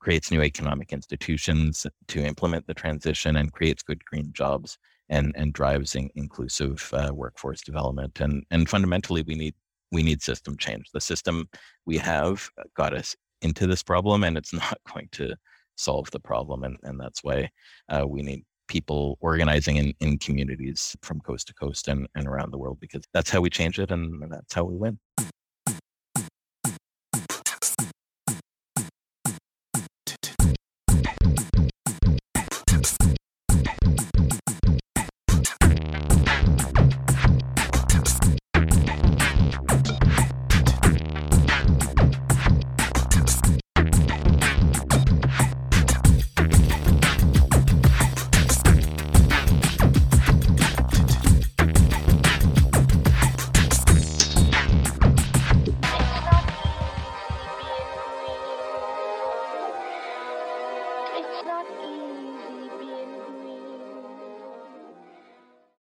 creates 0.00 0.30
new 0.30 0.42
economic 0.42 0.92
institutions 0.92 1.86
to 2.06 2.24
implement 2.24 2.66
the 2.66 2.74
transition 2.74 3.36
and 3.36 3.52
creates 3.52 3.82
good 3.82 4.04
green 4.04 4.32
jobs 4.32 4.78
and, 5.08 5.32
and 5.36 5.52
drives 5.52 5.94
in, 5.94 6.10
inclusive 6.14 6.90
uh, 6.92 7.10
workforce 7.12 7.62
development. 7.62 8.20
And, 8.20 8.44
and 8.50 8.68
fundamentally, 8.68 9.22
we 9.22 9.34
need 9.34 9.54
we 9.90 10.02
need 10.02 10.22
system 10.22 10.56
change. 10.56 10.90
The 10.92 11.00
system 11.00 11.48
we 11.86 11.96
have 11.96 12.50
got 12.76 12.94
us 12.94 13.16
into 13.40 13.66
this 13.66 13.82
problem 13.82 14.24
and 14.24 14.36
it's 14.36 14.52
not 14.52 14.78
going 14.92 15.08
to 15.12 15.34
solve 15.76 16.10
the 16.10 16.20
problem. 16.20 16.64
And, 16.64 16.76
and 16.82 17.00
that's 17.00 17.22
why 17.22 17.50
uh, 17.88 18.06
we 18.06 18.22
need 18.22 18.44
people 18.68 19.18
organizing 19.20 19.76
in, 19.76 19.94
in 20.00 20.18
communities 20.18 20.96
from 21.02 21.20
coast 21.20 21.48
to 21.48 21.54
coast 21.54 21.88
and, 21.88 22.06
and 22.14 22.26
around 22.26 22.52
the 22.52 22.58
world 22.58 22.78
because 22.80 23.02
that's 23.12 23.30
how 23.30 23.40
we 23.40 23.50
change 23.50 23.78
it 23.78 23.90
and, 23.90 24.30
that's 24.30 24.54
how 24.54 24.64
we 24.64 24.76
win. 24.76 24.98